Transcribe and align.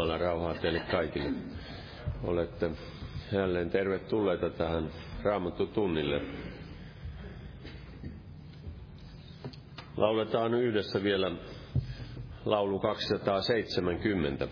Jumalan 0.00 0.20
rauhaa 0.20 0.54
teille 0.54 0.80
kaikille. 0.80 1.30
Olette 2.24 2.70
jälleen 3.32 3.70
tervetulleita 3.70 4.50
tähän 4.50 4.90
Raamattu 5.22 5.66
tunnille. 5.66 6.22
Lauletaan 9.96 10.54
yhdessä 10.54 11.02
vielä 11.02 11.30
laulu 12.44 12.78
270. 12.78 14.48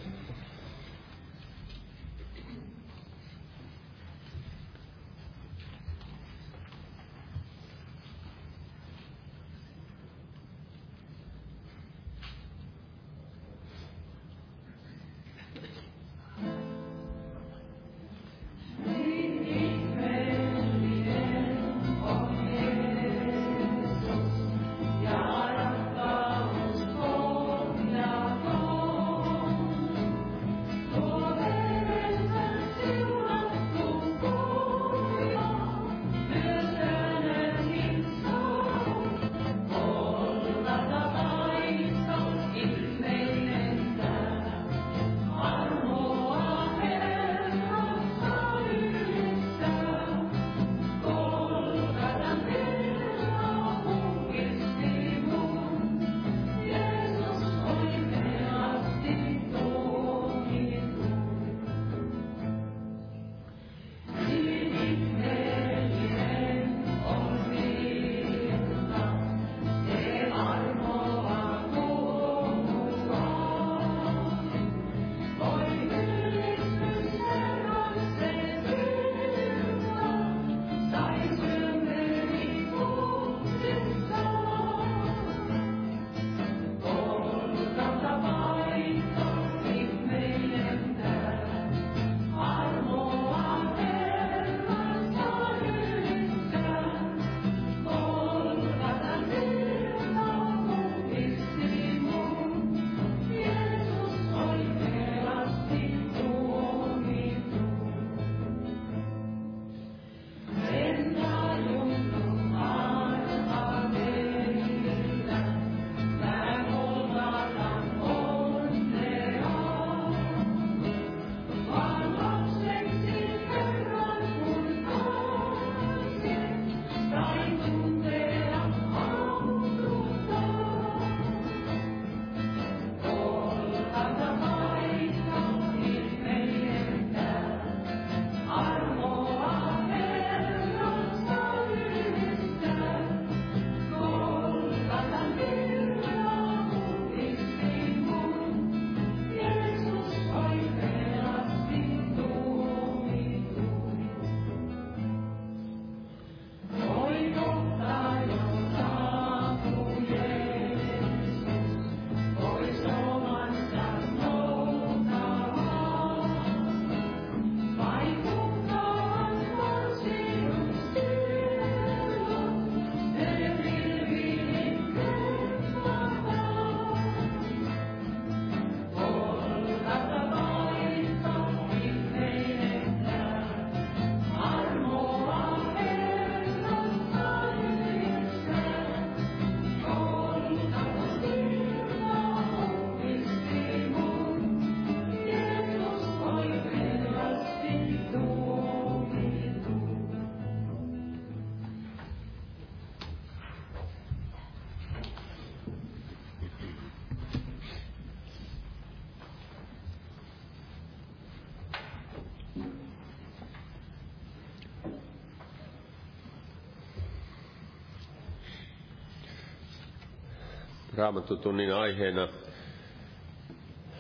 Raamattutunnin 220.99 221.75
aiheena 221.75 222.29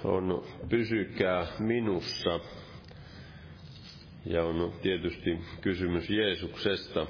on 0.04 0.44
Pysykää 0.68 1.46
minussa. 1.58 2.40
Ja 4.26 4.44
on 4.44 4.72
tietysti 4.82 5.38
kysymys 5.60 6.10
Jeesuksesta. 6.10 7.06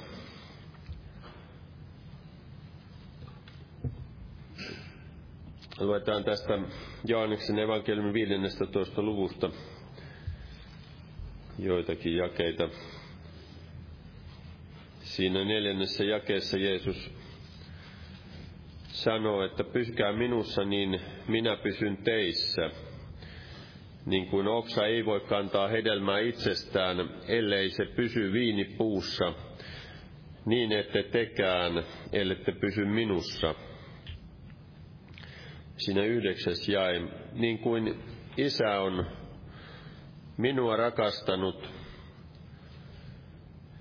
Luetaan 5.80 6.24
tästä 6.24 6.58
Johanneksen 7.04 7.58
evankeliumin 7.58 8.14
15. 8.14 9.02
luvusta 9.02 9.50
joitakin 11.58 12.16
jakeita. 12.16 12.68
Siinä 15.02 15.44
neljännessä 15.44 16.04
jakeessa 16.04 16.58
Jeesus 16.58 17.10
sanoo, 19.08 19.44
että 19.44 19.64
pysykää 19.64 20.12
minussa, 20.12 20.64
niin 20.64 21.00
minä 21.28 21.56
pysyn 21.56 21.96
teissä. 21.96 22.70
Niin 24.06 24.26
kuin 24.26 24.48
oksa 24.48 24.86
ei 24.86 25.04
voi 25.04 25.20
kantaa 25.20 25.68
hedelmää 25.68 26.18
itsestään, 26.18 26.96
ellei 27.28 27.70
se 27.70 27.84
pysy 27.84 28.32
viinipuussa, 28.32 29.32
niin 30.46 30.72
ette 30.72 31.02
tekään, 31.02 31.84
ellette 32.12 32.52
pysy 32.52 32.84
minussa. 32.84 33.54
Siinä 35.76 36.04
yhdeksäs 36.04 36.68
jae, 36.68 37.02
niin 37.32 37.58
kuin 37.58 37.94
isä 38.36 38.80
on 38.80 39.06
minua 40.36 40.76
rakastanut, 40.76 41.70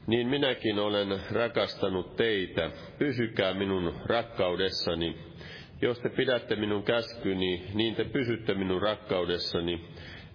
niin 0.08 0.28
minäkin 0.28 0.80
olen 0.80 1.20
rakastanut 1.32 2.16
teitä. 2.16 2.72
Pysykää 2.98 3.54
minun 3.54 3.94
rakkaudessani. 4.06 5.18
Jos 5.82 6.00
te 6.00 6.10
pidätte 6.10 6.56
minun 6.56 6.84
käskyni, 6.84 7.64
niin 7.74 7.96
te 7.96 8.04
pysytte 8.04 8.54
minun 8.54 8.82
rakkaudessani, 8.82 9.82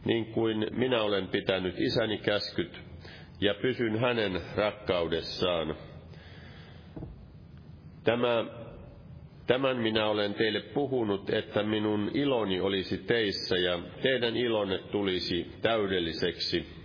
niin 0.05 0.27
kuin 0.27 0.67
minä 0.71 1.03
olen 1.03 1.29
pitänyt 1.29 1.75
isäni 1.81 2.19
käskyt 2.19 2.81
ja 3.41 3.55
pysyn 3.55 3.99
hänen 4.01 4.41
rakkaudessaan. 4.57 5.77
Tämä, 8.05 8.45
tämän 9.47 9.77
minä 9.77 10.07
olen 10.07 10.35
teille 10.35 10.61
puhunut, 10.61 11.31
että 11.31 11.63
minun 11.63 12.11
iloni 12.15 12.61
olisi 12.61 12.99
teissä 12.99 13.57
ja 13.57 13.79
teidän 14.03 14.37
ilonne 14.37 14.79
tulisi 14.79 15.47
täydelliseksi. 15.63 16.82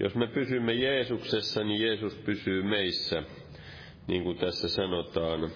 Jos 0.00 0.14
me 0.14 0.26
pysymme 0.26 0.72
Jeesuksessa, 0.74 1.64
niin 1.64 1.82
Jeesus 1.82 2.14
pysyy 2.14 2.62
meissä, 2.62 3.22
niin 4.06 4.24
kuin 4.24 4.38
tässä 4.38 4.68
sanotaan. 4.68 5.50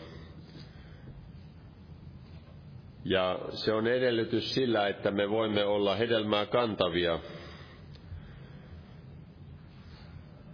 Ja 3.04 3.38
se 3.50 3.72
on 3.72 3.87
edellytys 3.87 4.54
sillä, 4.54 4.88
että 4.88 5.11
me 5.11 5.30
voimme 5.30 5.64
olla 5.64 5.96
hedelmää 5.96 6.46
kantavia, 6.46 7.18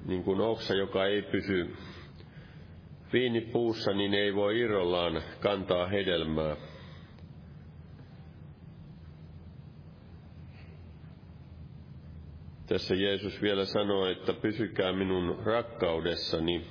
niin 0.07 0.25
kuin 0.25 0.41
oksa, 0.41 0.75
joka 0.75 1.07
ei 1.07 1.23
pysy 1.23 1.77
viinipuussa, 3.13 3.93
niin 3.93 4.15
ei 4.15 4.35
voi 4.35 4.61
irrollaan 4.61 5.23
kantaa 5.41 5.87
hedelmää. 5.87 6.57
Tässä 12.69 12.95
Jeesus 12.95 13.43
vielä 13.43 13.65
sanoo, 13.65 14.07
että 14.07 14.33
pysykää 14.33 14.93
minun 14.93 15.39
rakkaudessani. 15.45 16.67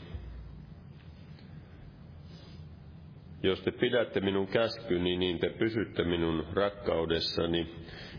Jos 3.44 3.62
te 3.62 3.72
pidätte 3.72 4.20
minun 4.20 4.48
käskyni, 4.48 5.18
niin 5.18 5.40
te 5.40 5.50
pysytte 5.50 6.04
minun 6.04 6.48
rakkaudessani. 6.54 7.76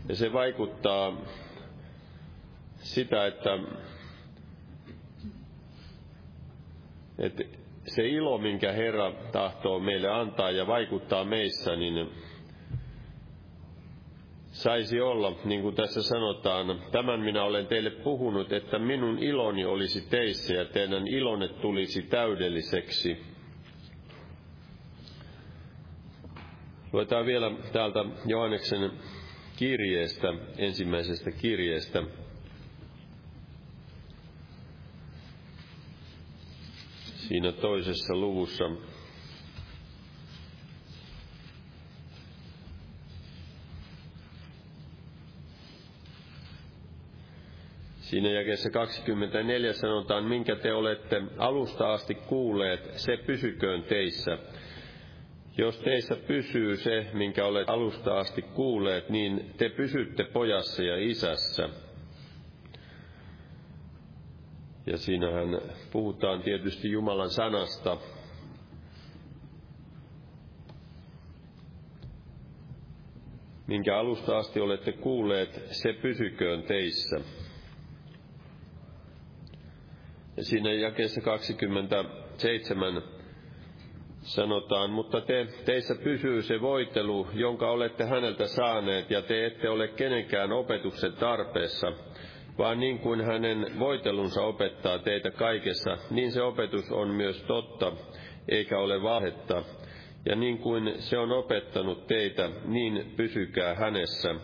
Ja 0.09 0.15
se 0.15 0.33
vaikuttaa 0.33 1.21
sitä, 2.75 3.25
että, 3.27 3.59
että 7.19 7.43
se 7.87 8.07
ilo, 8.07 8.37
minkä 8.37 8.71
Herra 8.71 9.13
tahtoo 9.31 9.79
meille 9.79 10.07
antaa 10.09 10.51
ja 10.51 10.67
vaikuttaa 10.67 11.23
meissä, 11.23 11.75
niin 11.75 12.09
saisi 14.59 15.01
olla, 15.01 15.35
niin 15.45 15.61
kuin 15.61 15.75
tässä 15.75 16.01
sanotaan, 16.03 16.81
tämän 16.91 17.19
minä 17.19 17.43
olen 17.43 17.67
teille 17.67 17.89
puhunut, 17.89 18.53
että 18.53 18.79
minun 18.79 19.19
iloni 19.19 19.65
olisi 19.65 20.09
teissä 20.09 20.53
ja 20.53 20.65
teidän 20.65 21.07
ilonne 21.07 21.47
tulisi 21.47 22.01
täydelliseksi. 22.01 23.17
Luetaan 26.93 27.25
vielä 27.25 27.51
täältä 27.73 27.99
Johanneksen 28.25 28.91
kirjeestä, 29.57 30.27
ensimmäisestä 30.57 31.31
kirjeestä. 31.31 32.03
Siinä 37.27 37.51
toisessa 37.51 38.15
luvussa 38.15 38.65
Siinä 48.09 48.29
jakeessa 48.29 48.69
24 48.69 49.73
sanotaan, 49.73 50.25
minkä 50.25 50.55
te 50.55 50.73
olette 50.73 51.21
alusta 51.37 51.93
asti 51.93 52.15
kuulleet, 52.15 52.91
se 52.93 53.17
pysyköön 53.17 53.83
teissä. 53.83 54.37
Jos 55.57 55.79
teissä 55.79 56.15
pysyy 56.15 56.77
se, 56.77 57.07
minkä 57.13 57.45
olet 57.45 57.69
alusta 57.69 58.19
asti 58.19 58.41
kuulleet, 58.41 59.09
niin 59.09 59.53
te 59.57 59.69
pysytte 59.69 60.23
pojassa 60.23 60.83
ja 60.83 61.09
isässä. 61.09 61.69
Ja 64.85 64.97
siinähän 64.97 65.61
puhutaan 65.91 66.41
tietysti 66.41 66.91
Jumalan 66.91 67.29
sanasta. 67.29 67.97
Minkä 73.67 73.97
alusta 73.97 74.37
asti 74.37 74.59
olette 74.59 74.91
kuulleet, 74.91 75.61
se 75.71 75.93
pysyköön 75.93 76.63
teissä. 76.63 77.21
Siinä 80.41 80.73
jakeessa 80.73 81.21
27 81.21 83.01
sanotaan, 84.21 84.89
mutta 84.89 85.21
te, 85.21 85.47
teissä 85.65 85.95
pysyy 86.03 86.41
se 86.41 86.61
voitelu, 86.61 87.27
jonka 87.33 87.71
olette 87.71 88.05
häneltä 88.05 88.47
saaneet, 88.47 89.11
ja 89.11 89.21
te 89.21 89.45
ette 89.45 89.69
ole 89.69 89.87
kenenkään 89.87 90.51
opetuksen 90.51 91.13
tarpeessa, 91.13 91.93
vaan 92.57 92.79
niin 92.79 92.99
kuin 92.99 93.21
hänen 93.21 93.79
voitelunsa 93.79 94.41
opettaa 94.41 94.99
teitä 94.99 95.31
kaikessa, 95.31 95.97
niin 96.11 96.31
se 96.31 96.41
opetus 96.41 96.91
on 96.91 97.07
myös 97.09 97.43
totta, 97.43 97.91
eikä 98.49 98.79
ole 98.79 99.03
valhetta. 99.03 99.63
Ja 100.25 100.35
niin 100.35 100.57
kuin 100.57 100.93
se 100.97 101.17
on 101.17 101.31
opettanut 101.31 102.07
teitä, 102.07 102.49
niin 102.65 103.13
pysykää 103.17 103.75
hänessä. 103.75 104.35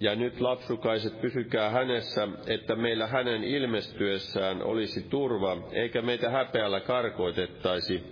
Ja 0.00 0.14
nyt 0.14 0.40
lapsukaiset 0.40 1.20
pysykää 1.20 1.70
hänessä, 1.70 2.28
että 2.46 2.76
meillä 2.76 3.06
hänen 3.06 3.44
ilmestyessään 3.44 4.62
olisi 4.62 5.02
turva, 5.02 5.56
eikä 5.72 6.02
meitä 6.02 6.30
häpeällä 6.30 6.80
karkoitettaisi 6.80 8.02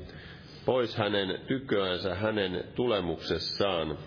pois 0.65 0.97
hänen 0.97 1.41
tyköänsä 1.47 2.15
hänen 2.15 2.65
tulemuksessaan. 2.75 3.99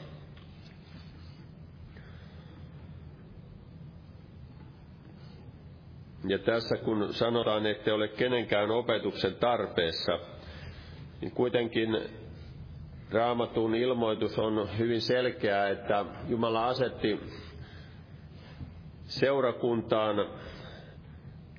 Ja 6.28 6.40
tässä 6.40 6.78
kun 6.78 7.14
sanotaan, 7.14 7.66
että 7.66 7.94
ole 7.94 8.08
kenenkään 8.08 8.72
opetuksen 8.72 9.36
tarpeessa, 9.36 10.20
niin 11.22 11.32
kuitenkin 11.32 11.98
raamatun 13.12 13.76
ilmoitus 13.76 14.40
on 14.40 14.70
hyvin 14.78 15.02
selkeä, 15.02 15.70
että 15.70 16.06
Jumala 16.30 16.68
asetti 16.68 17.20
seurakuntaan 19.12 20.28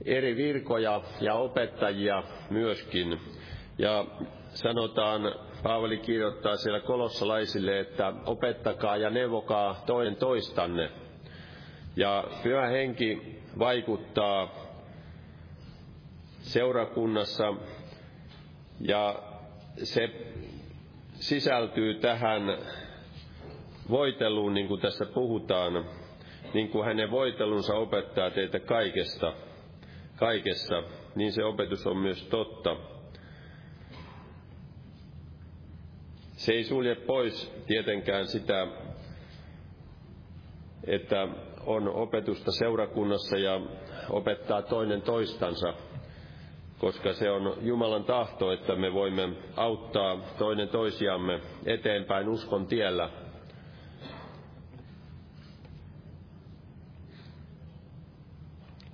eri 0.05 0.37
virkoja 0.37 1.01
ja 1.21 1.35
opettajia 1.35 2.23
myöskin. 2.51 3.21
Ja 3.79 4.07
sanotaan, 4.55 5.35
Paavali 5.63 5.99
kirjoittaa 5.99 6.57
siellä 6.57 6.81
kolossalaisille, 6.81 7.81
että 7.81 8.13
opettakaa 8.27 8.97
ja 8.97 9.11
neuvokaa 9.11 9.83
toinen 9.87 10.17
toistanne. 10.17 10.91
Ja 11.97 12.25
pyhä 12.43 12.67
henki 12.67 13.39
vaikuttaa 13.59 14.49
seurakunnassa 16.41 17.55
ja 18.81 19.23
se 19.83 20.11
sisältyy 21.15 21.95
tähän 21.95 22.59
voiteluun, 23.91 24.55
niin 24.55 24.69
kuin 24.69 24.81
tässä 24.81 25.07
puhutaan, 25.07 25.85
niin 26.55 26.69
kuin 26.69 26.85
hänen 26.85 27.11
voitelunsa 27.11 27.75
opettaa 27.75 28.31
teitä 28.31 28.61
kaikesta, 28.61 29.33
kaikessa, 30.17 30.83
niin 31.15 31.33
se 31.33 31.45
opetus 31.45 31.87
on 31.87 31.97
myös 31.97 32.23
totta. 32.23 32.77
Se 36.37 36.53
ei 36.53 36.65
sulje 36.65 36.95
pois 36.95 37.53
tietenkään 37.67 38.27
sitä, 38.27 38.67
että 40.87 41.29
on 41.67 41.89
opetusta 41.89 42.53
seurakunnassa 42.53 43.37
ja 43.39 43.61
opettaa 44.11 44.63
toinen 44.63 45.03
toistansa, 45.03 45.75
koska 46.79 47.13
se 47.13 47.31
on 47.31 47.57
Jumalan 47.61 48.05
tahto, 48.05 48.53
että 48.53 48.75
me 48.77 48.93
voimme 48.93 49.29
auttaa 49.57 50.19
toinen 50.39 50.69
toisiamme 50.69 51.41
eteenpäin 51.67 52.29
uskon 52.29 52.67
tiellä– 52.67 53.11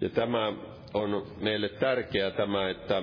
Ja 0.01 0.09
tämä 0.09 0.53
on 0.95 1.27
meille 1.41 1.69
tärkeää 1.69 2.31
tämä, 2.31 2.69
että 2.71 3.03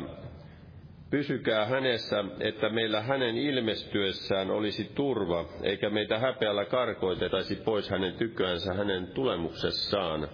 pysykää 1.10 1.66
hänessä, 1.66 2.24
että 2.40 2.70
meillä 2.70 3.02
hänen 3.02 3.38
ilmestyessään 3.38 4.52
olisi 4.52 4.92
turva, 4.96 5.46
eikä 5.64 5.90
meitä 5.90 6.20
häpeällä 6.20 6.66
karkoitetaisi 6.66 7.56
pois 7.56 7.90
hänen 7.90 8.14
tyköänsä 8.14 8.74
hänen 8.74 9.08
tulemuksessaan. 9.08 10.28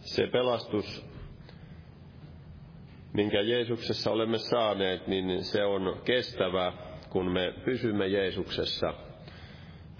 Se 0.00 0.26
pelastus, 0.26 1.06
minkä 3.12 3.40
Jeesuksessa 3.40 4.10
olemme 4.10 4.38
saaneet, 4.38 5.06
niin 5.06 5.44
se 5.44 5.64
on 5.64 6.00
kestävä, 6.04 6.72
kun 7.10 7.32
me 7.32 7.54
pysymme 7.64 8.06
Jeesuksessa– 8.06 8.94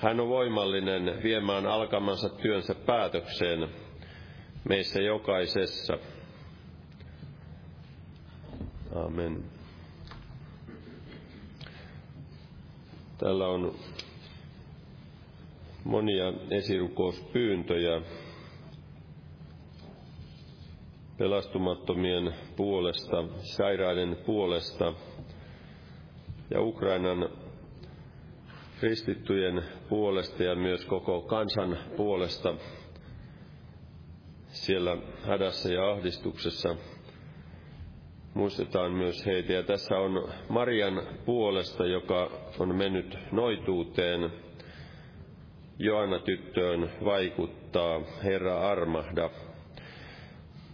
hän 0.02 0.20
on 0.20 0.28
voimallinen 0.28 1.22
viemään 1.22 1.66
alkamansa 1.66 2.28
työnsä 2.28 2.74
päätökseen. 2.74 3.68
meissä 4.68 5.00
jokaisessa. 5.00 5.98
Amen. 8.94 9.44
Täällä 13.18 13.48
on 13.48 13.74
monia 15.84 16.32
esirukouspyyntöjä 16.50 18.02
pelastumattomien 21.18 22.34
puolesta, 22.56 23.24
sairaiden 23.42 24.16
puolesta 24.26 24.94
ja 26.50 26.60
Ukrainan 26.60 27.28
kristittyjen 28.82 29.64
puolesta 29.88 30.42
ja 30.42 30.54
myös 30.54 30.84
koko 30.84 31.20
kansan 31.20 31.78
puolesta 31.96 32.54
siellä 34.48 34.96
hädässä 35.26 35.68
ja 35.72 35.90
ahdistuksessa. 35.90 36.76
Muistetaan 38.34 38.92
myös 38.92 39.26
heitä. 39.26 39.52
Ja 39.52 39.62
tässä 39.62 39.94
on 39.98 40.32
Marian 40.48 41.02
puolesta, 41.24 41.86
joka 41.86 42.30
on 42.58 42.74
mennyt 42.74 43.18
noituuteen. 43.32 44.30
Joanna 45.78 46.18
tyttöön 46.18 46.90
vaikuttaa 47.04 48.00
Herra 48.24 48.70
armahda. 48.70 49.30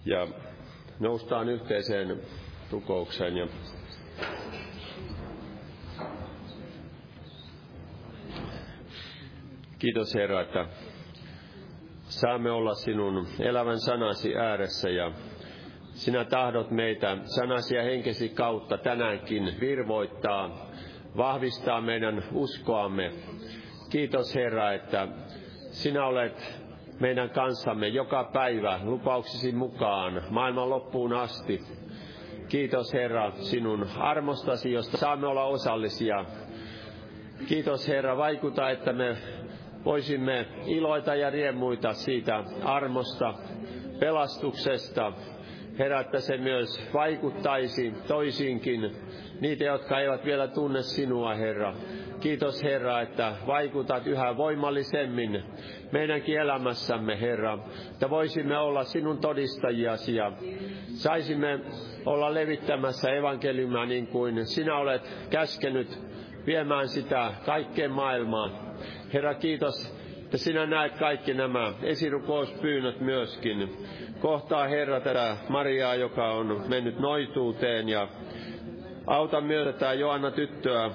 Ja 0.05 0.29
noustaan 1.01 1.49
yhteiseen 1.49 2.21
rukoukseen 2.71 3.37
ja 3.37 3.47
Kiitos 9.79 10.15
Herra, 10.15 10.41
että 10.41 10.67
saamme 12.01 12.51
olla 12.51 12.75
sinun 12.75 13.27
elävän 13.41 13.81
sanasi 13.81 14.37
ääressä 14.37 14.91
ja 14.91 15.13
sinä 15.93 16.25
tahdot 16.25 16.71
meitä 16.71 17.17
sanasi 17.25 17.77
ja 17.77 17.83
henkesi 17.83 18.29
kautta 18.29 18.79
tänäänkin 18.79 19.55
virvoittaa, 19.61 20.71
vahvistaa 21.17 21.81
meidän 21.81 22.25
uskoamme. 22.33 23.13
Kiitos 23.91 24.35
Herra, 24.35 24.73
että 24.73 25.09
sinä 25.71 26.07
olet 26.07 26.61
meidän 27.01 27.31
kanssamme 27.31 27.89
joka 27.89 28.31
päivä 28.33 28.81
lupauksisi 28.83 29.53
mukaan 29.53 30.23
maailman 30.31 30.71
loppuun 30.71 31.13
asti. 31.13 31.61
Kiitos 32.49 32.93
Herra 32.93 33.31
sinun 33.31 33.87
armostasi, 33.99 34.73
josta 34.73 34.97
saamme 34.97 35.27
olla 35.27 35.45
osallisia. 35.45 36.25
Kiitos 37.49 37.89
Herra, 37.89 38.17
vaikuta, 38.17 38.71
että 38.71 38.93
me 38.93 39.17
voisimme 39.85 40.47
iloita 40.67 41.15
ja 41.15 41.31
riemuita 41.31 41.93
siitä 41.93 42.45
armosta, 42.65 43.35
pelastuksesta. 44.01 45.13
Herra, 45.79 46.01
että 46.01 46.21
se 46.21 46.37
myös 46.37 46.91
vaikuttaisi 46.95 47.95
toisiinkin, 48.09 48.97
niitä, 49.41 49.65
jotka 49.65 50.01
eivät 50.01 50.25
vielä 50.25 50.49
tunne 50.49 50.83
sinua, 50.83 51.35
Herra. 51.35 51.75
Kiitos 52.21 52.63
Herra, 52.63 53.01
että 53.01 53.33
vaikutat 53.47 54.07
yhä 54.07 54.37
voimallisemmin 54.37 55.43
meidänkin 55.93 56.41
elämässämme, 56.41 57.21
Herra, 57.21 57.59
että 57.91 58.11
voisimme 58.11 58.59
olla 58.59 58.85
sinun 58.85 59.19
todistajiasi 59.19 60.17
ja 60.17 60.33
saisimme 60.89 61.61
olla 62.07 62.35
levittämässä 62.35 63.11
evankeliumia 63.11 63.87
niin 63.87 64.07
kuin 64.07 64.47
sinä 64.47 64.77
olet 64.77 65.27
käskenyt 65.31 65.99
viemään 66.47 66.89
sitä 66.89 67.33
kaikkeen 67.47 67.93
maailmaan. 67.93 68.68
Herra, 69.13 69.35
kiitos, 69.35 69.95
että 70.25 70.37
sinä 70.39 70.67
näet 70.67 70.99
kaikki 70.99 71.35
nämä 71.35 71.73
esirukouspyynnöt 71.83 73.01
myöskin. 73.01 73.87
Kohtaa 74.21 74.69
Herra 74.69 75.01
tätä 75.01 75.37
Mariaa, 75.49 75.95
joka 75.95 76.31
on 76.31 76.65
mennyt 76.69 76.99
noituuteen 76.99 77.89
ja 77.89 78.09
auta 79.07 79.41
myös 79.41 79.75
tätä 79.75 79.93
Joanna 79.93 80.31
tyttöä, 80.31 80.91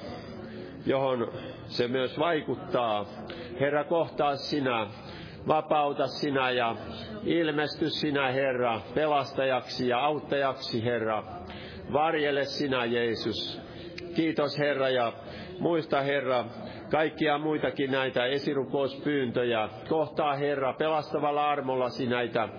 johon 0.86 1.32
se 1.66 1.88
myös 1.88 2.20
vaikuttaa. 2.20 3.06
Herra, 3.60 3.84
kohtaa 3.84 4.36
sinä, 4.36 4.88
vapauta 5.48 6.08
sinä 6.08 6.52
ja 6.52 6.76
ilmesty 7.24 7.90
sinä, 7.90 8.32
Herra, 8.32 8.82
pelastajaksi 8.94 9.88
ja 9.88 10.00
auttajaksi, 10.00 10.86
Herra. 10.86 11.24
Varjele 11.94 12.46
sinä, 12.46 12.86
Jeesus. 12.86 13.62
Kiitos, 14.16 14.60
Herra, 14.60 14.90
ja 14.90 15.14
muista, 15.60 16.02
Herra, 16.02 16.46
kaikkia 16.94 17.38
muitakin 17.38 17.92
näitä 17.92 18.26
esirukouspyyntöjä. 18.26 19.70
Kohtaa 19.90 20.36
Herra 20.36 20.74
pelastavalla 20.74 21.50
armollasi 21.50 22.06
näitä, 22.08 22.50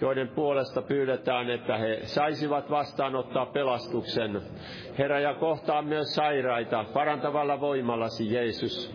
joiden 0.00 0.28
puolesta 0.28 0.82
pyydetään, 0.82 1.50
että 1.50 1.76
he 1.76 2.00
saisivat 2.02 2.70
vastaanottaa 2.70 3.46
pelastuksen. 3.46 4.40
Herra, 4.98 5.20
ja 5.20 5.34
kohtaa 5.34 5.82
myös 5.82 6.14
sairaita 6.14 6.84
parantavalla 6.92 7.60
voimallasi, 7.60 8.34
Jeesus. 8.34 8.94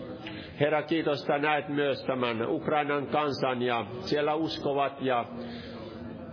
Herra, 0.59 0.83
kiitos, 0.83 1.21
että 1.21 1.37
näet 1.37 1.69
myös 1.69 2.03
tämän 2.03 2.49
Ukrainan 2.49 3.07
kansan 3.07 3.61
ja 3.61 3.85
siellä 3.99 4.33
uskovat 4.33 5.01
ja 5.01 5.25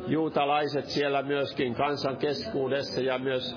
juutalaiset 0.06 0.84
siellä 0.84 1.22
myöskin 1.22 1.74
kansan 1.74 2.16
keskuudessa 2.16 3.00
ja 3.00 3.18
myös 3.18 3.56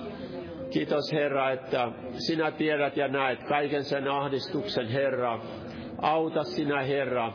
Kiitos 0.70 1.12
Herra, 1.12 1.50
että 1.50 1.92
sinä 2.12 2.50
tiedät 2.50 2.96
ja 2.96 3.08
näet 3.08 3.44
kaiken 3.44 3.84
sen 3.84 4.08
ahdistuksen, 4.08 4.88
Herra. 4.88 5.40
Auta 6.02 6.44
sinä, 6.44 6.82
Herra. 6.82 7.32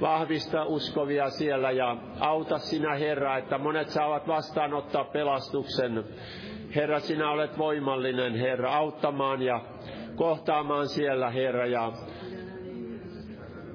Vahvista 0.00 0.64
uskovia 0.64 1.30
siellä 1.30 1.70
ja 1.70 1.96
auta 2.20 2.58
sinä, 2.58 2.94
Herra, 2.94 3.38
että 3.38 3.58
monet 3.58 3.88
saavat 3.88 4.28
vastaanottaa 4.28 5.04
pelastuksen. 5.04 6.04
Herra, 6.74 7.00
sinä 7.00 7.30
olet 7.30 7.58
voimallinen, 7.58 8.34
Herra, 8.34 8.74
auttamaan 8.76 9.42
ja 9.42 9.60
kohtaamaan 10.16 10.88
siellä, 10.88 11.30
Herra, 11.30 11.66
ja 11.66 11.92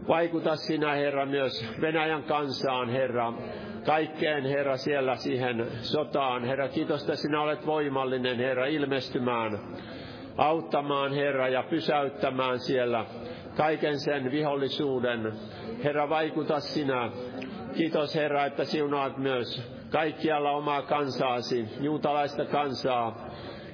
vaikuta 0.07 0.55
sinä, 0.55 0.93
Herra, 0.93 1.25
myös 1.25 1.65
Venäjän 1.81 2.23
kansaan, 2.23 2.89
Herra 2.89 3.33
kaikkeen, 3.87 4.45
Herra, 4.45 4.77
siellä 4.77 5.15
siihen 5.15 5.67
sotaan. 5.81 6.43
Herra, 6.43 6.67
kiitos, 6.67 7.01
että 7.01 7.15
sinä 7.15 7.41
olet 7.41 7.65
voimallinen, 7.65 8.37
Herra, 8.37 8.65
ilmestymään, 8.65 9.59
auttamaan, 10.37 11.13
Herra, 11.13 11.47
ja 11.47 11.63
pysäyttämään 11.63 12.59
siellä 12.59 13.05
kaiken 13.57 13.99
sen 13.99 14.31
vihollisuuden. 14.31 15.33
Herra, 15.83 16.09
vaikuta 16.09 16.59
sinä. 16.59 17.11
Kiitos, 17.75 18.15
Herra, 18.15 18.45
että 18.45 18.63
siunaat 18.63 19.17
myös 19.17 19.71
kaikkialla 19.91 20.51
omaa 20.51 20.81
kansaasi, 20.81 21.65
juutalaista 21.79 22.45
kansaa. 22.45 23.29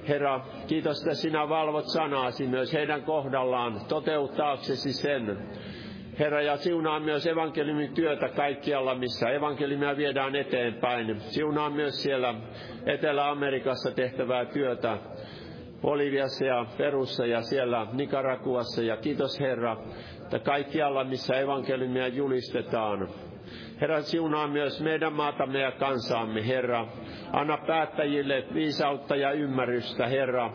Herra, 0.08 0.40
kiitos, 0.66 0.98
että 1.02 1.14
sinä 1.14 1.48
valvot 1.48 1.88
sanaasi 1.88 2.46
myös 2.46 2.72
heidän 2.72 3.02
kohdallaan 3.02 3.80
toteuttaaksesi 3.88 4.92
sen. 4.92 5.38
Herra, 6.18 6.42
ja 6.42 6.56
siunaa 6.56 7.00
myös 7.00 7.26
evankeliumin 7.26 7.94
työtä 7.94 8.28
kaikkialla, 8.28 8.94
missä 8.94 9.30
evankeliumia 9.30 9.96
viedään 9.96 10.36
eteenpäin. 10.36 11.20
Siunaa 11.20 11.70
myös 11.70 12.02
siellä 12.02 12.34
Etelä-Amerikassa 12.86 13.90
tehtävää 13.90 14.44
työtä, 14.44 14.98
Boliviassa 15.82 16.44
ja 16.44 16.66
Perussa 16.78 17.26
ja 17.26 17.42
siellä 17.42 17.86
Nicaraguassa. 17.92 18.82
Ja 18.82 18.96
kiitos 18.96 19.40
Herra, 19.40 19.76
että 20.22 20.38
kaikkialla, 20.38 21.04
missä 21.04 21.34
evankeliumia 21.34 22.08
julistetaan. 22.08 23.08
Herra, 23.80 24.02
siunaa 24.02 24.46
myös 24.46 24.80
meidän 24.80 25.12
maatamme 25.12 25.60
ja 25.60 25.72
kansaamme, 25.72 26.46
Herra. 26.46 26.86
Anna 27.32 27.58
päättäjille 27.66 28.44
viisautta 28.54 29.16
ja 29.16 29.30
ymmärrystä, 29.32 30.06
Herra. 30.06 30.52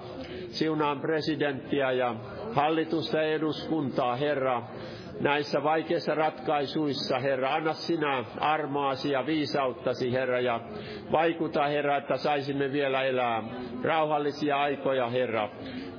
Siunaan 0.50 1.00
presidenttiä 1.00 1.92
ja 1.92 2.16
hallitusta 2.54 3.18
ja 3.18 3.24
eduskuntaa, 3.24 4.16
Herra 4.16 4.64
näissä 5.20 5.64
vaikeissa 5.64 6.16
ratkaisuissa, 6.16 7.20
Herra. 7.20 7.54
Anna 7.54 7.74
sinä 7.74 8.24
armoasi 8.40 9.12
ja 9.12 9.26
viisauttasi, 9.26 10.12
Herra, 10.14 10.40
ja 10.40 10.60
vaikuta, 11.12 11.68
Herra, 11.68 11.98
että 11.98 12.18
saisimme 12.18 12.72
vielä 12.72 13.04
elää 13.04 13.44
rauhallisia 13.84 14.58
aikoja, 14.58 15.10
Herra. 15.10 15.50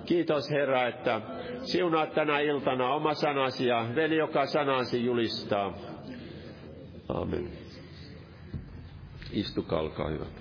Kiitos, 0.05 0.51
Herra, 0.51 0.87
että 0.87 1.21
siunaat 1.63 2.15
tänä 2.15 2.41
iltana 2.41 2.95
oma 2.95 3.15
sanasi 3.15 3.67
ja 3.67 3.87
veli, 3.95 4.17
joka 4.17 4.47
sanasi 4.47 5.05
julistaa. 5.05 5.73
Amen. 7.09 7.51
Istukaa, 9.33 9.81
olkaa 9.81 10.09
hyvä. 10.09 10.40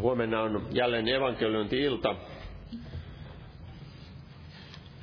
Huomenna 0.00 0.42
on 0.42 0.66
jälleen 0.70 1.08
evankeliointi-ilta 1.08 2.14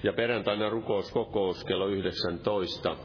ja 0.04 0.14
perjantaina 0.14 0.70
rukouskokous 0.70 1.64
kello 1.66 1.88
19. 1.88 2.98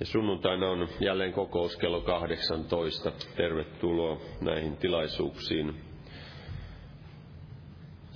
Ja 0.00 0.06
sunnuntaina 0.06 0.70
on 0.70 0.88
jälleen 1.00 1.32
kokous 1.32 1.76
kello 1.76 2.00
18. 2.00 3.12
Tervetuloa 3.36 4.20
näihin 4.40 4.76
tilaisuuksiin. 4.76 5.80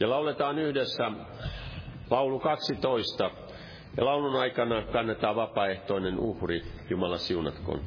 Ja 0.00 0.11
lauletaan 0.11 0.59
yhdessä 0.59 1.11
Laulu 2.11 2.40
12. 2.40 3.31
Ja 3.96 4.05
laulun 4.05 4.37
aikana 4.37 4.83
kannetaan 4.83 5.37
vapaaehtoinen 5.37 6.18
uhri. 6.18 6.62
Jumala 6.90 7.18
siunatkoon. 7.18 7.81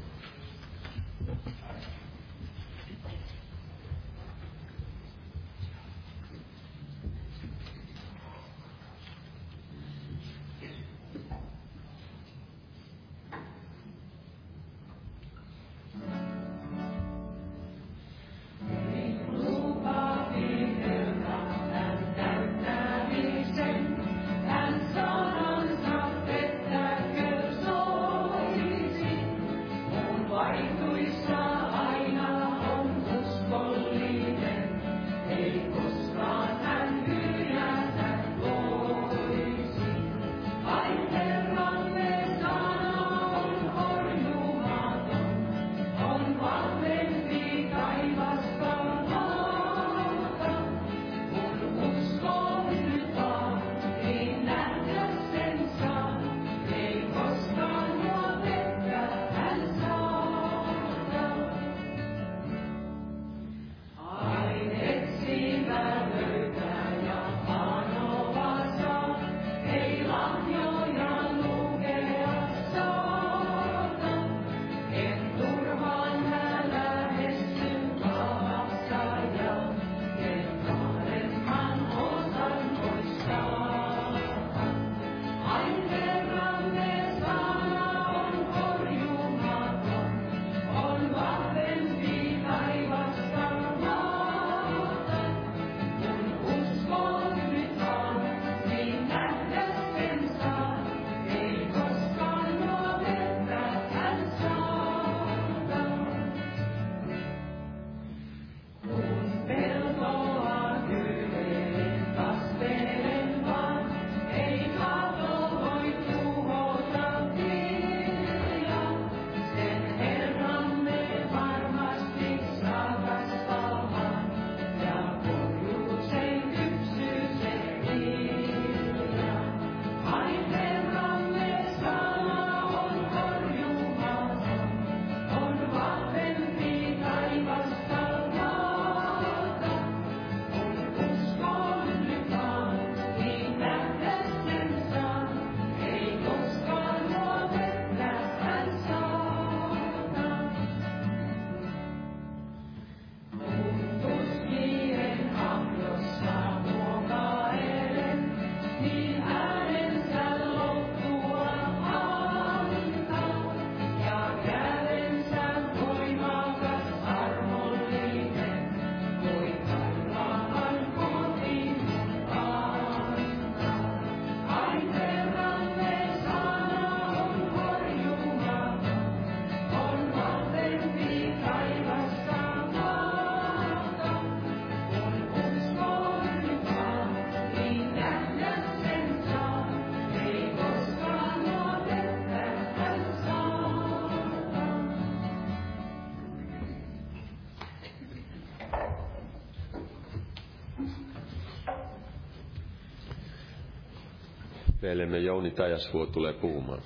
Veljemme 204.83 205.19
Jouni 205.19 205.51
Tajasvuo 205.51 206.05
tulee 206.05 206.33
puhumaan. 206.33 206.81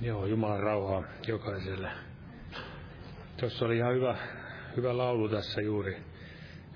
Joo, 0.00 0.26
Jumalan 0.26 0.60
rauhaa 0.60 1.02
jokaiselle. 1.26 1.90
Tuossa 3.36 3.64
oli 3.64 3.76
ihan 3.76 3.94
hyvä, 3.94 4.16
hyvä 4.76 4.96
laulu 4.96 5.28
tässä 5.28 5.60
juuri. 5.60 5.96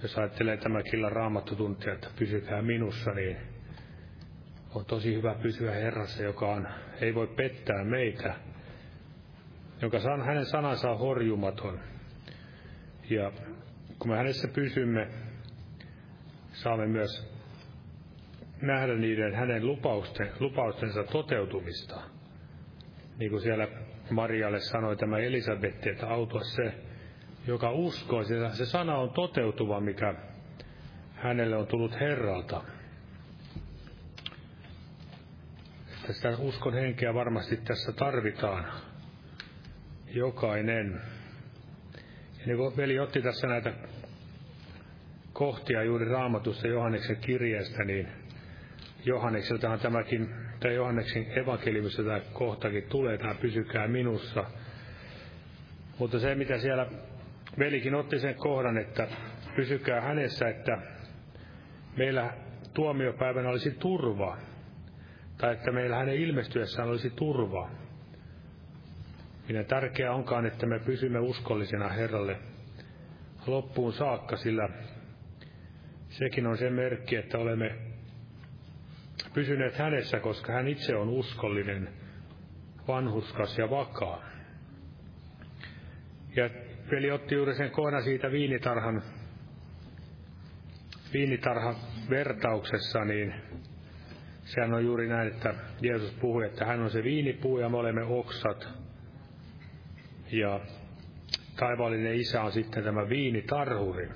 Jos 0.03 0.19
ajattelee 0.19 0.57
tämä 0.57 0.83
killan 0.83 1.13
raamattotuntia, 1.13 1.93
että 1.93 2.11
pysykää 2.19 2.63
minussa, 2.63 3.11
niin 3.11 3.37
on 4.75 4.85
tosi 4.85 5.15
hyvä 5.15 5.35
pysyä 5.35 5.73
Herrassa, 5.73 6.23
joka 6.23 6.47
on, 6.47 6.69
ei 7.01 7.15
voi 7.15 7.27
pettää 7.27 7.85
meitä, 7.85 8.35
joka 9.83 10.01
san, 10.01 10.25
hänen 10.25 10.47
sanansa 10.47 10.91
on 10.91 10.99
horjumaton. 10.99 11.92
Ja 13.11 13.33
kun 13.99 14.11
me 14.11 14.17
hänessä 14.17 14.49
pysymme, 14.49 15.09
saamme 16.53 16.87
myös 16.87 17.33
nähdä 18.63 18.95
niiden 18.95 19.35
hänen 19.35 19.67
lupausten, 19.67 20.29
lupaustensa 20.41 21.05
toteutumista. 21.05 22.01
Niin 23.19 23.31
kuin 23.31 23.43
siellä 23.43 23.69
Marialle 24.11 24.61
sanoi 24.61 24.97
tämä 24.97 25.19
Elisabetti, 25.19 25.91
että 25.91 26.09
autua 26.09 26.43
se, 26.43 26.75
joka 27.47 27.71
uskoo, 27.71 28.25
sillä 28.25 28.49
se 28.49 28.67
sana 28.67 28.97
on 28.99 29.11
toteutuva, 29.11 29.81
mikä 29.81 30.15
hänelle 31.15 31.57
on 31.57 31.67
tullut 31.67 32.01
Herralta. 32.01 32.63
Että 36.01 36.13
sitä 36.13 36.37
uskon 36.39 36.75
henkeä 36.75 37.15
varmasti 37.15 37.57
tässä 37.57 37.93
tarvitaan. 37.93 38.65
Jokainen. 40.15 41.01
Niin 42.47 42.57
kuin 42.57 42.77
veli 42.77 42.99
otti 42.99 43.23
tässä 43.23 43.47
näitä 43.47 43.73
kohtia 45.33 45.83
juuri 45.83 46.05
raamatussa 46.05 46.69
Johanneksen 46.69 47.17
kirjeestä, 47.17 47.85
niin 47.85 48.09
Johannekseltahan 49.05 49.81
tämäkin, 49.81 50.29
tämä 50.61 50.75
Johanneksen 50.75 51.39
evankeliumissa 51.39 52.03
tämä 52.03 52.21
kohtakin 52.33 52.83
tulee, 52.83 53.19
tämä 53.19 53.35
pysykää 53.35 53.89
minussa. 53.89 54.45
Mutta 55.99 56.19
se, 56.19 56.35
mitä 56.35 56.59
siellä 56.59 56.87
velikin 57.59 57.95
otti 57.95 58.19
sen 58.19 58.35
kohdan, 58.35 58.79
että 58.79 59.09
pysykää 59.57 60.01
hänessä, 60.01 60.49
että 60.49 60.79
meillä 61.97 62.33
tuomiopäivänä 62.75 63.49
olisi 63.49 63.71
turva, 63.71 64.37
tai 65.39 65.53
että 65.53 65.73
meillä 65.73 65.97
hänen 65.97 66.17
ilmestyessään 66.17 66.89
olisi 66.89 67.11
turva. 67.11 67.71
Miten 69.49 69.67
tärkeää 69.67 70.15
onkaan, 70.15 70.47
että 70.47 70.67
me 70.67 70.79
pysymme 70.79 71.19
uskollisena 71.19 71.89
Herralle 71.89 72.37
loppuun 73.47 73.93
saakka, 73.93 74.37
sillä 74.37 74.69
sekin 76.09 76.47
on 76.47 76.59
se 76.59 76.71
merkki, 76.71 77.17
että 77.17 77.39
olemme 77.39 77.75
pysyneet 79.35 79.79
hänessä, 79.79 80.21
koska 80.21 80.53
hän 80.53 80.69
itse 80.69 80.97
on 80.97 81.09
uskollinen, 81.09 81.89
vanhuskas 82.89 83.59
ja 83.59 83.71
vakaa. 83.71 84.23
Ja 86.37 86.51
veli 86.91 87.11
otti 87.11 87.35
juuri 87.35 87.55
sen 87.55 87.71
kohdan 87.71 88.03
siitä 88.03 88.31
viinitarhan, 88.31 89.03
viinitarhan 91.13 91.77
vertauksessa, 92.11 93.05
niin 93.05 93.35
sehän 94.45 94.75
on 94.75 94.85
juuri 94.85 95.09
näin, 95.09 95.29
että 95.29 95.55
Jeesus 95.81 96.13
puhui, 96.21 96.47
että 96.47 96.65
hän 96.65 96.81
on 96.81 96.91
se 96.91 97.03
viinipuu 97.05 97.59
ja 97.59 97.69
me 97.69 97.77
olemme 97.77 98.03
oksat. 98.03 98.82
Ja 100.33 100.61
taivaallinen 101.57 102.15
isä 102.15 102.43
on 102.43 102.53
sitten 102.53 102.85
tämä 102.85 103.09
viinitarhuri. 103.09 104.09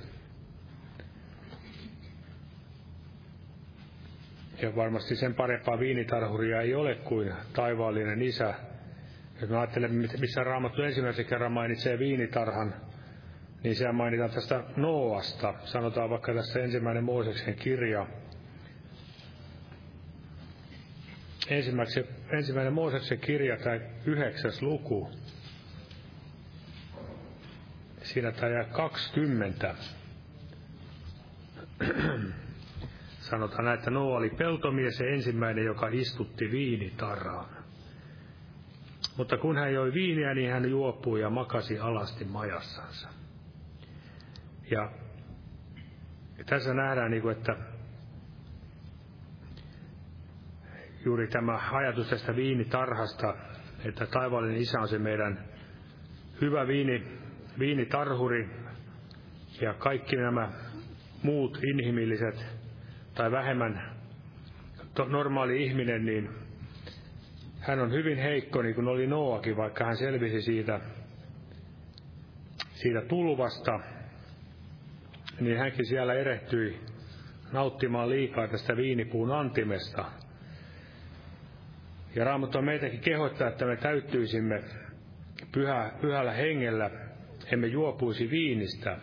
Ja 4.62 4.76
varmasti 4.76 5.16
sen 5.16 5.34
parempaa 5.34 5.78
viinitarhuria 5.78 6.60
ei 6.60 6.74
ole 6.74 6.94
kuin 6.94 7.32
taivaallinen 7.52 8.22
isä. 8.22 8.54
Jos 9.40 9.50
me 9.50 9.56
ajattelemme, 9.58 10.08
missä 10.20 10.44
Raamattu 10.44 10.82
ensimmäisen 10.82 11.26
kerran 11.26 11.52
mainitsee 11.52 11.98
viinitarhan, 11.98 12.74
niin 13.62 13.76
sehän 13.76 13.94
mainitaan 13.94 14.30
tästä 14.30 14.64
Noasta. 14.76 15.54
Sanotaan 15.64 16.10
vaikka 16.10 16.34
tässä 16.34 16.60
ensimmäinen 16.60 17.04
Mooseksen 17.04 17.54
kirja. 17.54 18.06
Ensimmäinen 22.32 22.72
Mooseksen 22.72 23.18
kirja, 23.18 23.56
tämä 23.56 23.80
yhdeksäs 24.06 24.62
luku. 24.62 25.10
Siinä 28.06 28.32
tämä 28.32 28.64
20 28.64 29.74
sanotaan 33.20 33.64
näin, 33.64 33.78
että 33.78 33.90
Noa 33.90 34.16
oli 34.16 34.30
peltomies 34.30 35.00
ja 35.00 35.06
ensimmäinen, 35.06 35.64
joka 35.64 35.88
istutti 35.88 36.50
viinitarhaan. 36.50 37.48
Mutta 39.16 39.36
kun 39.38 39.56
hän 39.56 39.74
joi 39.74 39.92
viiniä, 39.92 40.34
niin 40.34 40.52
hän 40.52 40.70
juopui 40.70 41.20
ja 41.20 41.30
makasi 41.30 41.78
alasti 41.78 42.24
majassansa. 42.24 43.08
Ja 44.70 44.90
tässä 46.46 46.74
nähdään, 46.74 47.10
niin 47.10 47.30
että 47.30 47.56
juuri 51.04 51.28
tämä 51.28 51.60
ajatus 51.72 52.08
tästä 52.08 52.36
viinitarhasta, 52.36 53.34
että 53.84 54.06
taivaallinen 54.06 54.60
isä 54.60 54.80
on 54.80 54.88
se 54.88 54.98
meidän 54.98 55.44
hyvä 56.40 56.66
viini, 56.66 57.25
viinitarhuri 57.58 58.48
ja 59.60 59.74
kaikki 59.74 60.16
nämä 60.16 60.52
muut 61.22 61.58
inhimilliset 61.64 62.46
tai 63.14 63.30
vähemmän 63.30 63.96
normaali 65.08 65.64
ihminen, 65.64 66.06
niin 66.06 66.30
hän 67.60 67.80
on 67.80 67.92
hyvin 67.92 68.18
heikko, 68.18 68.62
niin 68.62 68.74
kuin 68.74 68.88
oli 68.88 69.06
Noakin, 69.06 69.56
vaikka 69.56 69.84
hän 69.84 69.96
selvisi 69.96 70.42
siitä, 70.42 70.80
siitä 72.74 73.00
tulvasta, 73.08 73.80
niin 75.40 75.58
hänkin 75.58 75.86
siellä 75.86 76.14
erehtyi 76.14 76.80
nauttimaan 77.52 78.10
liikaa 78.10 78.48
tästä 78.48 78.76
viinipuun 78.76 79.32
antimesta. 79.32 80.04
Ja 82.14 82.24
Raamattu 82.24 82.58
on 82.58 82.64
meitäkin 82.64 83.00
kehottaa, 83.00 83.48
että 83.48 83.66
me 83.66 83.76
täyttyisimme 83.76 84.62
pyhä, 85.52 85.92
pyhällä 86.00 86.32
hengellä, 86.32 86.90
emme 87.52 87.66
juopuisi 87.66 88.30
viinistä, 88.30 88.96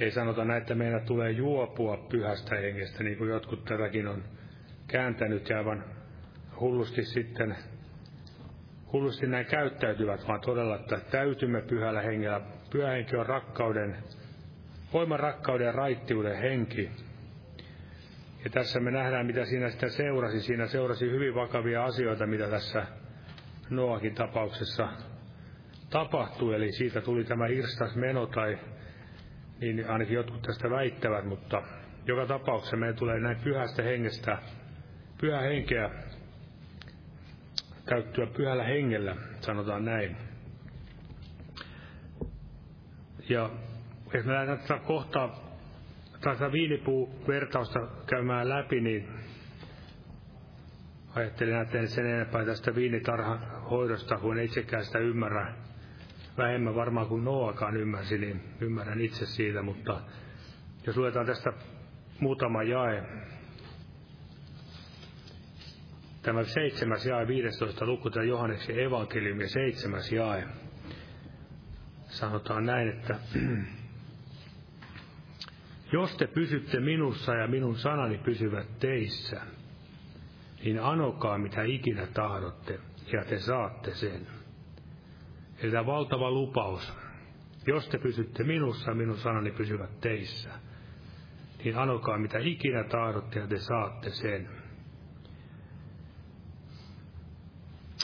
ei 0.00 0.10
sanota 0.10 0.44
näin, 0.44 0.62
että 0.62 0.74
meillä 0.74 1.00
tulee 1.00 1.30
juopua 1.30 1.96
pyhästä 1.96 2.56
hengestä, 2.56 3.02
niin 3.02 3.18
kuin 3.18 3.30
jotkut 3.30 3.64
tätäkin 3.64 4.08
on 4.08 4.24
kääntänyt 4.86 5.48
ja 5.48 5.58
aivan 5.58 5.84
hullusti 6.60 7.04
sitten, 7.04 7.56
hullusti 8.92 9.26
näin 9.26 9.46
käyttäytyvät, 9.46 10.28
vaan 10.28 10.40
todella, 10.40 10.76
että 10.76 11.00
täytymme 11.10 11.62
pyhällä 11.62 12.02
hengellä. 12.02 12.40
Pyhä 12.70 12.90
henki 12.90 13.16
on 13.16 13.26
rakkauden, 13.26 13.96
voiman 14.92 15.20
rakkauden 15.20 15.66
ja 15.66 15.72
raittiuden 15.72 16.38
henki. 16.38 16.90
Ja 18.44 18.50
tässä 18.50 18.80
me 18.80 18.90
nähdään, 18.90 19.26
mitä 19.26 19.44
siinä 19.44 19.70
sitten 19.70 19.90
seurasi. 19.90 20.40
Siinä 20.40 20.66
seurasi 20.66 21.10
hyvin 21.10 21.34
vakavia 21.34 21.84
asioita, 21.84 22.26
mitä 22.26 22.48
tässä 22.48 22.86
Noakin 23.70 24.14
tapauksessa 24.14 24.88
tapahtui. 25.90 26.54
Eli 26.54 26.72
siitä 26.72 27.00
tuli 27.00 27.24
tämä 27.24 27.46
irstas 27.46 27.96
meno 27.96 28.26
tai 28.26 28.58
niin 29.60 29.90
ainakin 29.90 30.14
jotkut 30.14 30.42
tästä 30.42 30.70
väittävät, 30.70 31.24
mutta 31.24 31.62
joka 32.06 32.26
tapauksessa 32.26 32.76
meidän 32.76 32.96
tulee 32.96 33.20
näin 33.20 33.36
pyhästä 33.44 33.82
hengestä, 33.82 34.38
pyhä 35.20 35.40
henkeä 35.40 35.90
täyttyä 37.84 38.26
pyhällä 38.26 38.64
hengellä, 38.64 39.16
sanotaan 39.40 39.84
näin. 39.84 40.16
Ja 43.28 43.50
jos 44.14 44.24
me 44.24 44.32
lähdetään 44.32 44.58
tätä 44.58 44.80
kohtaa, 44.86 45.50
tätä 46.20 46.52
viinipuu-vertausta 46.52 47.80
käymään 48.06 48.48
läpi, 48.48 48.80
niin 48.80 49.08
ajattelin, 51.14 51.60
että 51.60 51.78
en 51.78 51.88
sen 51.88 52.06
enempää 52.06 52.44
tästä 52.44 52.74
viinitarhan 52.74 53.38
hoidosta, 53.70 54.18
kun 54.18 54.38
itsekään 54.40 54.84
sitä 54.84 54.98
ymmärrä 54.98 55.54
vähemmän 56.36 56.74
varmaan 56.74 57.06
kuin 57.06 57.24
Noakaan 57.24 57.76
ymmärsi, 57.76 58.18
niin 58.18 58.42
ymmärrän 58.60 59.00
itse 59.00 59.26
siitä, 59.26 59.62
mutta 59.62 60.00
jos 60.86 60.96
luetaan 60.96 61.26
tästä 61.26 61.52
muutama 62.20 62.62
jae, 62.62 63.04
tämä 66.22 66.44
seitsemäs 66.44 67.06
jae, 67.06 67.26
15 67.26 67.86
luku, 67.86 68.10
tämä 68.10 68.24
Johanneksen 68.24 68.78
evankeliumi, 68.78 69.48
seitsemäs 69.48 70.12
jae, 70.12 70.46
sanotaan 72.08 72.66
näin, 72.66 72.88
että 72.88 73.18
jos 75.92 76.16
te 76.16 76.26
pysytte 76.26 76.80
minussa 76.80 77.34
ja 77.34 77.46
minun 77.48 77.78
sanani 77.78 78.18
pysyvät 78.18 78.78
teissä, 78.78 79.40
niin 80.64 80.82
anokaa 80.82 81.38
mitä 81.38 81.62
ikinä 81.62 82.06
tahdotte, 82.06 82.80
ja 83.12 83.24
te 83.24 83.38
saatte 83.38 83.94
sen. 83.94 84.39
Eli 85.62 85.70
tämä 85.70 85.86
valtava 85.86 86.30
lupaus, 86.30 86.92
jos 87.66 87.88
te 87.88 87.98
pysytte 87.98 88.44
minussa, 88.44 88.94
minun 88.94 89.16
sanani 89.16 89.50
pysyvät 89.50 90.00
teissä, 90.00 90.50
niin 91.64 91.78
anokaa 91.78 92.18
mitä 92.18 92.38
ikinä 92.38 92.84
tahdotte 92.84 93.40
ja 93.40 93.46
te 93.46 93.58
saatte 93.58 94.10
sen. 94.10 94.48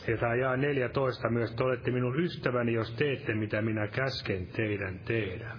Ja 0.09 0.17
tämä 0.19 0.35
jää 0.35 0.57
14 0.57 1.29
myös, 1.31 1.55
te 1.55 1.65
olette 1.65 1.91
minun 1.91 2.21
ystäväni, 2.21 2.73
jos 2.73 2.95
teette 2.95 3.35
mitä 3.35 3.63
minä 3.63 3.87
käsken 3.87 4.47
teidän 4.47 4.99
tehdä. 4.99 5.57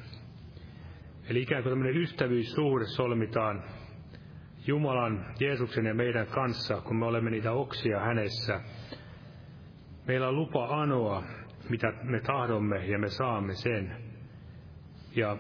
Eli 1.30 1.42
ikään 1.42 1.64
kuin 1.64 1.72
tämmöinen 1.72 2.02
ystävyyssuhde 2.02 2.86
solmitaan 2.86 3.64
Jumalan, 4.68 5.26
Jeesuksen 5.40 5.86
ja 5.86 5.94
meidän 5.94 6.28
kanssa, 6.28 6.82
kun 6.82 6.96
me 6.96 7.06
olemme 7.06 7.30
niitä 7.30 7.52
oksia 7.52 8.00
hänessä. 8.00 8.62
Meillä 10.08 10.28
on 10.28 10.36
lupa 10.36 10.82
anoa 10.82 11.24
mitä 11.70 11.94
me 12.04 12.20
tahdomme 12.20 12.86
ja 12.86 13.00
me 13.00 13.10
saamme 13.10 13.54
sen. 13.54 13.96
Ja 15.16 15.38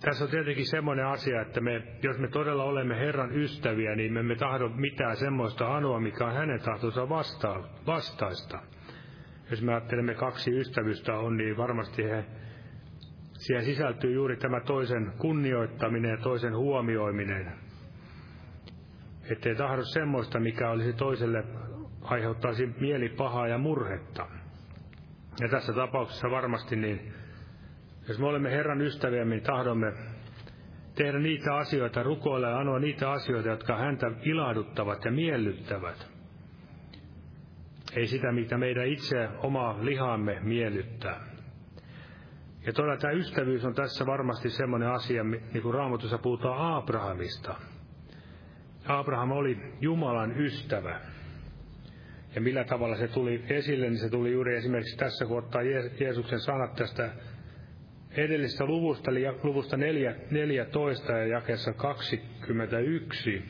tässä 0.00 0.24
on 0.24 0.30
tietenkin 0.30 0.66
semmoinen 0.66 1.06
asia, 1.06 1.42
että 1.42 1.60
me, 1.60 1.82
jos 2.02 2.18
me 2.18 2.28
todella 2.28 2.64
olemme 2.64 2.98
Herran 2.98 3.32
ystäviä, 3.32 3.94
niin 3.94 4.12
me 4.12 4.20
emme 4.20 4.34
tahdo 4.36 4.68
mitään 4.68 5.16
semmoista 5.16 5.76
anoa, 5.76 6.00
mikä 6.00 6.26
on 6.26 6.34
hänen 6.34 6.60
tahtonsa 6.60 7.08
vasta- 7.08 7.62
vastaista. 7.86 8.58
Jos 9.50 9.62
me 9.62 9.72
ajattelemme 9.72 10.14
kaksi 10.14 10.50
ystävystä 10.50 11.14
on, 11.14 11.36
niin 11.36 11.56
varmasti 11.56 12.04
he, 12.04 12.24
siihen 13.32 13.64
sisältyy 13.64 14.14
juuri 14.14 14.36
tämä 14.36 14.60
toisen 14.60 15.12
kunnioittaminen 15.18 16.10
ja 16.10 16.16
toisen 16.16 16.56
huomioiminen. 16.56 17.52
Ettei 19.30 19.54
tahdo 19.54 19.82
semmoista, 19.84 20.40
mikä 20.40 20.70
olisi 20.70 20.92
toiselle 20.92 21.44
aiheuttaisi 22.02 22.66
mielipahaa 22.80 23.48
ja 23.48 23.58
murhetta. 23.58 24.26
Ja 25.40 25.48
tässä 25.48 25.72
tapauksessa 25.72 26.30
varmasti 26.30 26.76
niin, 26.76 27.12
jos 28.08 28.18
me 28.18 28.26
olemme 28.26 28.50
Herran 28.50 28.80
ystäviä, 28.80 29.24
niin 29.24 29.42
tahdomme 29.42 29.92
tehdä 30.94 31.18
niitä 31.18 31.56
asioita, 31.56 32.02
rukoilla 32.02 32.48
ja 32.48 32.58
anoa 32.58 32.78
niitä 32.78 33.10
asioita, 33.10 33.48
jotka 33.48 33.76
häntä 33.76 34.10
ilahduttavat 34.22 35.04
ja 35.04 35.10
miellyttävät. 35.10 36.10
Ei 37.96 38.06
sitä, 38.06 38.32
mitä 38.32 38.58
meidän 38.58 38.86
itse 38.86 39.28
oma 39.42 39.76
lihaamme 39.80 40.38
miellyttää. 40.42 41.20
Ja 42.66 42.72
todella 42.72 42.96
tämä 42.96 43.12
ystävyys 43.12 43.64
on 43.64 43.74
tässä 43.74 44.06
varmasti 44.06 44.50
semmoinen 44.50 44.88
asia, 44.88 45.24
niin 45.24 45.62
kuin 45.62 45.74
Raamatussa 45.74 46.18
puhutaan 46.18 46.74
Abrahamista. 46.76 47.54
Abraham 48.88 49.32
oli 49.32 49.58
Jumalan 49.80 50.40
ystävä. 50.40 51.00
Ja 52.38 52.42
millä 52.42 52.64
tavalla 52.64 52.96
se 52.96 53.08
tuli 53.08 53.44
esille, 53.48 53.86
niin 53.86 53.98
se 53.98 54.10
tuli 54.10 54.32
juuri 54.32 54.56
esimerkiksi 54.56 54.96
tässä, 54.96 55.26
kun 55.26 55.38
ottaa 55.38 55.62
Jeesuksen 56.00 56.40
sanat 56.40 56.74
tästä 56.74 57.10
edellisestä 58.10 58.64
luvusta, 58.64 59.10
eli 59.10 59.24
luvusta 59.42 59.76
14 59.76 61.12
ja 61.12 61.26
jakeessa 61.26 61.72
21. 61.72 63.44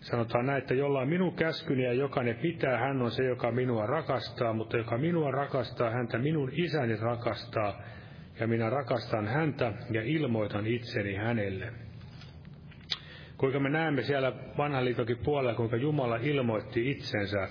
Sanotaan 0.00 0.46
näin, 0.46 0.58
että 0.58 0.74
jolla 0.74 1.00
on 1.00 1.08
minun 1.08 1.34
käskyni 1.36 1.84
ja 1.84 1.92
jokainen 1.92 2.36
pitää, 2.36 2.78
hän 2.78 3.02
on 3.02 3.10
se, 3.10 3.24
joka 3.24 3.50
minua 3.52 3.86
rakastaa, 3.86 4.52
mutta 4.52 4.76
joka 4.76 4.98
minua 4.98 5.30
rakastaa, 5.30 5.90
häntä 5.90 6.18
minun 6.18 6.50
isäni 6.52 6.96
rakastaa, 6.96 7.82
ja 8.40 8.46
minä 8.46 8.70
rakastan 8.70 9.26
häntä 9.26 9.72
ja 9.90 10.02
ilmoitan 10.02 10.66
itseni 10.66 11.14
hänelle. 11.14 11.83
Kuinka 13.44 13.60
me 13.60 13.70
näemme 13.70 14.02
siellä 14.02 14.32
vanhan 14.58 14.84
liitokin 14.84 15.18
puolella, 15.18 15.54
kuinka 15.54 15.76
Jumala 15.76 16.16
ilmoitti 16.16 16.90
itsensä 16.90 17.48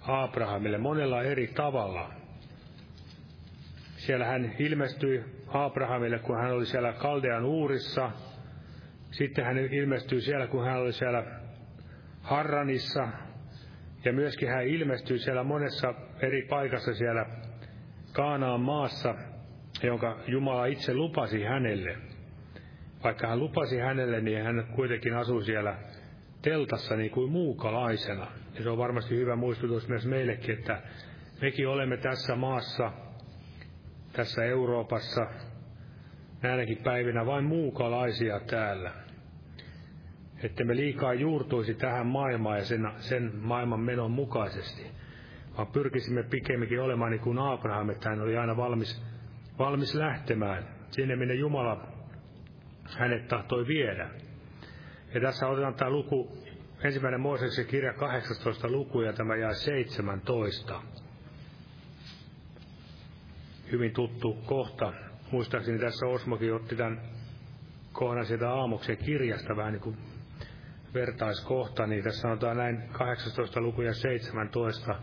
Abrahamille 0.00 0.78
monella 0.78 1.22
eri 1.22 1.46
tavalla. 1.46 2.10
Siellä 3.96 4.26
hän 4.26 4.52
ilmestyi 4.58 5.24
Abrahamille, 5.48 6.18
kun 6.18 6.36
hän 6.36 6.52
oli 6.52 6.66
siellä 6.66 6.92
Kaldean 6.92 7.44
uurissa. 7.44 8.10
Sitten 9.10 9.44
hän 9.44 9.58
ilmestyi 9.58 10.20
siellä, 10.20 10.46
kun 10.46 10.64
hän 10.64 10.80
oli 10.80 10.92
siellä 10.92 11.24
Harranissa. 12.20 13.08
Ja 14.04 14.12
myöskin 14.12 14.48
hän 14.48 14.66
ilmestyi 14.66 15.18
siellä 15.18 15.44
monessa 15.44 15.94
eri 16.20 16.42
paikassa 16.42 16.94
siellä 16.94 17.26
Kaanaan 18.12 18.60
maassa, 18.60 19.14
jonka 19.82 20.18
Jumala 20.26 20.66
itse 20.66 20.94
lupasi 20.94 21.42
hänelle. 21.42 22.13
Vaikka 23.04 23.26
hän 23.26 23.38
lupasi 23.38 23.78
hänelle, 23.78 24.20
niin 24.20 24.42
hän 24.44 24.66
kuitenkin 24.74 25.16
asui 25.16 25.44
siellä 25.44 25.76
teltassa 26.42 26.96
niin 26.96 27.10
kuin 27.10 27.32
muukalaisena. 27.32 28.26
Ja 28.54 28.62
se 28.62 28.70
on 28.70 28.78
varmasti 28.78 29.16
hyvä 29.16 29.36
muistutus 29.36 29.88
myös 29.88 30.06
meillekin, 30.06 30.58
että 30.58 30.82
mekin 31.40 31.68
olemme 31.68 31.96
tässä 31.96 32.36
maassa, 32.36 32.92
tässä 34.12 34.44
Euroopassa, 34.44 35.26
näinäkin 36.42 36.78
päivinä 36.78 37.26
vain 37.26 37.44
muukalaisia 37.44 38.40
täällä. 38.40 38.92
Että 40.42 40.64
me 40.64 40.76
liikaa 40.76 41.14
juurtuisi 41.14 41.74
tähän 41.74 42.06
maailmaan 42.06 42.58
ja 42.58 42.64
sen, 42.64 42.90
sen 42.96 43.32
maailman 43.34 43.80
menon 43.80 44.10
mukaisesti, 44.10 44.86
vaan 45.56 45.66
pyrkisimme 45.66 46.22
pikemminkin 46.22 46.80
olemaan 46.80 47.10
niin 47.10 47.20
kuin 47.22 47.38
Abraham, 47.38 47.90
että 47.90 48.08
hän 48.08 48.20
oli 48.20 48.36
aina 48.36 48.56
valmis, 48.56 49.02
valmis 49.58 49.94
lähtemään 49.94 50.68
sinne, 50.90 51.16
minne 51.16 51.34
Jumala 51.34 51.93
hänet 52.98 53.28
tahtoi 53.28 53.66
viedä. 53.66 54.10
Ja 55.14 55.20
tässä 55.20 55.46
otetaan 55.46 55.74
tämä 55.74 55.90
luku, 55.90 56.38
ensimmäinen 56.84 57.20
Mooseksen 57.20 57.66
kirja 57.66 57.92
18 57.92 58.68
luku 58.70 59.00
ja 59.00 59.12
tämä 59.12 59.36
jää 59.36 59.54
17. 59.54 60.82
Hyvin 63.72 63.92
tuttu 63.92 64.32
kohta. 64.46 64.92
Muistaakseni 65.30 65.78
tässä 65.78 66.06
Osmokin 66.06 66.54
otti 66.54 66.76
tämän 66.76 67.00
kohdan 67.92 68.26
sieltä 68.26 68.50
aamuksen 68.50 68.96
kirjasta 68.96 69.56
vähän 69.56 69.72
niin 69.72 69.82
kuin 69.82 69.96
vertaiskohta, 70.94 71.86
niin 71.86 72.04
tässä 72.04 72.20
sanotaan 72.20 72.56
näin 72.56 72.82
18 72.92 73.60
luku 73.60 73.82
ja 73.82 73.94
17. 73.94 74.94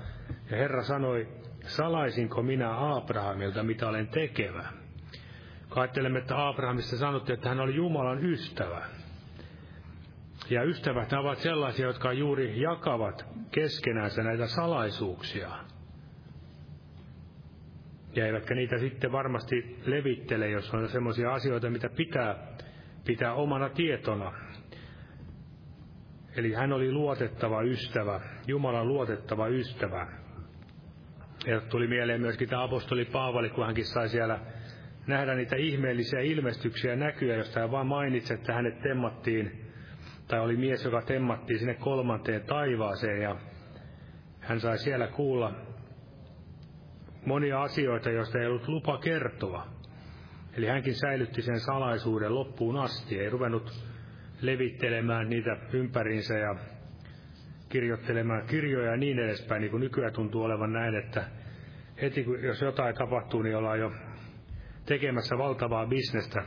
Ja 0.52 0.58
Herra 0.58 0.84
sanoi, 0.84 1.28
salaisinko 1.66 2.44
minä 2.44 2.96
Abrahamilta, 2.96 3.64
mitä 3.64 3.90
olen 3.90 4.08
tekevä? 4.08 4.81
Ajattelemme, 5.76 6.20
että 6.20 6.48
Abrahamista 6.48 6.98
sanottiin, 6.98 7.34
että 7.34 7.50
hän 7.50 7.60
oli 7.60 7.76
Jumalan 7.76 8.26
ystävä. 8.26 8.86
Ja 10.50 10.64
ystävät 10.64 11.14
ovat 11.14 11.38
sellaisia, 11.38 11.86
jotka 11.86 12.14
juuri 12.14 12.62
jakavat 12.62 13.26
keskenänsä 13.52 14.24
näitä 14.24 14.48
salaisuuksia. 14.48 15.50
Ja 18.16 18.26
eivätkä 18.26 18.56
niitä 18.56 18.78
sitten 18.78 19.12
varmasti 19.12 19.80
levittele, 19.86 20.50
jos 20.50 20.74
on 20.74 20.90
sellaisia 20.90 21.34
asioita, 21.34 21.70
mitä 21.70 21.90
pitää 21.90 22.36
pitää 23.06 23.34
omana 23.34 23.70
tietona. 23.70 24.34
Eli 26.36 26.54
hän 26.54 26.74
oli 26.74 26.92
luotettava 26.92 27.62
ystävä, 27.62 28.20
Jumalan 28.48 28.88
luotettava 28.88 29.48
ystävä. 29.48 30.08
Ja 31.46 31.62
tuli 31.62 31.88
mieleen 31.88 32.22
myöskin 32.22 32.50
tämä 32.50 32.64
apostoli 32.64 33.06
Paavali, 33.06 33.50
kun 33.50 33.66
hänkin 33.66 33.86
sai 33.86 34.10
siellä 34.10 34.40
nähdä 35.12 35.36
niitä 35.36 35.56
ihmeellisiä 35.56 36.20
ilmestyksiä 36.20 36.92
ja 36.92 36.98
näkyjä, 36.98 37.36
josta 37.36 37.60
hän 37.60 37.72
vaan 37.72 37.88
mainitsi, 37.88 38.34
että 38.34 38.54
hänet 38.54 38.82
temmattiin, 38.82 39.66
tai 40.28 40.40
oli 40.40 40.58
mies, 40.58 40.86
joka 40.86 41.02
temmattiin 41.02 41.60
sinne 41.60 41.74
kolmanteen 41.74 42.42
taivaaseen, 42.42 43.22
ja 43.22 43.36
hän 44.40 44.60
sai 44.60 44.78
siellä 44.78 45.08
kuulla 45.08 45.54
monia 47.26 47.62
asioita, 47.62 48.10
joista 48.10 48.40
ei 48.40 48.48
ollut 48.48 48.68
lupa 48.68 48.98
kertoa. 48.98 49.68
Eli 50.58 50.68
hänkin 50.68 50.96
säilytti 50.96 51.42
sen 51.42 51.60
salaisuuden 51.60 52.36
loppuun 52.36 52.78
asti, 52.78 53.20
ei 53.20 53.30
ruvennut 53.30 53.86
levittelemään 54.42 55.30
niitä 55.30 55.58
ympäriinsä 55.74 56.38
ja 56.38 56.56
kirjoittelemaan 57.70 58.48
kirjoja 58.48 58.92
ja 58.92 58.98
niin 58.98 59.20
edespäin, 59.20 59.62
niin 59.62 59.72
kuin 59.72 59.82
nykyään 59.82 60.14
tuntuu 60.14 60.44
olevan 60.44 60.74
näin, 60.74 60.96
että 60.96 61.24
heti 62.02 62.24
kun 62.24 62.44
jos 62.44 62.62
jotain 62.62 62.96
tapahtuu, 62.96 63.42
niin 63.42 63.58
ollaan 63.58 63.80
jo 63.80 63.92
tekemässä 64.86 65.38
valtavaa 65.38 65.86
bisnestä. 65.86 66.44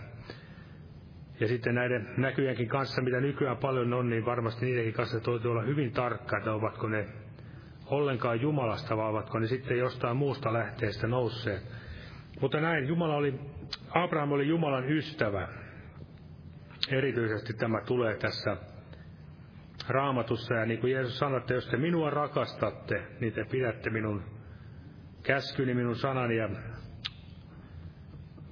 Ja 1.41 1.49
sitten 1.49 1.75
näiden 1.75 2.15
näkyjenkin 2.17 2.69
kanssa, 2.69 3.03
mitä 3.03 3.21
nykyään 3.21 3.57
paljon 3.57 3.93
on, 3.93 4.11
niin 4.11 4.25
varmasti 4.25 4.67
niidenkin 4.67 4.95
kanssa 4.95 5.21
täytyy 5.21 5.51
olla 5.51 5.63
hyvin 5.63 5.93
tarkka, 5.93 6.39
että 6.39 6.53
ovatko 6.53 6.89
ne 6.89 7.07
ollenkaan 7.87 8.41
Jumalasta, 8.41 8.97
vai 8.97 9.11
ovatko 9.11 9.39
ne 9.39 9.47
sitten 9.47 9.79
jostain 9.79 10.17
muusta 10.17 10.53
lähteestä 10.53 11.07
nousseet. 11.07 11.63
Mutta 12.41 12.61
näin, 12.61 12.89
Jumala 12.89 13.17
oli, 13.17 13.41
Abraham 13.91 14.33
oli 14.33 14.49
Jumalan 14.49 14.91
ystävä. 14.91 15.49
Erityisesti 16.91 17.55
tämä 17.55 17.81
tulee 17.81 18.17
tässä 18.17 18.57
raamatussa, 19.89 20.55
ja 20.55 20.67
niin 20.67 20.81
kuin 20.81 20.93
Jeesus 20.93 21.19
sanoi, 21.19 21.39
että 21.39 21.55
jos 21.55 21.69
te 21.69 21.77
minua 21.77 22.11
rakastatte, 22.11 23.07
niin 23.21 23.33
te 23.33 23.45
pidätte 23.45 23.91
minun 23.91 24.23
käskyni, 25.23 25.75
minun 25.75 25.97
sanani, 25.97 26.37
ja 26.37 26.49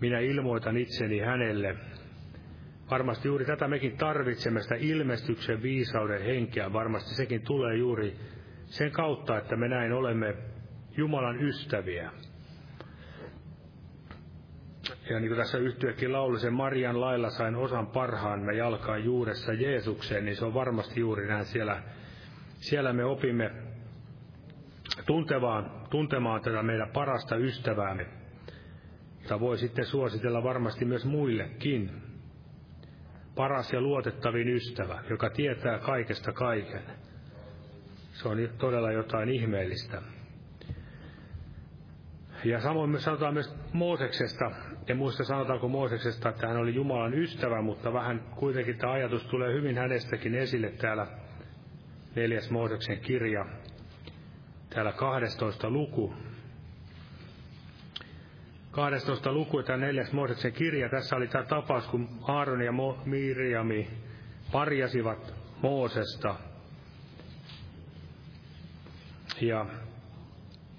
minä 0.03 0.19
ilmoitan 0.19 0.77
itseni 0.77 1.19
hänelle. 1.19 1.77
Varmasti 2.91 3.29
juuri 3.29 3.45
tätä 3.45 3.69
mekin 3.69 3.97
tarvitsemme, 3.97 4.63
sitä 4.63 4.75
ilmestyksen 4.79 5.63
viisauden 5.63 6.23
henkeä. 6.23 6.73
Varmasti 6.73 7.15
sekin 7.15 7.43
tulee 7.43 7.77
juuri 7.77 8.17
sen 8.65 8.91
kautta, 8.91 9.39
että 9.39 9.57
me 9.57 9.69
näin 9.69 9.93
olemme 9.93 10.37
Jumalan 10.97 11.43
ystäviä. 11.43 12.11
Ja 15.11 15.21
niin 15.21 15.29
kuin 15.29 15.39
tässä 15.39 15.59
yhtyökin 15.59 16.13
lauli, 16.13 16.41
sen 16.41 16.53
Marian 16.53 17.01
lailla 17.01 17.31
sain 17.31 17.57
osan 17.57 17.87
parhaamme 17.87 18.57
jalkaan 18.57 19.05
juuressa 19.05 19.53
Jeesukseen, 19.53 20.25
niin 20.25 20.37
se 20.37 20.45
on 20.45 20.55
varmasti 20.55 21.01
juuri 21.01 21.29
näin 21.29 21.45
siellä, 21.45 21.83
siellä 22.55 22.93
me 22.93 23.05
opimme 23.05 23.51
tuntemaan, 25.07 25.71
tuntemaan 25.91 26.43
tätä 26.43 26.63
meidän 26.63 26.91
parasta 26.93 27.37
ystäväämme 27.37 28.22
jota 29.23 29.41
voi 29.41 29.59
sitten 29.59 29.87
suositella 29.87 30.43
varmasti 30.43 30.85
myös 30.85 31.05
muillekin. 31.05 31.91
Paras 33.35 33.73
ja 33.73 33.81
luotettavin 33.81 34.49
ystävä, 34.49 35.05
joka 35.11 35.31
tietää 35.31 35.79
kaikesta 35.79 36.33
kaiken. 36.33 36.83
Se 38.13 38.29
on 38.29 38.49
todella 38.59 38.93
jotain 38.93 39.29
ihmeellistä. 39.29 40.03
Ja 42.45 42.61
samoin 42.61 42.91
myös 42.91 43.05
sanotaan 43.05 43.35
myös 43.35 43.55
Mooseksesta, 43.73 44.51
en 44.87 44.97
muista 44.97 45.25
sanotaanko 45.25 45.69
Mooseksesta, 45.69 46.29
että 46.29 46.49
hän 46.49 46.57
oli 46.57 46.75
Jumalan 46.75 47.15
ystävä, 47.15 47.63
mutta 47.63 47.93
vähän 47.93 48.21
kuitenkin 48.37 48.79
tämä 48.79 48.93
ajatus 48.93 49.27
tulee 49.27 49.55
hyvin 49.55 49.79
hänestäkin 49.79 50.35
esille 50.35 50.71
täällä 50.71 51.07
neljäs 52.17 52.51
Mooseksen 52.51 53.01
kirja, 53.01 53.47
täällä 54.71 54.93
12 54.93 55.71
luku, 55.71 56.15
12 58.73 59.33
luku, 59.33 59.63
tämä 59.63 59.79
neljäs 59.79 60.13
Mooseksen 60.13 60.53
kirja. 60.53 60.89
Tässä 60.89 61.17
oli 61.17 61.29
tämä 61.29 61.45
tapaus, 61.45 61.87
kun 61.87 62.09
Aaron 62.23 62.63
ja 62.63 62.73
Mo- 62.73 63.09
Miriami 63.09 63.91
parjasivat 64.53 65.35
Moosesta. 65.63 66.35
Ja 69.41 69.67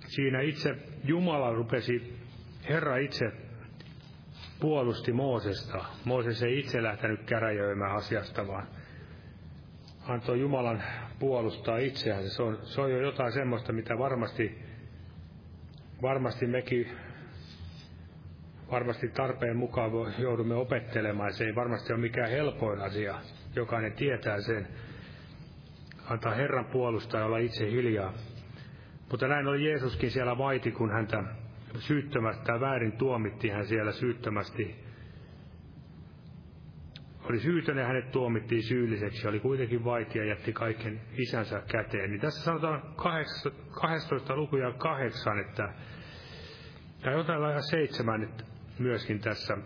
siinä 0.08 0.42
itse 0.42 0.76
Jumala 1.04 1.54
rupesi, 1.54 2.18
Herra 2.70 2.98
itse 2.98 3.26
puolusti 4.60 5.12
Moosesta. 5.12 5.86
Mooses 6.06 6.44
ei 6.44 6.60
itse 6.60 6.84
lähtenyt 6.84 7.24
käräjöimään 7.24 7.96
asiasta, 7.96 8.48
vaan 8.48 8.68
antoi 10.08 10.40
Jumalan 10.40 10.84
puolustaa 11.20 11.78
itseään. 11.78 12.30
Se 12.30 12.44
on, 12.44 12.58
se 12.64 12.82
on 12.82 12.92
jo 12.92 13.02
jotain 13.02 13.32
semmoista, 13.32 13.74
mitä 13.74 13.98
varmasti, 13.98 14.60
varmasti 16.02 16.48
mekin 16.48 16.88
varmasti 18.74 19.08
tarpeen 19.08 19.58
mukaan 19.58 19.92
joudumme 20.18 20.56
opettelemaan. 20.56 21.34
Se 21.34 21.46
ei 21.46 21.56
varmasti 21.56 21.94
ole 21.94 22.02
mikään 22.02 22.30
helpoin 22.30 22.82
asia. 22.82 23.16
Jokainen 23.56 23.94
tietää 23.94 24.42
sen. 24.42 24.68
antaa 26.10 26.34
Herran 26.34 26.66
puolustaa 26.66 27.20
ja 27.20 27.26
olla 27.26 27.38
itse 27.38 27.72
hiljaa. 27.72 28.14
Mutta 29.12 29.28
näin 29.28 29.48
oli 29.48 29.66
Jeesuskin 29.66 30.12
siellä 30.12 30.38
vaiti, 30.38 30.72
kun 30.72 30.92
häntä 30.92 31.24
syyttömästi 31.78 32.44
tai 32.46 32.60
väärin 32.60 32.92
tuomittiin 32.98 33.54
hän 33.54 33.66
siellä 33.66 33.92
syyttömästi. 33.92 34.76
Oli 37.30 37.40
syytön 37.40 37.78
ja 37.78 37.86
hänet 37.86 38.12
tuomittiin 38.12 38.64
syylliseksi, 38.64 39.28
oli 39.28 39.40
kuitenkin 39.40 39.86
vaiti 39.86 40.20
ja 40.20 40.26
jätti 40.26 40.54
kaiken 40.54 41.02
isänsä 41.18 41.62
käteen. 41.72 42.10
Niin 42.10 42.22
tässä 42.22 42.44
sanotaan 42.44 42.82
12 43.72 44.36
lukuja 44.36 44.72
kahdeksan, 44.72 45.40
että, 45.40 45.74
tai 47.04 47.14
jotain 47.14 47.42
lailla 47.42 47.62
seitsemän 47.62 48.24
että 48.24 48.53
myöskin 48.80 49.20
tässä 49.20 49.58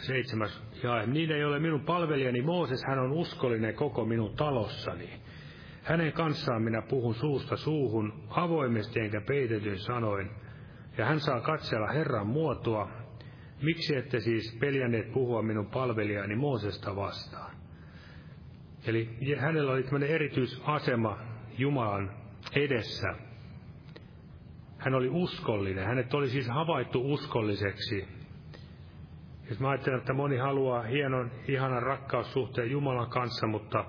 seitsemäs 0.00 0.62
jae. 0.82 1.06
Niin 1.06 1.30
ei 1.30 1.44
ole 1.44 1.58
minun 1.58 1.80
palvelijani 1.80 2.42
Mooses, 2.42 2.84
hän 2.88 2.98
on 2.98 3.12
uskollinen 3.12 3.74
koko 3.74 4.04
minun 4.04 4.36
talossani. 4.36 5.10
Hänen 5.82 6.12
kanssaan 6.12 6.62
minä 6.62 6.82
puhun 6.82 7.14
suusta 7.14 7.56
suuhun, 7.56 8.12
avoimesti 8.30 9.00
enkä 9.00 9.20
peitetyin 9.20 9.78
sanoin, 9.78 10.30
ja 10.98 11.04
hän 11.04 11.20
saa 11.20 11.40
katsella 11.40 11.92
Herran 11.92 12.26
muotoa. 12.26 12.90
Miksi 13.62 13.96
ette 13.96 14.20
siis 14.20 14.56
peljänneet 14.60 15.12
puhua 15.12 15.42
minun 15.42 15.66
palvelijani 15.66 16.36
Moosesta 16.36 16.96
vastaan? 16.96 17.54
Eli 18.86 19.36
hänellä 19.38 19.72
oli 19.72 19.82
tämmöinen 19.82 20.08
erityisasema 20.10 21.18
Jumalan 21.58 22.10
edessä. 22.54 23.08
Hän 24.84 24.94
oli 24.94 25.08
uskollinen. 25.08 25.86
Hänet 25.86 26.14
oli 26.14 26.28
siis 26.28 26.48
havaittu 26.48 27.12
uskolliseksi. 27.12 28.08
Jos 29.48 29.60
mä 29.60 29.70
ajattelen, 29.70 29.98
että 29.98 30.12
moni 30.12 30.36
haluaa 30.36 30.82
hienon, 30.82 31.30
ihanan 31.48 31.82
rakkaussuhteen 31.82 32.70
Jumalan 32.70 33.10
kanssa, 33.10 33.46
mutta 33.46 33.84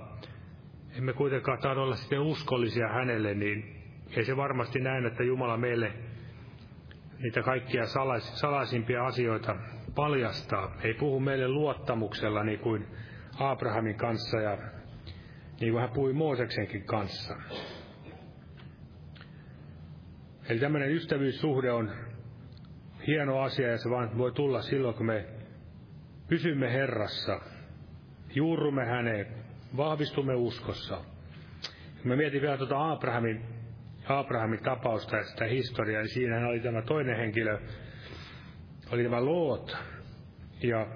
emme 0.98 1.14
kuitenkaan 1.14 1.60
tahdo 1.60 1.82
olla 1.82 1.96
sitten 1.96 2.20
uskollisia 2.20 2.88
hänelle, 2.88 3.34
niin 3.34 3.84
ei 4.18 4.26
se 4.26 4.38
varmasti 4.38 4.80
näin, 4.80 5.06
että 5.06 5.24
Jumala 5.24 5.58
meille 5.58 5.93
niitä 7.20 7.41
kaikkia 7.41 7.86
salais, 7.86 8.39
salaisimpia 8.39 9.06
asioita 9.06 9.56
paljastaa. 9.96 10.76
Ei 10.84 10.93
puhu 10.93 11.20
meille 11.20 11.48
luottamuksella 11.48 12.43
niin 12.43 12.60
kuin 12.60 12.88
Abrahamin 13.39 13.96
kanssa 13.96 14.38
ja 14.38 14.58
niin 15.60 15.72
kuin 15.72 15.82
hän 15.82 15.91
puhui 15.93 16.14
Mooseksenkin 16.14 16.86
kanssa. 16.86 17.36
Eli 20.50 20.60
tämmöinen 20.60 20.91
ystävyyssuhde 20.91 21.72
on 21.72 21.91
hieno 23.08 23.39
asia 23.39 23.68
ja 23.68 23.78
se 23.78 23.89
vaan 23.89 24.18
voi 24.18 24.32
tulla 24.32 24.62
silloin, 24.62 24.96
kun 24.96 25.06
me 25.06 25.26
pysymme 26.28 26.74
Herrassa, 26.74 27.39
juurumme 28.36 28.86
häneen, 28.86 29.28
vahvistumme 29.78 30.36
uskossa. 30.36 31.02
Mä 32.04 32.16
mietin 32.16 32.41
vielä 32.41 32.58
tuota 32.58 32.91
Abrahamin, 32.91 33.41
Abrahamin 34.08 34.64
tapausta 34.64 35.18
ja 35.18 35.24
sitä 35.24 35.46
historiaa, 35.46 36.02
niin 36.02 36.14
siinähän 36.14 36.50
oli 36.50 36.60
tämä 36.60 36.82
toinen 36.82 37.18
henkilö, 37.18 37.60
oli 38.91 39.04
tämä 39.04 39.26
Loot. 39.26 39.78
Ja 40.64 40.88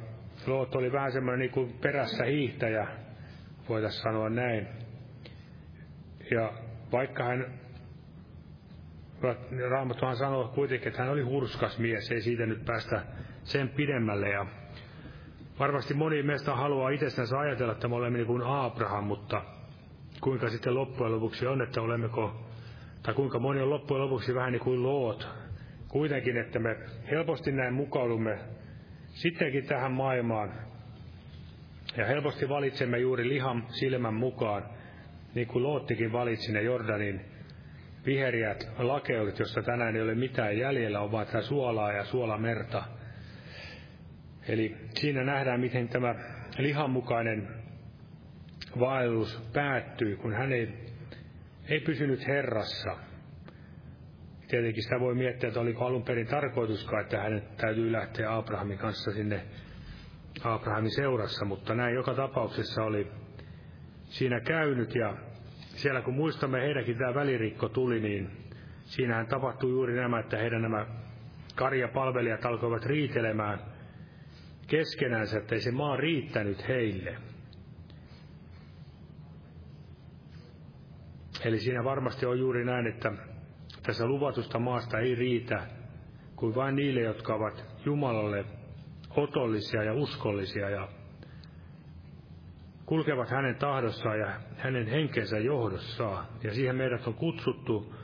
Loot 0.47 0.75
oli 0.75 0.91
vähän 0.91 1.11
semmoinen 1.11 1.39
niin 1.39 1.51
kuin 1.51 1.73
perässä 1.81 2.25
hiihtäjä, 2.25 2.87
voitaisiin 3.69 4.03
sanoa 4.03 4.29
näin. 4.29 4.67
Ja 6.31 6.53
vaikka 6.91 7.23
hän, 7.23 7.59
Raamattuhan 9.69 10.17
sanoi 10.17 10.49
kuitenkin, 10.55 10.87
että 10.87 11.01
hän 11.01 11.11
oli 11.11 11.21
hurskas 11.21 11.79
mies, 11.79 12.11
ei 12.11 12.21
siitä 12.21 12.45
nyt 12.45 12.65
päästä 12.65 13.01
sen 13.43 13.69
pidemmälle. 13.69 14.29
Ja 14.29 14.45
Varmasti 15.59 15.93
moni 15.93 16.23
meistä 16.23 16.55
haluaa 16.55 16.89
itsestänsä 16.89 17.39
ajatella, 17.39 17.73
että 17.73 17.87
me 17.87 17.95
olemme 17.95 18.17
niin 18.17 18.27
kuin 18.27 18.41
Abraham, 18.45 19.03
mutta 19.03 19.41
kuinka 20.21 20.49
sitten 20.49 20.75
loppujen 20.75 21.13
lopuksi 21.13 21.47
on, 21.47 21.61
että 21.61 21.81
olemmeko, 21.81 22.45
tai 23.03 23.13
kuinka 23.13 23.39
moni 23.39 23.61
on 23.61 23.69
loppujen 23.69 24.03
lopuksi 24.03 24.35
vähän 24.35 24.51
niin 24.51 24.63
kuin 24.63 24.83
Loot. 24.83 25.27
Kuitenkin, 25.87 26.37
että 26.37 26.59
me 26.59 26.77
helposti 27.11 27.51
näin 27.51 27.73
mukaudumme 27.73 28.39
sittenkin 29.07 29.65
tähän 29.65 29.91
maailmaan, 29.91 30.51
ja 31.97 32.05
helposti 32.05 32.49
valitsemme 32.49 32.99
juuri 32.99 33.29
lihan 33.29 33.63
silmän 33.69 34.13
mukaan, 34.13 34.63
niin 35.35 35.47
kuin 35.47 35.63
Loottikin 35.63 36.11
valitsi 36.11 36.53
ne 36.53 36.61
Jordanin 36.61 37.21
viheriät 38.05 38.67
lakeudet, 38.77 39.39
jossa 39.39 39.61
tänään 39.61 39.95
ei 39.95 40.01
ole 40.01 40.15
mitään 40.15 40.57
jäljellä, 40.57 40.99
on 40.99 41.11
vaan 41.11 41.27
tämä 41.27 41.41
suolaa 41.41 41.93
ja 41.93 42.05
suolamerta. 42.05 42.83
Eli 44.47 44.77
siinä 44.95 45.23
nähdään, 45.23 45.59
miten 45.59 45.89
tämä 45.89 46.15
lihanmukainen 46.57 47.47
vaellus 48.79 49.49
päättyy, 49.53 50.15
kun 50.15 50.33
hän 50.33 50.51
ei, 50.51 50.73
ei 51.69 51.79
pysynyt 51.79 52.27
Herrassa. 52.27 52.97
Tietenkin 54.47 54.83
sitä 54.83 54.99
voi 54.99 55.15
miettiä, 55.15 55.47
että 55.47 55.59
oliko 55.59 55.85
alun 55.85 56.03
perin 56.03 56.27
tarkoituskaan, 56.27 57.03
että 57.03 57.19
hänen 57.19 57.43
täytyy 57.57 57.91
lähteä 57.91 58.35
Abrahamin 58.35 58.77
kanssa 58.77 59.11
sinne 59.11 59.41
Abrahamin 60.43 60.95
seurassa, 60.95 61.45
mutta 61.45 61.75
näin 61.75 61.95
joka 61.95 62.13
tapauksessa 62.13 62.83
oli 62.83 63.11
siinä 64.09 64.39
käynyt 64.39 64.95
ja 64.95 65.28
siellä 65.81 66.01
kun 66.01 66.13
muistamme 66.13 66.61
heidänkin 66.61 66.97
tämä 66.97 67.13
välirikko 67.13 67.69
tuli, 67.69 67.99
niin 67.99 68.29
siinähän 68.83 69.27
tapahtui 69.27 69.69
juuri 69.69 69.95
nämä, 69.95 70.19
että 70.19 70.37
heidän 70.37 70.61
nämä 70.61 70.85
karjapalvelijat 71.55 72.45
alkoivat 72.45 72.85
riitelemään– 72.85 73.59
keskenänsä, 74.69 75.37
että 75.37 75.55
ei 75.55 75.61
se 75.61 75.71
maa 75.71 75.97
riittänyt 75.97 76.67
heille. 76.67 77.17
Eli 81.45 81.59
siinä 81.59 81.83
varmasti 81.83 82.25
on 82.25 82.39
juuri 82.39 82.65
näin, 82.65 82.87
että 82.87 83.11
tässä 83.83 84.05
luvatusta 84.05 84.59
maasta 84.59 84.99
ei 84.99 85.15
riitä 85.15 85.67
kuin 86.35 86.55
vain 86.55 86.75
niille, 86.75 87.01
jotka 87.01 87.35
ovat 87.35 87.65
Jumalalle 87.85 88.45
otollisia 89.15 89.83
ja 89.83 89.93
uskollisia 89.93 90.69
ja 90.69 90.87
kulkevat 92.89 93.29
hänen 93.29 93.55
tahdossaan 93.55 94.19
ja 94.19 94.27
hänen 94.57 94.87
henkensä 94.87 95.37
johdossaan. 95.37 96.27
Ja 96.43 96.53
siihen 96.53 96.75
meidät 96.75 97.07
on 97.07 97.13
kutsuttu, 97.13 97.95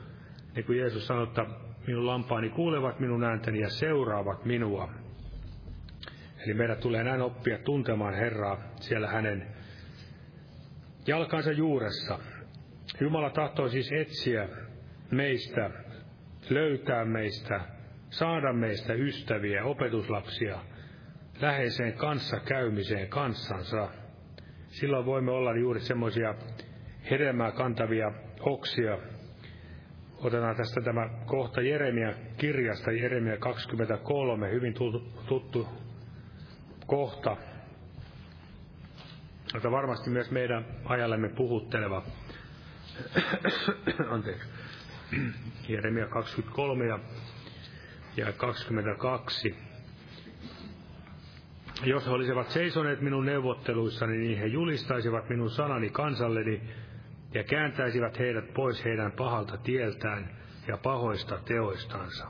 niin 0.54 0.64
kuin 0.66 0.78
Jeesus 0.78 1.06
sanoi, 1.06 1.24
että 1.24 1.46
minun 1.86 2.06
lampaani 2.06 2.48
kuulevat 2.48 3.00
minun 3.00 3.24
ääntäni 3.24 3.60
ja 3.60 3.70
seuraavat 3.70 4.44
minua. 4.44 4.88
Eli 6.44 6.54
meidän 6.54 6.76
tulee 6.76 7.04
näin 7.04 7.22
oppia 7.22 7.58
tuntemaan 7.58 8.14
Herraa 8.14 8.58
siellä 8.80 9.08
hänen 9.08 9.46
jalkansa 11.06 11.52
juuressa. 11.52 12.18
Jumala 13.00 13.30
tahtoo 13.30 13.68
siis 13.68 13.92
etsiä 13.92 14.48
meistä, 15.10 15.70
löytää 16.50 17.04
meistä, 17.04 17.60
saada 18.10 18.52
meistä 18.52 18.94
ystäviä, 18.94 19.64
opetuslapsia, 19.64 20.58
läheiseen 21.40 21.92
kanssa 21.92 22.40
käymiseen 22.40 23.08
kanssansa. 23.08 24.05
Silloin 24.80 25.06
voimme 25.06 25.30
olla 25.30 25.56
juuri 25.56 25.80
semmoisia 25.80 26.34
hedelmää 27.10 27.52
kantavia 27.52 28.12
oksia. 28.40 28.98
Otetaan 30.18 30.56
tästä 30.56 30.80
tämä 30.80 31.08
kohta 31.26 31.60
Jeremia 31.60 32.14
kirjasta, 32.38 32.92
Jeremia 32.92 33.36
23, 33.36 34.50
hyvin 34.50 34.74
tuttu 35.26 35.68
kohta, 36.86 37.36
jota 39.54 39.70
varmasti 39.70 40.10
myös 40.10 40.30
meidän 40.30 40.66
ajallemme 40.84 41.28
puhutteleva. 41.28 42.02
Anteeksi. 44.14 44.48
Jeremia 45.68 46.06
23 46.06 46.86
ja, 46.86 46.98
ja 48.16 48.32
22. 48.32 49.65
Jos 51.84 52.06
he 52.06 52.10
olisivat 52.10 52.50
seisoneet 52.50 53.00
minun 53.00 53.26
neuvotteluissani, 53.26 54.18
niin 54.18 54.38
he 54.38 54.46
julistaisivat 54.46 55.28
minun 55.28 55.50
sanani 55.50 55.90
kansalleni 55.90 56.62
ja 57.34 57.44
kääntäisivät 57.44 58.18
heidät 58.18 58.54
pois 58.54 58.84
heidän 58.84 59.12
pahalta 59.12 59.56
tieltään 59.56 60.30
ja 60.68 60.76
pahoista 60.76 61.38
teoistansa. 61.44 62.26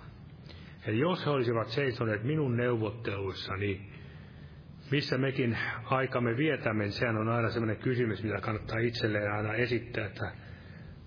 Eli 0.87 0.99
jos 0.99 1.27
he 1.27 1.31
olisivat 1.31 1.69
seisoneet 1.69 2.25
minun 2.25 2.57
neuvotteluissani, 2.57 3.91
missä 4.91 5.19
mekin 5.19 5.59
aikamme 5.85 6.37
vietämme, 6.37 6.85
niin 6.85 6.93
sehän 6.93 7.17
on 7.17 7.29
aina 7.29 7.51
sellainen 7.51 7.83
kysymys, 7.83 8.23
mitä 8.23 8.41
kannattaa 8.41 8.79
itselleen 8.79 9.33
aina 9.33 9.55
esittää, 9.55 10.07
että 10.07 10.33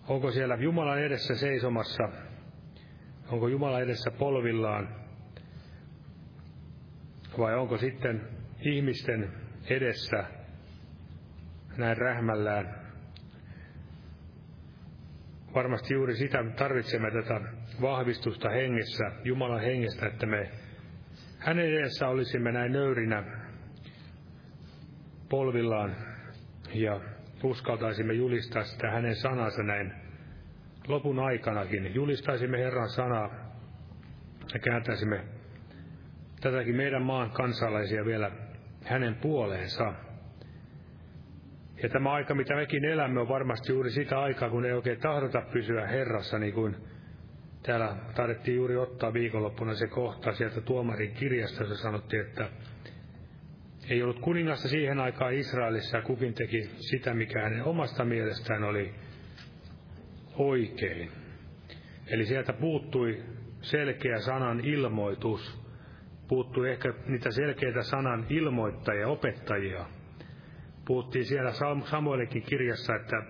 onko 0.08 0.32
siellä 0.32 0.56
Jumalan 0.56 1.00
edessä 1.00 1.36
seisomassa, 1.36 2.10
onko 3.32 3.48
Jumala 3.48 3.80
edessä 3.80 4.12
polvillaan, 4.12 4.99
vai 7.40 7.56
onko 7.56 7.78
sitten 7.78 8.22
ihmisten 8.62 9.34
edessä 9.70 10.24
näin 11.78 11.98
rähmällään. 11.98 12.80
Varmasti 15.54 15.94
juuri 15.94 16.16
sitä 16.16 16.44
tarvitsemme 16.58 17.12
tätä 17.12 17.42
vahvistusta 17.82 18.50
hengessä, 18.50 19.12
Jumalan 19.24 19.62
hengestä, 19.62 20.08
että 20.08 20.26
me 20.26 20.50
hänen 21.40 21.66
edessä 21.66 22.08
olisimme 22.08 22.52
näin 22.52 22.72
nöyrinä 22.72 23.24
polvillaan 25.30 25.96
ja 26.74 27.00
uskaltaisimme 27.44 28.14
julistaa 28.14 28.64
sitä 28.64 28.92
hänen 28.92 29.16
sanansa 29.16 29.64
näin 29.64 29.94
lopun 30.88 31.20
aikanakin. 31.20 31.96
Julistaisimme 31.96 32.58
Herran 32.58 32.90
sanaa 32.90 33.30
ja 34.54 34.60
kääntäisimme 34.60 35.39
tätäkin 36.42 36.76
meidän 36.76 37.02
maan 37.02 37.32
kansalaisia 37.32 38.06
vielä 38.06 38.32
hänen 38.86 39.16
puoleensa. 39.16 39.94
Ja 41.84 41.90
tämä 41.90 42.12
aika, 42.12 42.36
mitä 42.36 42.56
mekin 42.56 42.86
elämme, 42.86 43.20
on 43.20 43.30
varmasti 43.30 43.72
juuri 43.72 43.92
sitä 43.92 44.20
aikaa, 44.20 44.50
kun 44.50 44.66
ei 44.66 44.74
oikein 44.74 45.00
tahdota 45.00 45.42
pysyä 45.54 45.88
Herrassa, 45.88 46.40
niin 46.40 46.54
kuin 46.54 46.76
täällä 47.64 47.96
taidettiin 48.16 48.58
juuri 48.58 48.78
ottaa 48.78 49.14
viikonloppuna 49.14 49.74
se 49.74 49.88
kohta 49.88 50.34
sieltä 50.34 50.62
tuomarin 50.62 51.14
kirjasta, 51.14 51.64
jossa 51.64 51.84
sanottiin, 51.84 52.22
että 52.22 52.50
ei 53.90 54.04
ollut 54.04 54.20
kuningasta 54.20 54.68
siihen 54.68 55.00
aikaan 55.00 55.34
Israelissa 55.34 55.98
ja 55.98 56.04
kukin 56.04 56.34
teki 56.34 56.70
sitä, 56.80 57.14
mikä 57.14 57.42
hänen 57.42 57.64
omasta 57.64 58.06
mielestään 58.06 58.64
oli 58.64 58.94
oikein. 60.36 61.12
Eli 62.08 62.26
sieltä 62.26 62.54
puuttui 62.54 63.24
selkeä 63.62 64.20
sanan 64.20 64.60
ilmoitus, 64.66 65.69
puuttui 66.30 66.70
ehkä 66.70 66.94
niitä 67.08 67.32
selkeitä 67.32 67.84
sanan 67.84 68.26
ilmoittajia, 68.30 69.08
opettajia. 69.08 69.86
Puhuttiin 70.86 71.26
siellä 71.26 71.52
Samuelikin 71.86 72.44
kirjassa, 72.44 72.96
että 72.96 73.24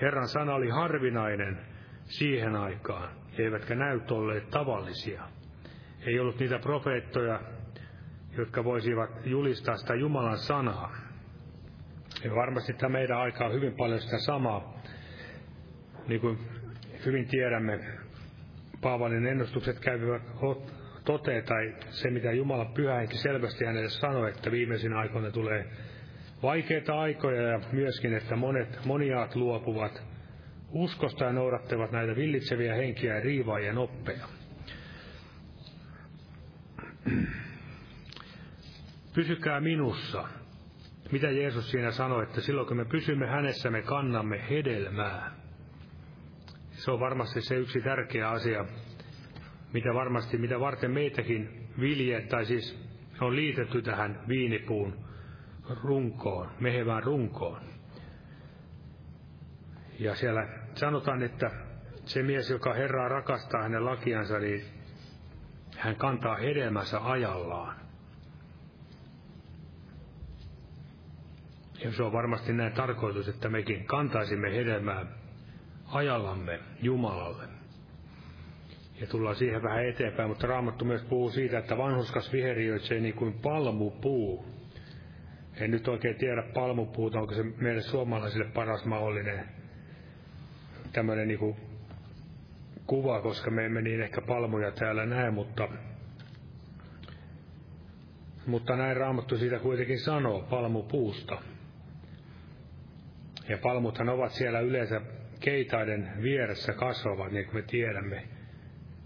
Herran 0.00 0.28
sana 0.28 0.54
oli 0.54 0.68
harvinainen 0.68 1.58
siihen 2.04 2.56
aikaan, 2.56 3.08
eivätkä 3.38 3.74
näyt 3.74 4.10
olleet 4.10 4.50
tavallisia. 4.50 5.22
Ei 6.06 6.20
ollut 6.20 6.38
niitä 6.38 6.58
profeettoja, 6.58 7.40
jotka 8.38 8.64
voisivat 8.64 9.10
julistaa 9.24 9.76
sitä 9.76 9.94
Jumalan 9.94 10.38
sanaa. 10.38 10.92
Ja 12.24 12.34
varmasti 12.34 12.72
tämä 12.72 12.92
meidän 12.92 13.18
aikaa 13.18 13.46
on 13.46 13.54
hyvin 13.54 13.74
paljon 13.76 14.00
sitä 14.00 14.18
samaa. 14.18 14.82
Niin 16.08 16.20
kuin 16.20 16.38
hyvin 17.06 17.28
tiedämme, 17.28 17.80
Paavalin 18.80 19.26
ennustukset 19.26 19.80
käyvät 19.80 20.22
toteen, 21.04 21.44
tai 21.44 21.74
se 21.90 22.10
mitä 22.10 22.32
Jumala 22.32 22.64
pyhähenki 22.64 23.16
selvästi 23.16 23.64
hänelle 23.64 23.88
sanoi, 23.88 24.30
että 24.30 24.50
viimeisin 24.50 24.92
aikoina 24.92 25.30
tulee 25.30 25.66
vaikeita 26.42 27.00
aikoja 27.00 27.42
ja 27.42 27.60
myöskin, 27.72 28.14
että 28.14 28.36
monet, 28.36 28.84
moniaat 28.84 29.36
luopuvat 29.36 30.02
uskosta 30.72 31.24
ja 31.24 31.32
noudattavat 31.32 31.92
näitä 31.92 32.16
villitseviä 32.16 32.74
henkiä 32.74 33.14
ja 33.14 33.20
riivaajien 33.20 33.78
oppeja. 33.78 34.26
Pysykää 39.14 39.60
minussa. 39.60 40.28
Mitä 41.12 41.30
Jeesus 41.30 41.70
siinä 41.70 41.90
sanoi, 41.90 42.22
että 42.22 42.40
silloin 42.40 42.68
kun 42.68 42.76
me 42.76 42.84
pysymme 42.84 43.26
hänessä, 43.26 43.70
me 43.70 43.82
kannamme 43.82 44.40
hedelmää. 44.50 45.32
Se 46.70 46.90
on 46.90 47.00
varmasti 47.00 47.40
se 47.40 47.56
yksi 47.56 47.80
tärkeä 47.80 48.30
asia, 48.30 48.64
mitä 49.72 49.94
varmasti, 49.94 50.38
mitä 50.38 50.60
varten 50.60 50.90
meitäkin 50.90 51.68
vilje, 51.80 52.20
tai 52.20 52.46
siis 52.46 52.92
on 53.20 53.36
liitetty 53.36 53.82
tähän 53.82 54.20
viinipuun 54.28 55.04
runkoon, 55.82 56.50
mehevään 56.60 57.02
runkoon. 57.02 57.60
Ja 59.98 60.14
siellä 60.14 60.48
sanotaan, 60.74 61.22
että 61.22 61.50
se 62.04 62.22
mies, 62.22 62.50
joka 62.50 62.74
Herraa 62.74 63.08
rakastaa 63.08 63.62
hänen 63.62 63.84
lakiansa, 63.84 64.38
niin 64.38 64.64
hän 65.76 65.96
kantaa 65.96 66.36
hedelmänsä 66.36 67.10
ajallaan. 67.10 67.76
Ja 71.84 71.92
se 71.92 72.02
on 72.02 72.12
varmasti 72.12 72.52
näin 72.52 72.72
tarkoitus, 72.72 73.28
että 73.28 73.48
mekin 73.48 73.86
kantaisimme 73.86 74.52
hedelmää 74.52 75.06
ajallamme 75.86 76.60
Jumalalle. 76.82 77.51
Ja 79.00 79.06
tullaan 79.06 79.36
siihen 79.36 79.62
vähän 79.62 79.86
eteenpäin, 79.86 80.28
mutta 80.28 80.46
Raamattu 80.46 80.84
myös 80.84 81.02
puhuu 81.02 81.30
siitä, 81.30 81.58
että 81.58 81.78
vanhuskas 81.78 82.32
viheriöitsee 82.32 83.00
niin 83.00 83.14
kuin 83.14 83.32
palmupuu. 83.32 84.44
En 85.56 85.70
nyt 85.70 85.88
oikein 85.88 86.16
tiedä 86.16 86.42
palmupuuta, 86.54 87.20
onko 87.20 87.34
se 87.34 87.42
meille 87.42 87.82
suomalaisille 87.82 88.44
paras 88.54 88.84
mahdollinen 88.84 89.44
tämmöinen 90.92 91.28
niin 91.28 91.38
kuin 91.38 91.56
kuva, 92.86 93.20
koska 93.20 93.50
me 93.50 93.64
emme 93.64 93.82
niin 93.82 94.02
ehkä 94.02 94.20
palmuja 94.20 94.72
täällä 94.72 95.06
näe, 95.06 95.30
mutta, 95.30 95.68
mutta 98.46 98.76
näin 98.76 98.96
Raamattu 98.96 99.36
siitä 99.38 99.58
kuitenkin 99.58 100.00
sanoo 100.00 100.42
palmupuusta. 100.50 101.42
Ja 103.48 103.58
palmuthan 103.58 104.08
ovat 104.08 104.32
siellä 104.32 104.60
yleensä 104.60 105.00
keitaiden 105.40 106.10
vieressä 106.22 106.72
kasvavat, 106.72 107.32
niin 107.32 107.44
kuin 107.44 107.56
me 107.56 107.62
tiedämme. 107.62 108.22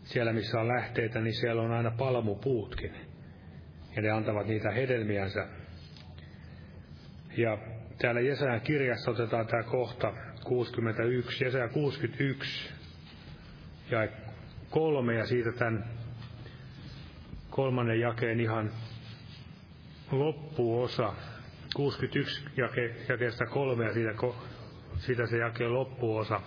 Siellä, 0.06 0.32
missä 0.32 0.60
on 0.60 0.68
lähteitä, 0.68 1.20
niin 1.20 1.34
siellä 1.34 1.62
on 1.62 1.72
aina 1.72 1.90
palmupuutkin. 1.90 2.92
Ja 3.96 4.02
ne 4.02 4.10
antavat 4.10 4.46
niitä 4.46 4.70
hedelmiänsä. 4.70 5.46
Ja 7.36 7.58
täällä 7.98 8.20
Jesajan 8.20 8.60
kirjassa 8.60 9.10
otetaan 9.10 9.46
tämä 9.46 9.62
kohta 9.62 10.12
61, 10.44 11.44
Jesaja 11.44 11.68
61, 11.68 12.72
ja 13.90 14.08
kolme, 14.70 15.14
ja 15.14 15.26
siitä 15.26 15.52
tämän 15.52 15.84
kolmannen 17.50 18.00
jakeen 18.00 18.40
ihan 18.40 18.70
loppuosa. 20.10 21.12
61 21.74 22.44
jake, 22.56 22.94
jakeesta 23.08 23.46
kolme 23.46 23.84
ja 23.84 23.92
siitä, 23.92 24.14
siitä 24.98 25.26
se 25.26 25.38
jakeen 25.38 25.74
loppuosa. 25.74 26.40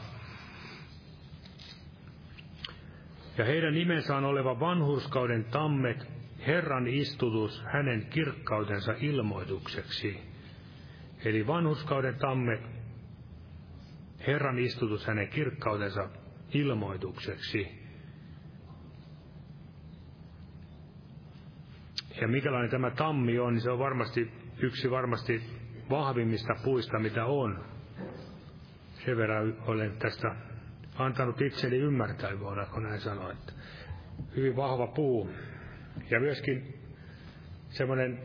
Ja 3.40 3.46
heidän 3.46 3.74
nimensä 3.74 4.16
on 4.16 4.26
oleva 4.26 4.60
vanhurskauden 4.60 5.46
tammet, 5.46 6.08
Herran 6.48 6.88
istutus 6.88 7.64
hänen 7.74 8.06
kirkkautensa 8.06 8.94
ilmoitukseksi. 9.02 10.20
Eli 11.26 11.48
vanhuskauden 11.48 12.16
tammet, 12.16 12.62
Herran 14.28 14.60
istutus 14.60 15.08
hänen 15.08 15.28
kirkkautensa 15.28 16.10
ilmoitukseksi. 16.54 17.68
Ja 22.22 22.28
mikälainen 22.28 22.72
tämä 22.72 22.92
tammi 22.92 23.40
on, 23.40 23.54
niin 23.54 23.62
se 23.62 23.72
on 23.72 23.80
varmasti 23.80 24.32
yksi 24.58 24.92
varmasti 24.92 25.42
vahvimmista 25.90 26.54
puista, 26.64 27.00
mitä 27.00 27.26
on. 27.26 27.66
Sen 29.06 29.18
verran 29.18 29.56
olen 29.68 29.98
tästä 29.98 30.49
antanut 31.00 31.42
itseni 31.42 31.78
ymmärtää, 31.78 32.40
voidaanko 32.40 32.80
näin 32.80 33.00
sanoa, 33.00 33.32
että 33.32 33.54
hyvin 34.36 34.56
vahva 34.56 34.88
puu. 34.88 35.30
Ja 36.10 36.20
myöskin 36.20 36.74
semmoinen 37.70 38.20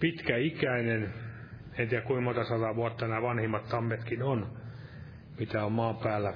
pitkäikäinen, 0.00 1.14
en 1.78 1.88
tiedä 1.88 2.04
kuinka 2.04 2.22
monta 2.24 2.44
sataa 2.44 2.76
vuotta 2.76 3.08
nämä 3.08 3.22
vanhimmat 3.22 3.68
tammetkin 3.68 4.22
on, 4.22 4.56
mitä 5.38 5.64
on 5.64 5.72
maan 5.72 5.96
päällä 5.96 6.34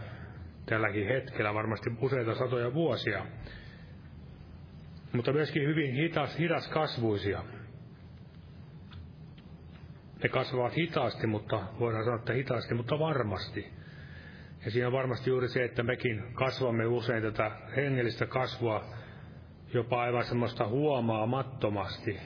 tälläkin 0.66 1.09
hetkellä, 1.09 1.55
varmasti 1.55 1.91
useita 2.01 2.35
satoja 2.35 2.75
vuosia. 2.75 3.27
Mutta 5.12 5.33
myöskin 5.33 5.62
hyvin 5.69 5.95
hitas, 5.95 6.39
hidas 6.39 6.69
kasvuisia. 6.69 7.45
Ne 10.23 10.29
kasvavat 10.29 10.77
hitaasti, 10.77 11.27
mutta 11.27 11.62
voidaan 11.81 12.05
sanoa, 12.05 12.19
että 12.19 12.33
hitaasti, 12.33 12.75
mutta 12.75 12.99
varmasti. 12.99 13.78
Ja 14.69 14.73
siinä 14.73 14.87
on 14.87 14.93
varmasti 14.93 15.31
juuri 15.31 15.49
se, 15.49 15.64
että 15.64 15.83
mekin 15.83 16.23
kasvamme 16.33 16.87
usein 16.87 17.23
tätä 17.23 17.51
hengellistä 17.77 18.27
kasvua 18.27 18.85
jopa 19.75 20.03
aivan 20.03 20.25
semmoista 20.25 20.66
huomaamattomasti. 20.66 22.19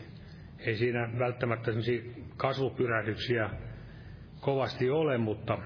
Ei 0.58 0.76
siinä 0.76 1.10
välttämättä 1.18 1.64
semmoisia 1.64 2.02
kasvupyrähdyksiä 2.36 3.50
kovasti 4.40 4.90
ole, 4.90 5.18
mutta 5.18 5.58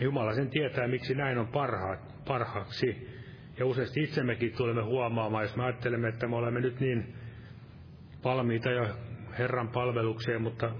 Jumala 0.00 0.34
sen 0.34 0.50
tietää, 0.50 0.88
miksi 0.88 1.14
näin 1.14 1.38
on 1.38 1.48
parha, 1.48 1.96
parhaaksi. 2.28 3.08
Ja 3.58 3.66
useasti 3.66 4.02
itsemmekin 4.02 4.56
tulemme 4.56 4.82
huomaamaan, 4.82 5.44
jos 5.44 5.56
me 5.56 5.64
ajattelemme, 5.64 6.08
että 6.08 6.28
me 6.28 6.36
olemme 6.36 6.60
nyt 6.60 6.80
niin 6.80 7.14
valmiita 8.24 8.70
jo 8.70 8.86
Herran 9.38 9.68
palvelukseen, 9.68 10.42
mutta 10.42 10.70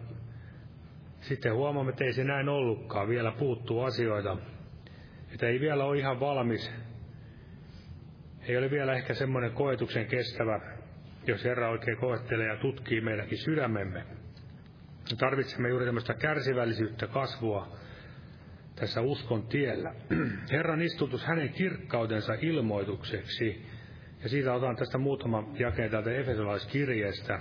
sitten 1.21 1.55
huomaamme, 1.55 1.91
että 1.91 2.05
ei 2.05 2.13
se 2.13 2.25
näin 2.25 2.49
ollutkaan. 2.49 3.09
Vielä 3.09 3.33
puuttuu 3.33 3.83
asioita, 3.83 4.37
että 5.33 5.47
ei 5.47 5.61
vielä 5.61 5.85
ole 5.85 5.99
ihan 5.99 6.21
valmis. 6.21 6.73
Ei 8.49 8.57
ole 8.57 8.71
vielä 8.71 8.95
ehkä 8.95 9.15
semmoinen 9.15 9.53
koetuksen 9.53 10.07
kestävä, 10.07 10.61
jos 11.27 11.45
Herra 11.45 11.71
oikein 11.71 11.97
koettelee 11.97 12.47
ja 12.47 12.57
tutkii 12.57 13.01
meidänkin 13.01 13.39
sydämemme. 13.39 14.05
Me 15.11 15.17
tarvitsemme 15.19 15.69
juuri 15.69 15.85
tämmöistä 15.85 16.15
kärsivällisyyttä, 16.15 17.07
kasvua 17.07 17.77
tässä 18.77 19.01
uskon 19.01 19.43
tiellä. 19.43 19.95
Herran 20.53 20.83
istutus 20.83 21.25
hänen 21.25 21.49
kirkkautensa 21.49 22.35
ilmoitukseksi. 22.41 23.67
Ja 24.23 24.29
siitä 24.29 24.55
otan 24.55 24.77
tästä 24.77 24.99
muutama 24.99 25.53
jakeen 25.59 25.91
täältä 25.91 26.11
Efesolaiskirjeestä. 26.11 27.41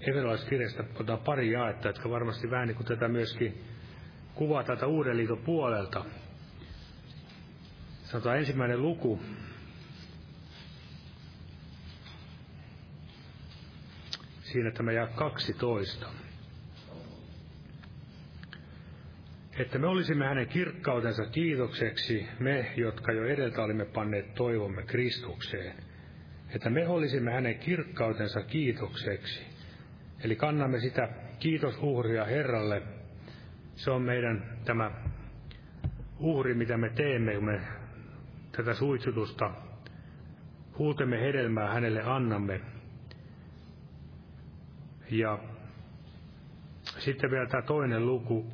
Everolaiskirjasta 0.00 0.84
otan 1.00 1.18
pari 1.18 1.52
jaetta, 1.52 1.88
jotka 1.88 2.10
varmasti 2.10 2.50
vähän 2.50 2.68
niin 2.68 2.76
kuin 2.76 2.86
tätä 2.86 3.08
myöskin 3.08 3.64
kuvaa 4.40 4.64
tätä 4.64 4.86
Uuden 4.86 5.16
liiton 5.16 5.38
puolelta. 5.38 6.04
Sanotaan 8.04 8.38
ensimmäinen 8.38 8.82
luku. 8.82 9.20
Siinä 14.42 14.70
tämä 14.70 14.92
jää 14.92 15.06
12. 15.06 16.06
Että 19.58 19.78
me 19.78 19.86
olisimme 19.86 20.26
hänen 20.26 20.48
kirkkautensa 20.48 21.26
kiitokseksi, 21.26 22.26
me, 22.38 22.72
jotka 22.76 23.12
jo 23.12 23.24
edeltä 23.24 23.62
olimme 23.62 23.84
panneet 23.84 24.34
toivomme 24.34 24.82
Kristukseen. 24.82 25.74
Että 26.54 26.70
me 26.70 26.88
olisimme 26.88 27.32
hänen 27.32 27.58
kirkkautensa 27.58 28.42
kiitokseksi. 28.42 29.46
Eli 30.24 30.36
kannamme 30.36 30.80
sitä 30.80 31.08
kiitosuhria 31.38 32.24
Herralle. 32.24 32.99
Se 33.80 33.90
on 33.90 34.02
meidän 34.02 34.44
tämä 34.64 34.90
uhri, 36.18 36.54
mitä 36.54 36.76
me 36.76 36.90
teemme, 36.90 37.34
kun 37.34 37.44
me 37.44 37.60
tätä 38.52 38.74
suitsutusta 38.74 39.50
huutemme 40.78 41.20
hedelmää 41.20 41.72
hänelle 41.74 42.02
annamme. 42.02 42.60
Ja 45.10 45.38
sitten 46.98 47.30
vielä 47.30 47.46
tämä 47.46 47.62
toinen 47.62 48.06
luku, 48.06 48.46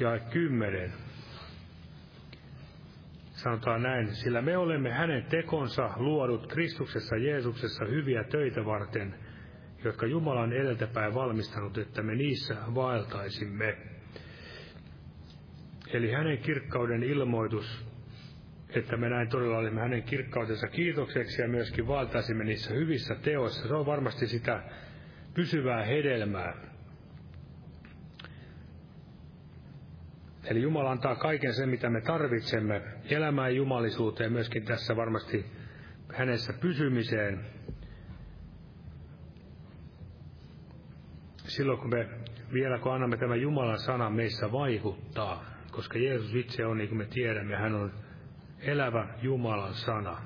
ja 0.00 0.18
kymmenen. 0.18 0.92
Sanotaan 3.32 3.82
näin, 3.82 4.14
sillä 4.14 4.42
me 4.42 4.56
olemme 4.56 4.90
hänen 4.90 5.24
tekonsa 5.24 5.90
luodut 5.96 6.46
Kristuksessa 6.46 7.16
Jeesuksessa 7.16 7.84
hyviä 7.84 8.24
töitä 8.24 8.64
varten, 8.64 9.14
jotka 9.84 10.06
Jumala 10.06 10.40
on 10.40 10.52
edeltäpäin 10.52 11.14
valmistanut, 11.14 11.78
että 11.78 12.02
me 12.02 12.14
niissä 12.14 12.56
vaeltaisimme. 12.74 13.93
Eli 15.94 16.12
hänen 16.12 16.38
kirkkauden 16.38 17.02
ilmoitus, 17.02 17.86
että 18.68 18.96
me 18.96 19.08
näin 19.08 19.28
todella 19.28 19.58
olemme 19.58 19.80
hänen 19.80 20.02
kirkkautensa 20.02 20.68
kiitokseksi 20.68 21.42
ja 21.42 21.48
myöskin 21.48 21.86
vaeltaisimme 21.86 22.44
niissä 22.44 22.74
hyvissä 22.74 23.14
teoissa. 23.14 23.68
Se 23.68 23.74
on 23.74 23.86
varmasti 23.86 24.26
sitä 24.26 24.62
pysyvää 25.34 25.84
hedelmää. 25.84 26.54
Eli 30.44 30.62
Jumala 30.62 30.90
antaa 30.90 31.16
kaiken 31.16 31.54
sen, 31.54 31.68
mitä 31.68 31.90
me 31.90 32.00
tarvitsemme 32.00 32.82
elämään 33.10 33.56
jumalisuuteen, 33.56 34.32
myöskin 34.32 34.64
tässä 34.64 34.96
varmasti 34.96 35.46
hänessä 36.14 36.52
pysymiseen. 36.52 37.46
Silloin 41.36 41.78
kun 41.78 41.90
me 41.90 42.08
vielä 42.52 42.78
kun 42.78 42.92
annamme 42.92 43.16
tämän 43.16 43.40
Jumalan 43.40 43.78
sanan 43.78 44.12
meissä 44.12 44.52
vaikuttaa, 44.52 45.53
koska 45.74 45.98
Jeesus 45.98 46.34
itse 46.34 46.66
on, 46.66 46.78
niin 46.78 46.88
kuin 46.88 46.98
me 46.98 47.04
tiedämme, 47.06 47.56
hän 47.56 47.74
on 47.74 47.92
elävä 48.60 49.08
Jumalan 49.22 49.74
sana. 49.74 50.22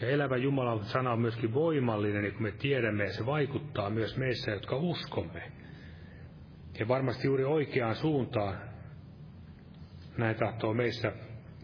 Ja 0.00 0.08
elävä 0.08 0.36
Jumalan 0.36 0.84
sana 0.84 1.12
on 1.12 1.20
myöskin 1.20 1.54
voimallinen, 1.54 2.22
niin 2.22 2.32
kuin 2.32 2.42
me 2.42 2.52
tiedämme, 2.52 3.04
ja 3.04 3.12
se 3.12 3.26
vaikuttaa 3.26 3.90
myös 3.90 4.16
meissä, 4.16 4.50
jotka 4.50 4.76
uskomme. 4.76 5.42
Ja 6.78 6.88
varmasti 6.88 7.26
juuri 7.26 7.44
oikeaan 7.44 7.94
suuntaan 7.94 8.58
näin 10.18 10.36
tahtoo 10.36 10.74
meissä, 10.74 11.12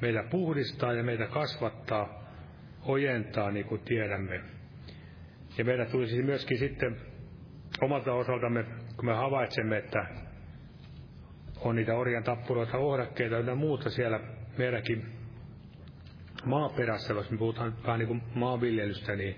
meitä 0.03 0.25
puhdistaa 0.31 0.93
ja 0.93 1.03
meitä 1.03 1.27
kasvattaa, 1.27 2.25
ojentaa, 2.83 3.51
niin 3.51 3.67
kuin 3.67 3.81
tiedämme. 3.81 4.41
Ja 5.59 5.64
meidän 5.64 5.87
tulisi 5.87 6.23
myöskin 6.23 6.59
sitten 6.59 6.97
omalta 7.81 8.12
osaltamme, 8.12 8.64
kun 8.97 9.07
me 9.07 9.14
havaitsemme, 9.14 9.77
että 9.79 10.26
on 11.69 11.77
niitä 11.77 11.95
orjan 11.95 12.25
tappuroita, 12.25 12.79
ohdakkeita 12.79 13.37
ja 13.37 13.55
muuta 13.55 13.91
siellä 13.91 14.21
meidänkin 14.59 15.07
maaperässä, 16.45 17.14
jos 17.14 17.31
me 17.31 17.39
puhutaan 17.39 17.75
vähän 17.87 17.99
niin 17.99 18.09
kuin 18.09 18.23
maanviljelystä, 18.35 19.17
niin 19.17 19.37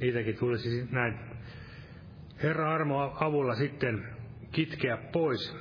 niitäkin 0.00 0.36
tulisi 0.36 0.88
näin 0.90 1.18
Herra 2.42 2.74
armo 2.74 3.16
avulla 3.20 3.54
sitten 3.54 4.04
kitkeä 4.52 4.96
pois. 5.12 5.56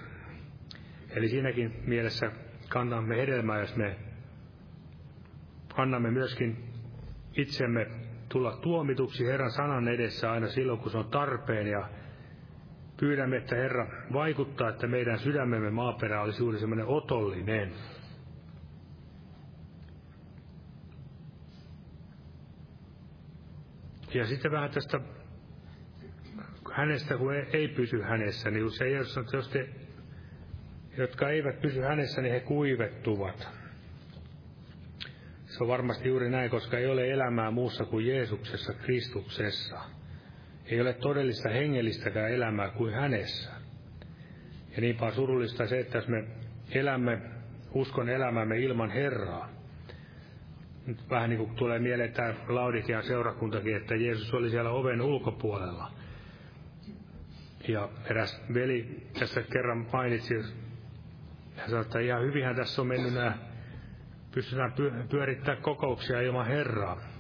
Eli 1.10 1.30
siinäkin 1.30 1.74
mielessä 1.88 2.32
kannamme 2.70 3.18
hedelmää, 3.18 3.60
jos 3.60 3.76
me 3.76 3.96
annamme 5.78 6.12
myöskin 6.12 6.64
itsemme 7.38 7.88
tulla 8.30 8.58
tuomituksi 8.58 9.26
Herran 9.26 9.52
sanan 9.52 9.88
edessä 9.88 10.32
aina 10.32 10.48
silloin, 10.48 10.80
kun 10.80 10.92
se 10.92 10.98
on 10.98 11.10
tarpeen 11.10 11.68
ja 11.68 11.90
pyydämme, 13.00 13.38
että 13.38 13.56
Herra 13.56 13.88
vaikuttaa, 14.14 14.70
että 14.70 14.88
meidän 14.88 15.20
sydämemme 15.20 15.70
maaperä 15.70 16.22
olisi 16.22 16.44
juuri 16.44 16.60
semmoinen 16.60 16.88
otollinen. 16.88 17.72
Ja 24.14 24.26
sitten 24.26 24.52
vähän 24.52 24.72
tästä 24.72 25.00
hänestä, 26.74 27.18
kun 27.18 27.34
ei 27.34 27.68
pysy 27.68 28.02
hänessä, 28.02 28.52
niin 28.52 28.72
se 28.72 28.90
Jeesus 28.90 29.14
sanoo, 29.14 29.26
että 29.26 29.38
jos 29.38 29.50
te 29.50 29.70
jotka 30.98 31.30
eivät 31.30 31.62
pysy 31.62 31.82
hänessä, 31.82 32.22
niin 32.22 32.34
he 32.34 32.40
kuivettuvat. 32.40 33.48
Se 35.46 35.64
on 35.64 35.68
varmasti 35.68 36.10
juuri 36.10 36.30
näin, 36.30 36.50
koska 36.50 36.78
ei 36.78 36.86
ole 36.86 37.12
elämää 37.12 37.52
muussa 37.52 37.86
kuin 37.86 38.08
Jeesuksessa, 38.08 38.74
Kristuksessa. 38.74 39.80
Ei 40.66 40.82
ole 40.82 40.94
todellista 40.94 41.50
hengellistäkään 41.50 42.32
elämää 42.32 42.70
kuin 42.70 42.94
hänessä. 42.94 43.52
Ja 44.76 44.82
niinpä 44.82 45.06
on 45.06 45.14
surullista 45.14 45.68
se, 45.68 45.80
että 45.80 45.98
jos 45.98 46.08
me 46.08 46.24
elämme 46.72 47.22
uskon 47.74 48.10
elämämme 48.10 48.60
ilman 48.60 48.92
Herraa, 48.92 49.50
nyt 50.88 51.10
vähän 51.10 51.30
niin 51.30 51.38
kuin 51.38 51.56
tulee 51.56 51.80
mieleen 51.80 52.14
tämä 52.14 52.34
Laudikean 52.48 53.04
seurakuntakin, 53.04 53.76
että 53.76 53.96
Jeesus 53.96 54.34
oli 54.34 54.50
siellä 54.50 54.70
oven 54.70 55.02
ulkopuolella. 55.02 55.92
Ja 57.68 57.90
eräs 58.10 58.42
veli 58.54 59.08
tässä 59.20 59.42
kerran 59.42 59.88
mainitsi 59.94 60.34
hän 61.56 61.70
sanoi, 61.70 61.82
että 61.82 62.00
ihan 62.00 62.22
hyvinhän 62.22 62.56
tässä 62.56 62.82
on 62.82 62.88
mennyt 62.88 63.14
nämä, 63.14 63.38
pystytään 64.32 64.74
pyörittämään 65.10 65.62
kokouksia 65.62 66.22
ilman 66.22 66.48
Herraa. 66.48 67.15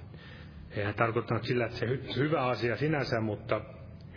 Eihän 0.75 0.93
tarkoittanut 0.93 1.43
sillä, 1.43 1.65
että 1.65 1.77
se 1.77 1.85
hy- 1.85 2.15
hyvä 2.15 2.45
asia 2.45 2.77
sinänsä, 2.77 3.21
mutta 3.21 3.61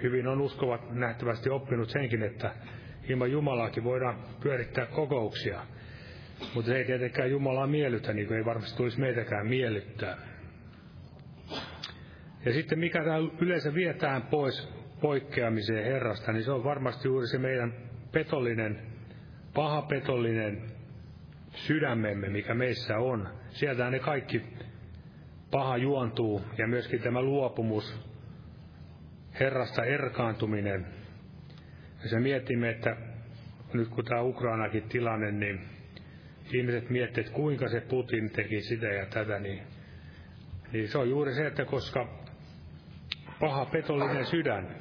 hyvin 0.02 0.28
on 0.28 0.40
uskovat 0.40 0.90
nähtävästi 0.90 1.50
oppinut 1.50 1.90
senkin, 1.90 2.22
että 2.22 2.54
ilman 3.08 3.32
Jumalaakin 3.32 3.84
voidaan 3.84 4.18
pyörittää 4.42 4.86
kokouksia. 4.86 5.60
Mutta 6.54 6.70
se 6.70 6.76
ei 6.76 6.84
tietenkään 6.84 7.30
Jumalaa 7.30 7.66
miellytä, 7.66 8.12
niin 8.12 8.26
kuin 8.26 8.38
ei 8.38 8.44
varmasti 8.44 8.76
tulisi 8.76 9.00
meitäkään 9.00 9.46
miellyttää. 9.46 10.16
Ja 12.44 12.52
sitten 12.52 12.78
mikä 12.78 13.04
tämä 13.04 13.18
yleensä 13.40 13.74
vietään 13.74 14.22
pois 14.22 14.68
poikkeamiseen 15.00 15.84
Herrasta, 15.84 16.32
niin 16.32 16.44
se 16.44 16.52
on 16.52 16.64
varmasti 16.64 17.08
juuri 17.08 17.26
se 17.26 17.38
meidän 17.38 17.74
petollinen 18.12 18.82
pahapetollinen 19.54 20.62
sydämemme, 21.54 22.28
mikä 22.28 22.54
meissä 22.54 22.98
on. 22.98 23.28
Sieltä 23.48 23.90
ne 23.90 23.98
kaikki 23.98 24.42
paha 25.50 25.76
juontuu 25.76 26.42
ja 26.58 26.66
myöskin 26.66 27.02
tämä 27.02 27.22
luopumus, 27.22 28.08
Herrasta 29.40 29.84
erkaantuminen. 29.84 30.86
Ja 32.02 32.08
se 32.08 32.20
mietimme, 32.20 32.70
että 32.70 32.96
nyt 33.72 33.88
kun 33.88 34.04
tämä 34.04 34.22
Ukrainakin 34.22 34.82
tilanne, 34.88 35.32
niin 35.32 35.60
ihmiset 36.52 36.90
miettivät, 36.90 37.26
että 37.26 37.36
kuinka 37.36 37.68
se 37.68 37.80
Putin 37.80 38.30
teki 38.30 38.60
sitä 38.60 38.86
ja 38.86 39.06
tätä, 39.06 39.38
niin, 39.38 39.62
niin 40.72 40.88
se 40.88 40.98
on 40.98 41.10
juuri 41.10 41.34
se, 41.34 41.46
että 41.46 41.64
koska 41.64 42.08
paha 43.40 43.64
petollinen 43.64 44.26
sydän, 44.26 44.76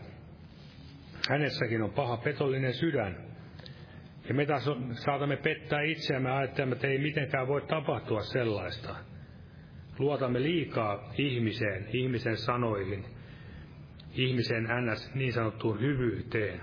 hänessäkin 1.30 1.82
on 1.82 1.92
paha 1.92 2.18
petollinen 2.18 2.74
sydän, 2.74 3.18
ja 4.28 4.34
me 4.34 4.46
taas 4.46 4.70
saatamme 4.92 5.38
pettää 5.38 5.82
itseämme 5.82 6.32
ajattelemme, 6.32 6.76
että 6.76 6.88
ei 6.88 6.98
mitenkään 6.98 7.48
voi 7.48 7.62
tapahtua 7.62 8.22
sellaista. 8.22 8.96
Luotamme 10.00 10.42
liikaa 10.42 11.14
ihmiseen, 11.18 11.88
ihmisen 11.94 12.38
sanoihin, 12.38 13.06
ihmisen 14.14 14.68
ns. 14.82 15.16
niin 15.16 15.34
sanottuun 15.34 15.80
hyvyyteen. 15.80 16.62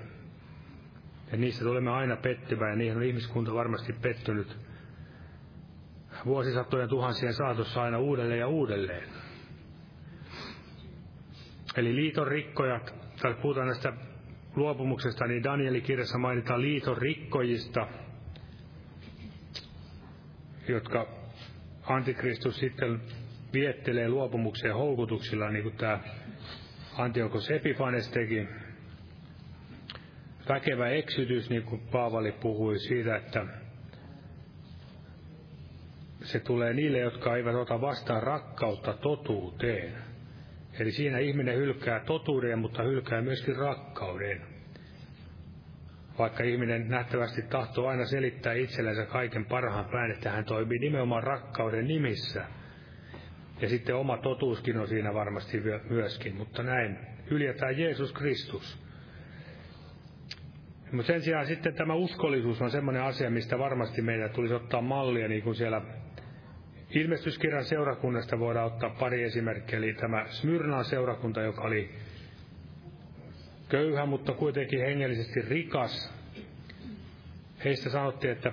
Ja 1.32 1.39
niissä 1.39 1.64
tulemme 1.64 1.91
aina 1.91 2.16
pettymään, 2.16 2.70
ja 2.70 2.76
niihin 2.76 2.97
on 2.97 3.03
ihmiskunta 3.03 3.55
varmasti 3.55 3.93
pettynyt 3.93 4.57
vuosisatojen 6.26 6.89
tuhansien 6.89 7.35
saatossa 7.35 7.82
aina 7.82 7.99
uudelleen 7.99 8.41
ja 8.41 8.49
uudelleen. 8.49 9.09
Eli 11.76 11.95
liiton 11.95 12.26
rikkojat, 12.26 12.95
tai 13.22 13.35
puhutaan 13.35 13.66
näistä 13.66 13.93
luopumuksesta, 14.57 15.26
niin 15.26 15.45
Danielin 15.45 15.82
kirjassa 15.82 16.18
mainitaan 16.18 16.62
liiton 16.62 16.99
rikkojista, 16.99 17.89
jotka 20.68 21.07
antikristus 21.82 22.57
sitten 22.59 23.01
viettelee 23.55 24.09
luopumukseen 24.09 24.75
houkutuksilla, 24.75 25.51
niin 25.51 25.63
kuin 25.63 25.77
tämä 25.77 26.01
Antiokos 26.99 27.51
Epifanes 27.51 28.09
teki. 28.09 28.49
väkevä 30.49 30.89
eksytys, 30.89 31.51
niin 31.51 31.63
kuin 31.63 31.81
Paavali 31.93 32.33
puhui 32.33 32.79
siitä, 32.79 33.17
että 33.17 33.47
se 36.23 36.41
tulee 36.41 36.75
niille, 36.75 36.99
jotka 36.99 37.37
eivät 37.37 37.55
ota 37.55 37.81
vastaan 37.81 38.23
rakkautta 38.23 38.93
totuuteen. 38.93 39.93
Eli 40.81 40.93
siinä 40.93 41.19
ihminen 41.19 41.57
hylkää 41.57 42.01
totuuden, 42.01 42.59
mutta 42.59 42.83
hylkää 42.83 43.23
myöskin 43.23 43.57
rakkauden. 43.57 44.43
Vaikka 46.19 46.45
ihminen 46.45 46.89
nähtävästi 46.89 47.43
tahtoo 47.43 47.87
aina 47.89 48.05
selittää 48.05 48.53
itsellensä 48.53 49.07
kaiken 49.07 49.45
parhaan 49.45 49.85
päin, 49.85 50.11
että 50.11 50.31
hän 50.31 50.45
toimii 50.45 50.79
nimenomaan 50.79 51.23
rakkauden 51.23 51.87
nimissä. 51.87 52.45
Ja 53.61 53.69
sitten 53.69 53.97
oma 53.97 54.17
totuuskin 54.17 54.79
on 54.79 54.89
siinä 54.89 55.15
varmasti 55.15 55.63
myöskin, 55.91 56.37
mutta 56.37 56.63
näin 56.63 56.99
hyljätään 57.31 57.79
Jeesus 57.79 58.13
Kristus. 58.13 58.85
Mutta 60.93 61.13
sen 61.13 61.23
sijaan 61.23 61.47
sitten 61.47 61.75
tämä 61.75 61.95
uskollisuus 61.95 62.63
on 62.63 62.71
semmoinen 62.71 63.03
asia, 63.03 63.31
mistä 63.31 63.59
varmasti 63.59 64.03
meidän 64.03 64.31
tulisi 64.31 64.55
ottaa 64.55 64.81
mallia, 64.81 65.29
niin 65.29 65.43
kuin 65.43 65.55
siellä 65.55 65.83
ilmestyskirjan 66.91 67.65
seurakunnasta 67.65 68.39
voidaan 68.39 68.67
ottaa 68.67 68.91
pari 68.91 69.23
esimerkkiä. 69.23 69.79
Eli 69.79 69.95
tämä 69.95 70.27
Smyrnaan 70.29 70.85
seurakunta, 70.85 71.41
joka 71.41 71.63
oli 71.63 71.91
köyhä, 73.69 74.07
mutta 74.07 74.33
kuitenkin 74.33 74.81
hengellisesti 74.81 75.43
rikas. 75.43 76.15
Heistä 77.65 77.91
sanottiin, 77.91 78.33
että 78.33 78.53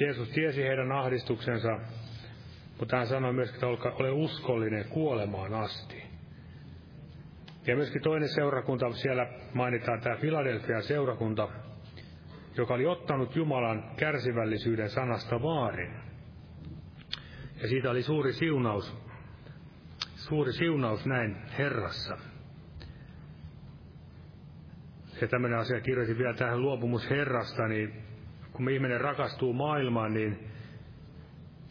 Jeesus 0.00 0.28
tiesi 0.28 0.62
heidän 0.62 0.92
ahdistuksensa, 0.92 1.78
mutta 2.78 2.96
hän 2.96 3.06
sanoi 3.06 3.32
myös, 3.32 3.50
että 3.50 3.66
ole 3.66 4.10
uskollinen 4.10 4.84
kuolemaan 4.88 5.54
asti. 5.54 6.02
Ja 7.66 7.76
myöskin 7.76 8.02
toinen 8.02 8.28
seurakunta, 8.28 8.92
siellä 8.92 9.26
mainitaan 9.54 10.00
tämä 10.00 10.16
Philadelphia 10.16 10.82
seurakunta, 10.82 11.48
joka 12.56 12.74
oli 12.74 12.86
ottanut 12.86 13.36
Jumalan 13.36 13.90
kärsivällisyyden 13.96 14.90
sanasta 14.90 15.42
vaarin. 15.42 15.94
Ja 17.62 17.68
siitä 17.68 17.90
oli 17.90 18.02
suuri 18.02 18.32
siunaus, 18.32 18.96
suuri 20.16 20.52
siunaus 20.52 21.06
näin 21.06 21.36
Herrassa. 21.58 22.18
Ja 25.20 25.28
tämmöinen 25.28 25.58
asia 25.58 25.80
kirjoitin 25.80 26.18
vielä 26.18 26.34
tähän 26.34 26.62
luopumus 26.62 27.10
Herrasta, 27.10 27.68
niin 27.68 27.92
kun 28.52 28.68
ihminen 28.68 29.00
rakastuu 29.00 29.52
maailmaan, 29.52 30.14
niin 30.14 30.38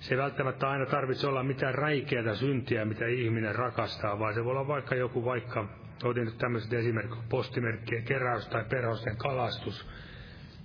se 0.03 0.13
ei 0.13 0.17
välttämättä 0.17 0.69
aina 0.69 0.85
tarvitse 0.85 1.27
olla 1.27 1.43
mitään 1.43 1.75
räikeätä 1.75 2.35
syntiä, 2.35 2.85
mitä 2.85 3.05
ihminen 3.05 3.55
rakastaa, 3.55 4.19
vaan 4.19 4.33
se 4.33 4.43
voi 4.43 4.51
olla 4.51 4.67
vaikka 4.67 4.95
joku 4.95 5.25
vaikka 5.25 5.67
Otin 6.03 6.25
nyt 6.25 6.37
tämmöiset 6.37 6.73
esimerkiksi 6.73 7.19
postimerkkien 7.29 8.03
keräys 8.03 8.47
tai 8.47 8.65
perhosten 8.69 9.17
kalastus. 9.17 9.87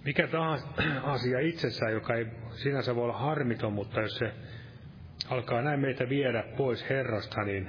Mikä 0.05 0.26
tahansa 0.26 0.66
asia 1.14 1.41
itsessään, 1.41 1.93
joka 1.93 2.14
ei 2.14 2.26
sinänsä 2.51 2.95
voi 2.95 3.05
olla 3.05 3.18
harmiton, 3.18 3.72
mutta 3.72 4.01
jos 4.01 4.18
se 4.18 4.32
alkaa 5.28 5.62
näin 5.62 5.80
meitä 5.80 6.09
viedä 6.09 6.45
pois 6.57 6.89
Herrasta, 6.91 7.45
niin 7.45 7.68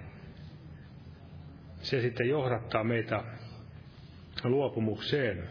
se 1.82 2.02
sitten 2.02 2.30
johdattaa 2.30 2.84
meitä 2.84 3.24
luopumukseen. 4.44 5.50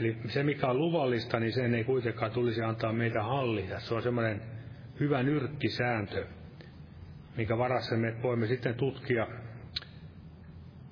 Eli 0.00 0.16
se, 0.28 0.42
mikä 0.42 0.66
on 0.66 0.78
luvallista, 0.78 1.40
niin 1.40 1.52
sen 1.52 1.74
ei 1.74 1.84
kuitenkaan 1.84 2.30
tulisi 2.30 2.62
antaa 2.62 2.92
meitä 2.92 3.22
hallita. 3.22 3.80
Se 3.80 3.94
on 3.94 4.02
semmoinen 4.02 4.42
hyvä 5.00 5.22
nyrkkisääntö, 5.22 6.26
mikä 7.36 7.58
varassa 7.58 7.96
me 7.96 8.22
voimme 8.22 8.46
sitten 8.46 8.74
tutkia 8.74 9.26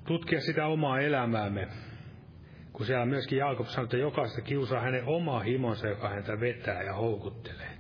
tutkia 0.07 0.41
sitä 0.41 0.67
omaa 0.67 1.01
elämäämme. 1.01 1.69
Kun 2.73 2.87
siellä 2.87 3.07
myöskin 3.07 3.39
Jaakob 3.39 3.67
sanoi, 3.67 3.85
että 3.85 3.97
jokaista 3.97 4.41
kiusaa 4.41 4.81
hänen 4.81 5.05
oma 5.05 5.41
himonsa, 5.41 5.89
joka 5.89 6.09
häntä 6.09 6.41
vetää 6.41 6.83
ja 6.83 6.93
houkuttelee. 6.95 7.71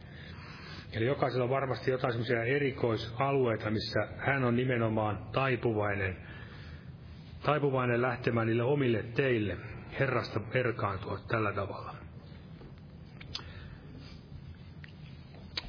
Eli 0.92 1.06
jokaisella 1.06 1.44
on 1.44 1.50
varmasti 1.50 1.90
jotain 1.90 2.12
semmoisia 2.12 2.44
erikoisalueita, 2.44 3.70
missä 3.70 4.08
hän 4.16 4.44
on 4.44 4.56
nimenomaan 4.56 5.18
taipuvainen, 5.32 6.16
taipuvainen 7.42 8.02
lähtemään 8.02 8.46
niille 8.46 8.62
omille 8.62 9.02
teille, 9.02 9.56
Herrasta 10.00 10.40
erkaantua 10.54 11.18
tällä 11.28 11.52
tavalla. 11.52 11.95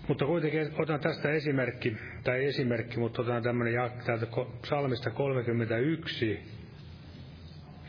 Mutta 0.07 0.25
kuitenkin 0.25 0.73
otan 0.77 0.99
tästä 0.99 1.31
esimerkki, 1.31 1.97
tai 2.23 2.45
esimerkki, 2.45 2.99
mutta 2.99 3.21
otan 3.21 3.43
tämmöinen 3.43 3.91
täältä 4.05 4.27
psalmista 4.61 5.09
31 5.09 6.39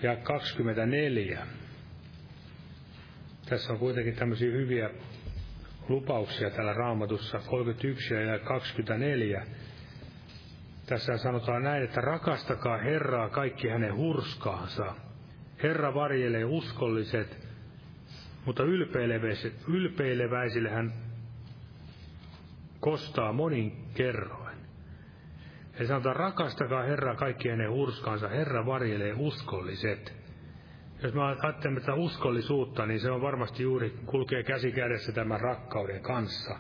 ja 0.03 0.17
24. 0.17 1.47
Tässä 3.49 3.73
on 3.73 3.79
kuitenkin 3.79 4.15
tämmöisiä 4.15 4.51
hyviä 4.51 4.91
lupauksia 5.89 6.51
täällä 6.51 6.73
raamatussa 6.73 7.39
31 7.39 8.15
ja 8.15 8.39
24. 8.39 9.47
Tässä 10.87 11.17
sanotaan 11.17 11.63
näin, 11.63 11.85
että 11.85 12.01
rakastakaa 12.01 12.79
Herraa 12.79 13.29
kaikki 13.29 13.69
hänen 13.69 13.97
hurskaansa. 13.97 14.95
Herra 15.63 15.95
varjelee 15.95 16.45
uskolliset, 16.45 17.49
mutta 18.45 18.63
ylpeileväisille 19.69 20.71
hän 20.71 21.08
kostaa 22.81 23.33
monin 23.33 23.85
kerroin. 23.95 24.59
Eli 25.79 25.87
sanotaan, 25.87 26.17
rakastakaa 26.17 26.83
Herra 26.83 27.15
kaikki 27.15 27.49
hänen 27.49 27.71
urskansa, 27.71 28.29
Herra 28.29 28.67
varjelee 28.67 29.15
uskolliset. 29.17 30.15
Jos 31.03 31.15
me 31.15 31.23
ajattelemme 31.23 31.81
tätä 31.81 31.95
uskollisuutta, 31.95 32.87
niin 32.87 33.01
se 33.01 33.11
on 33.11 33.23
varmasti 33.23 33.63
juuri 33.63 33.91
kulkee 34.07 34.43
käsi 34.43 34.73
kädessä 34.73 35.13
tämän 35.13 35.41
rakkauden 35.41 36.03
kanssa. 36.03 36.59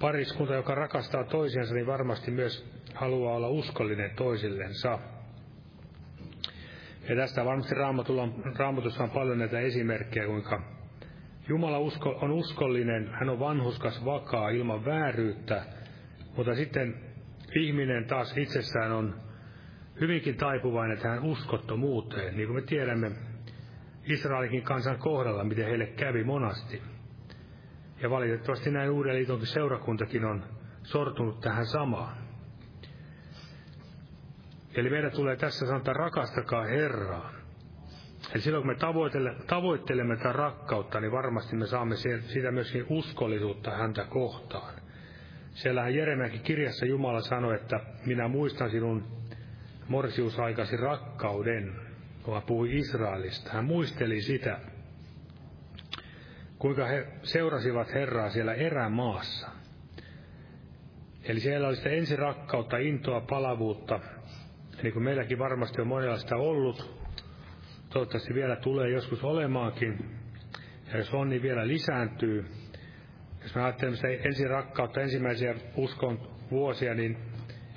Pariskunta, 0.00 0.54
joka 0.54 0.74
rakastaa 0.74 1.24
toisiansa, 1.24 1.74
niin 1.74 1.86
varmasti 1.86 2.30
myös 2.30 2.70
haluaa 2.94 3.34
olla 3.34 3.48
uskollinen 3.48 4.10
toisillensa. 4.16 4.98
Ja 7.08 7.16
tästä 7.16 7.44
varmasti 7.44 7.74
raamatussa 8.58 9.02
on 9.04 9.10
paljon 9.10 9.38
näitä 9.38 9.60
esimerkkejä, 9.60 10.26
kuinka 10.26 10.73
Jumala 11.48 11.78
usko, 11.78 12.18
on 12.22 12.30
uskollinen, 12.30 13.08
hän 13.12 13.28
on 13.28 13.40
vanhuskas, 13.40 14.04
vakaa, 14.04 14.48
ilman 14.48 14.84
vääryyttä, 14.84 15.64
mutta 16.36 16.54
sitten 16.54 16.94
ihminen 17.56 18.04
taas 18.04 18.36
itsessään 18.36 18.92
on 18.92 19.14
hyvinkin 20.00 20.36
taipuvainen 20.36 20.98
tähän 20.98 21.22
uskottomuuteen, 21.24 22.36
niin 22.36 22.48
kuin 22.48 22.56
me 22.56 22.62
tiedämme 22.62 23.10
Israelikin 24.04 24.62
kansan 24.62 24.98
kohdalla, 24.98 25.44
miten 25.44 25.66
heille 25.66 25.86
kävi 25.86 26.24
monasti. 26.24 26.82
Ja 28.02 28.10
valitettavasti 28.10 28.70
näin 28.70 28.90
Uuden 28.90 29.14
liitonkin 29.14 29.46
seurakuntakin 29.46 30.24
on 30.24 30.44
sortunut 30.82 31.40
tähän 31.40 31.66
samaan. 31.66 32.16
Eli 34.74 34.90
meidän 34.90 35.12
tulee 35.12 35.36
tässä 35.36 35.66
sanoa, 35.66 35.92
rakastakaa 35.92 36.64
Herraa. 36.64 37.43
Eli 38.32 38.42
silloin 38.42 38.62
kun 38.64 38.72
me 38.72 38.78
tavoittelemme 39.46 40.16
tätä 40.16 40.32
rakkautta, 40.32 41.00
niin 41.00 41.12
varmasti 41.12 41.56
me 41.56 41.66
saamme 41.66 41.96
siitä 41.96 42.50
myöskin 42.50 42.86
uskollisuutta 42.88 43.70
häntä 43.70 44.04
kohtaan. 44.04 44.74
Siellähän 45.54 45.94
Jeremiakin 45.94 46.40
kirjassa 46.40 46.86
Jumala 46.86 47.20
sanoi, 47.20 47.54
että 47.54 47.80
minä 48.06 48.28
muistan 48.28 48.70
sinun 48.70 49.04
morsiusaikasi 49.88 50.76
rakkauden, 50.76 51.72
kun 52.22 52.34
hän 52.34 52.42
puhui 52.42 52.78
Israelista. 52.78 53.50
Hän 53.52 53.64
muisteli 53.64 54.20
sitä, 54.20 54.60
kuinka 56.58 56.86
he 56.86 57.06
seurasivat 57.22 57.94
Herraa 57.94 58.30
siellä 58.30 58.54
erämaassa. 58.54 59.48
Eli 61.22 61.40
siellä 61.40 61.68
oli 61.68 61.76
sitä 61.76 61.90
ensirakkautta, 61.90 62.76
intoa, 62.76 63.20
palavuutta, 63.20 64.00
niin 64.82 64.92
kuin 64.92 65.02
meilläkin 65.02 65.38
varmasti 65.38 65.80
on 65.80 65.86
monenlaista 65.86 66.36
ollut, 66.36 66.93
toivottavasti 67.94 68.34
vielä 68.34 68.56
tulee 68.56 68.90
joskus 68.90 69.24
olemaankin, 69.24 69.98
ja 70.92 70.98
jos 70.98 71.14
on, 71.14 71.28
niin 71.28 71.42
vielä 71.42 71.68
lisääntyy. 71.68 72.44
Jos 73.42 73.54
me 73.54 73.62
ajattelemme 73.62 73.96
sitä 73.96 74.08
ensin 74.08 74.50
rakkautta, 74.50 75.00
ensimmäisiä 75.00 75.54
uskon 75.76 76.28
vuosia, 76.50 76.94
niin 76.94 77.16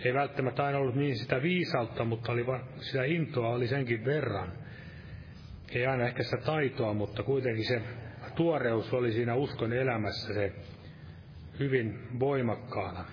ei 0.05 0.13
välttämättä 0.13 0.63
aina 0.65 0.78
ollut 0.78 0.95
niin 0.95 1.18
sitä 1.18 1.41
viisautta, 1.41 2.05
mutta 2.05 2.32
oli 2.32 2.45
va- 2.47 2.68
sitä 2.80 3.03
intoa 3.03 3.49
oli 3.49 3.68
senkin 3.68 4.05
verran. 4.05 4.51
Ei 5.72 5.86
aina 5.88 6.07
ehkä 6.07 6.24
sitä 6.24 6.38
taitoa, 6.38 6.93
mutta 6.93 7.24
kuitenkin 7.24 7.65
se 7.65 7.82
tuoreus 8.36 8.93
oli 8.93 9.11
siinä 9.11 9.36
uskon 9.36 9.74
elämässä 9.74 10.34
se 10.34 10.53
hyvin 11.59 11.99
voimakkaana. 12.20 13.05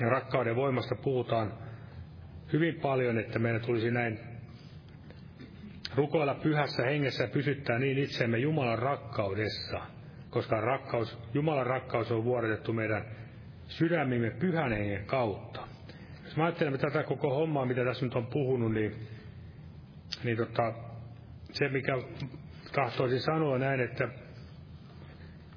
Ja 0.00 0.08
rakkauden 0.08 0.56
voimasta 0.56 0.94
puhutaan 0.94 1.52
hyvin 2.52 2.74
paljon, 2.80 3.18
että 3.18 3.38
meidän 3.38 3.60
tulisi 3.60 3.90
näin 3.90 4.35
rukoilla 5.96 6.34
pyhässä 6.34 6.82
hengessä 6.82 7.24
ja 7.24 7.28
pysyttää 7.28 7.78
niin 7.78 7.98
itsemme 7.98 8.38
Jumalan 8.38 8.78
rakkaudessa, 8.78 9.80
koska 10.30 10.60
rakkaus, 10.60 11.18
Jumalan 11.34 11.66
rakkaus 11.66 12.10
on 12.10 12.24
vuodetettu 12.24 12.72
meidän 12.72 13.04
sydämimme 13.68 14.30
pyhän 14.30 14.72
hengen 14.72 15.04
kautta. 15.06 15.60
Jos 16.24 16.36
me 16.36 16.42
ajattelemme 16.42 16.78
tätä 16.78 17.02
koko 17.02 17.34
hommaa, 17.34 17.66
mitä 17.66 17.84
tässä 17.84 18.04
nyt 18.04 18.14
on 18.14 18.26
puhunut, 18.26 18.72
niin, 18.72 18.96
niin 20.24 20.36
tota, 20.36 20.72
se, 21.52 21.68
mikä 21.68 21.98
tahtoisin 22.72 23.20
sanoa 23.20 23.58
näin, 23.58 23.80
että 23.80 24.08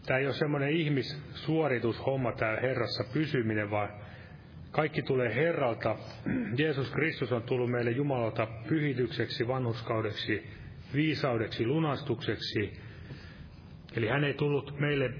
tämä 0.05 0.19
ei 0.19 0.25
ole 0.25 0.33
semmoinen 0.33 0.69
ihmissuoritushomma, 0.69 2.31
tämä 2.31 2.57
Herrassa 2.61 3.03
pysyminen, 3.13 3.71
vaan 3.71 3.89
kaikki 4.71 5.01
tulee 5.01 5.35
Herralta. 5.35 5.95
Jeesus 6.57 6.91
Kristus 6.91 7.31
on 7.31 7.43
tullut 7.43 7.71
meille 7.71 7.91
Jumalalta 7.91 8.47
pyhitykseksi, 8.67 9.47
vanhuskaudeksi, 9.47 10.47
viisaudeksi, 10.93 11.65
lunastukseksi. 11.65 12.73
Eli 13.95 14.07
hän 14.07 14.23
ei 14.23 14.33
tullut 14.33 14.79
meille 14.79 15.13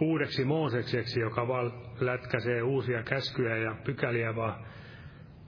uudeksi 0.00 0.44
Moosekseksi, 0.44 1.20
joka 1.20 1.48
vaan 1.48 1.72
lätkäsee 2.00 2.62
uusia 2.62 3.02
käskyjä 3.02 3.56
ja 3.56 3.76
pykäliä, 3.84 4.36
vaan 4.36 4.66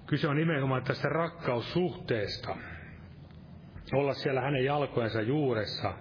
kyse 0.07 0.28
on 0.28 0.36
nimenomaan 0.36 0.82
tästä 0.82 1.09
rakkaussuhteesta. 1.09 2.57
Olla 3.93 4.14
siellä 4.14 4.40
hänen 4.40 4.64
jalkojensa 4.64 5.22
juuressa. 5.22 5.95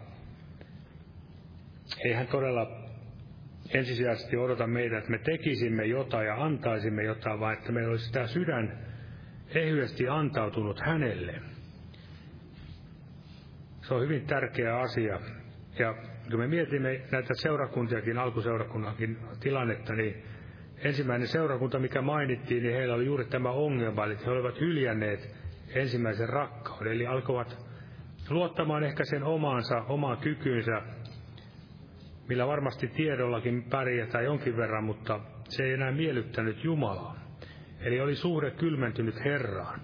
Ei 2.05 2.13
hän 2.13 2.27
todella 2.27 2.80
ensisijaisesti 3.73 4.37
odota 4.37 4.67
meitä, 4.67 4.97
että 4.97 5.11
me 5.11 5.17
tekisimme 5.17 5.85
jotain 5.85 6.27
ja 6.27 6.43
antaisimme 6.43 7.03
jotain, 7.03 7.39
vaan 7.39 7.53
että 7.53 7.71
meillä 7.71 7.91
olisi 7.91 8.11
tämä 8.11 8.27
sydän 8.27 8.79
ehyesti 9.55 10.07
antautunut 10.07 10.79
hänelle. 10.79 11.41
Se 13.81 13.93
on 13.93 14.01
hyvin 14.01 14.27
tärkeä 14.27 14.79
asia. 14.79 15.19
Ja 15.79 15.95
kun 16.31 16.39
me 16.39 16.47
mietimme 16.47 17.01
näitä 17.11 17.33
seurakuntiakin, 17.33 18.17
alkuseurakunnankin 18.17 19.17
tilannetta, 19.39 19.93
niin 19.93 20.23
ensimmäinen 20.77 21.27
seurakunta, 21.27 21.79
mikä 21.79 22.01
mainittiin, 22.01 22.63
niin 22.63 22.75
heillä 22.75 22.95
oli 22.95 23.05
juuri 23.05 23.25
tämä 23.25 23.49
ongelma, 23.51 24.05
eli 24.05 24.17
he 24.25 24.31
olivat 24.31 24.59
hyljänneet 24.59 25.35
ensimmäisen 25.75 26.29
rakkauden, 26.29 26.93
eli 26.93 27.07
alkoivat 27.07 27.57
luottamaan 28.29 28.83
ehkä 28.83 29.05
sen 29.05 29.23
omaansa, 29.23 29.81
omaan 29.81 30.17
kykyynsä, 30.17 30.81
millä 32.31 32.47
varmasti 32.47 32.87
tiedollakin 32.87 33.63
pärjätään 33.63 34.25
jonkin 34.25 34.57
verran, 34.57 34.83
mutta 34.83 35.19
se 35.49 35.63
ei 35.63 35.73
enää 35.73 35.91
miellyttänyt 35.91 36.63
Jumalaa. 36.63 37.19
Eli 37.79 38.01
oli 38.01 38.15
suhde 38.15 38.51
kylmentynyt 38.51 39.25
Herraan. 39.25 39.81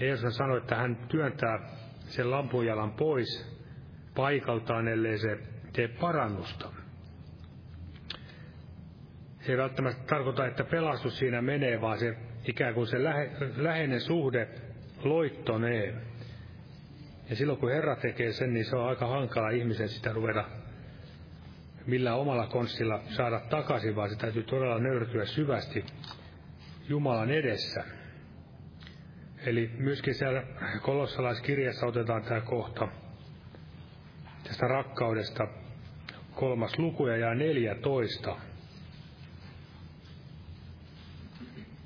Jeesus 0.00 0.36
sanoi, 0.36 0.58
että 0.58 0.76
hän 0.76 0.96
työntää 0.96 1.58
sen 1.98 2.30
lampunjalan 2.30 2.92
pois 2.92 3.58
paikaltaan, 4.14 4.88
ellei 4.88 5.18
se 5.18 5.38
tee 5.72 5.88
parannusta. 5.88 6.72
Se 9.40 9.52
ei 9.52 9.58
välttämättä 9.58 10.02
tarkoita, 10.06 10.46
että 10.46 10.64
pelastus 10.64 11.18
siinä 11.18 11.42
menee, 11.42 11.80
vaan 11.80 11.98
se 11.98 12.16
ikään 12.46 12.74
kuin 12.74 12.86
se 12.86 13.04
lähe, 13.04 13.30
läheinen 13.56 14.00
suhde 14.00 14.48
loittonee. 15.04 15.94
Ja 17.30 17.36
silloin 17.36 17.58
kun 17.58 17.70
Herra 17.70 17.96
tekee 17.96 18.32
sen, 18.32 18.54
niin 18.54 18.64
se 18.64 18.76
on 18.76 18.88
aika 18.88 19.06
hankala 19.06 19.50
ihmisen 19.50 19.88
sitä 19.88 20.12
ruveta 20.12 20.61
millä 21.86 22.14
omalla 22.14 22.46
konstilla 22.46 23.00
saada 23.08 23.40
takaisin, 23.40 23.96
vaan 23.96 24.10
se 24.10 24.16
täytyy 24.16 24.42
todella 24.42 24.78
nöyrtyä 24.78 25.24
syvästi 25.26 25.84
Jumalan 26.88 27.30
edessä. 27.30 27.84
Eli 29.46 29.70
myöskin 29.78 30.14
siellä 30.14 30.42
kolossalaiskirjassa 30.82 31.86
otetaan 31.86 32.22
tämä 32.22 32.40
kohta 32.40 32.88
tästä 34.44 34.66
rakkaudesta 34.68 35.48
kolmas 36.34 36.78
luku 36.78 37.06
ja 37.06 37.34
14. 37.34 38.36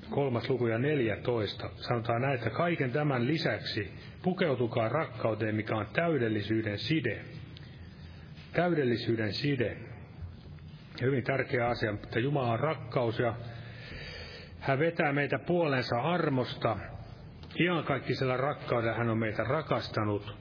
Kolmas 0.09 0.49
luku 0.49 0.67
ja 0.67 0.77
14. 0.77 1.69
Sanotaan 1.75 2.21
näin, 2.21 2.35
että 2.35 2.49
kaiken 2.49 2.91
tämän 2.91 3.27
lisäksi 3.27 3.91
pukeutukaa 4.23 4.89
rakkauteen, 4.89 5.55
mikä 5.55 5.75
on 5.75 5.87
täydellisyyden 5.93 6.79
side. 6.79 7.25
Täydellisyyden 8.53 9.33
side. 9.33 9.77
Hyvin 11.01 11.23
tärkeä 11.23 11.67
asia, 11.67 11.91
että 11.91 12.19
Jumala 12.19 12.51
on 12.51 12.59
rakkaus 12.59 13.19
ja 13.19 13.35
hän 14.59 14.79
vetää 14.79 15.13
meitä 15.13 15.39
puolensa 15.39 15.99
armosta. 16.01 16.77
Iankaikkisella 17.59 18.37
rakkaudella 18.37 18.97
hän 18.97 19.09
on 19.09 19.17
meitä 19.17 19.43
rakastanut. 19.43 20.37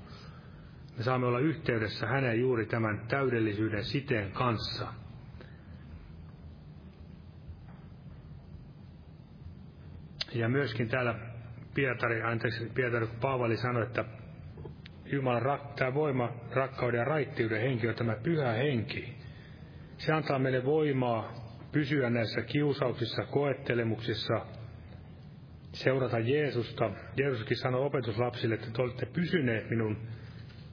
Me 0.97 1.03
saamme 1.03 1.27
olla 1.27 1.39
yhteydessä 1.39 2.07
hänen 2.07 2.41
juuri 2.41 2.67
tämän 2.67 3.01
täydellisyyden 3.09 3.85
siteen 3.85 4.33
kanssa. 4.33 4.87
Ja 10.35 10.49
myöskin 10.49 10.89
täällä 10.89 11.15
Pietari, 11.75 12.23
anteeksi, 12.23 12.71
Pietari 12.75 13.07
Paavali 13.21 13.57
sanoi, 13.57 13.83
että 13.83 14.05
Jumalan 15.05 15.43
rak, 15.43 15.75
tämä 15.75 15.95
voima, 15.95 16.33
rakkauden 16.53 16.99
ja 16.99 17.05
raittiuden 17.05 17.61
henki 17.61 17.89
on 17.89 17.95
tämä 17.95 18.17
pyhä 18.23 18.53
henki. 18.53 19.16
Se 19.99 20.13
antaa 20.13 20.39
meille 20.39 20.65
voimaa 20.65 21.33
pysyä 21.73 22.11
näissä 22.11 22.43
kiusauksissa, 22.43 23.25
koettelemuksissa, 23.25 24.47
seurata 25.73 26.19
Jeesusta. 26.19 26.91
Jeesuskin 27.17 27.57
sanoi 27.57 27.85
opetuslapsille, 27.87 28.55
että 28.55 28.71
te 28.71 28.83
olette 28.83 29.07
pysyneet 29.07 29.71
minun 29.71 29.97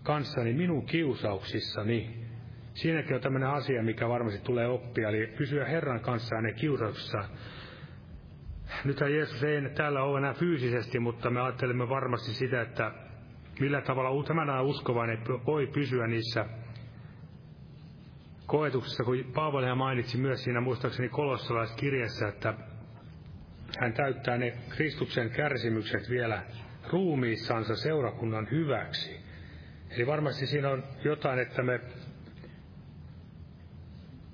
kanssani 0.04 0.54
minun 0.54 0.86
kiusauksissani. 0.86 2.24
Siinäkin 2.74 3.16
on 3.16 3.22
tämmöinen 3.22 3.50
asia, 3.50 3.84
mikä 3.84 4.10
varmasti 4.10 4.42
tulee 4.44 4.68
oppia, 4.68 5.10
eli 5.10 5.28
pysyä 5.38 5.66
Herran 5.66 6.00
kanssa 6.00 6.36
hänen 6.36 6.56
kiusauksissaan. 6.56 7.26
Nythän 8.86 9.14
Jeesus 9.14 9.44
ei 9.44 9.70
täällä 9.76 10.04
ole 10.04 10.18
enää 10.18 10.34
fyysisesti, 10.34 11.00
mutta 11.00 11.30
me 11.30 11.42
ajattelemme 11.42 11.90
varmasti 11.90 12.32
sitä, 12.34 12.62
että 12.62 12.92
millä 13.60 13.82
tavalla 13.82 14.24
tämän 14.24 14.66
uskovainen 14.66 15.20
voi 15.46 15.68
pysyä 15.68 16.08
niissä 16.08 16.46
koetuksessa, 18.46 19.04
kun 19.04 19.26
Paavali 19.34 19.76
mainitsi 19.76 20.18
myös 20.18 20.44
siinä 20.44 20.62
muistaakseni 20.62 21.10
kolossalaiskirjassa, 21.10 22.28
että 22.28 22.54
hän 23.80 23.94
täyttää 23.94 24.38
ne 24.38 24.54
Kristuksen 24.70 25.30
kärsimykset 25.30 26.10
vielä 26.10 26.44
ruumiissansa 26.90 27.76
seurakunnan 27.76 28.48
hyväksi. 28.52 29.20
Eli 29.90 30.08
varmasti 30.08 30.48
siinä 30.48 30.70
on 30.70 30.84
jotain, 31.04 31.40
että 31.40 31.64
me 31.64 31.80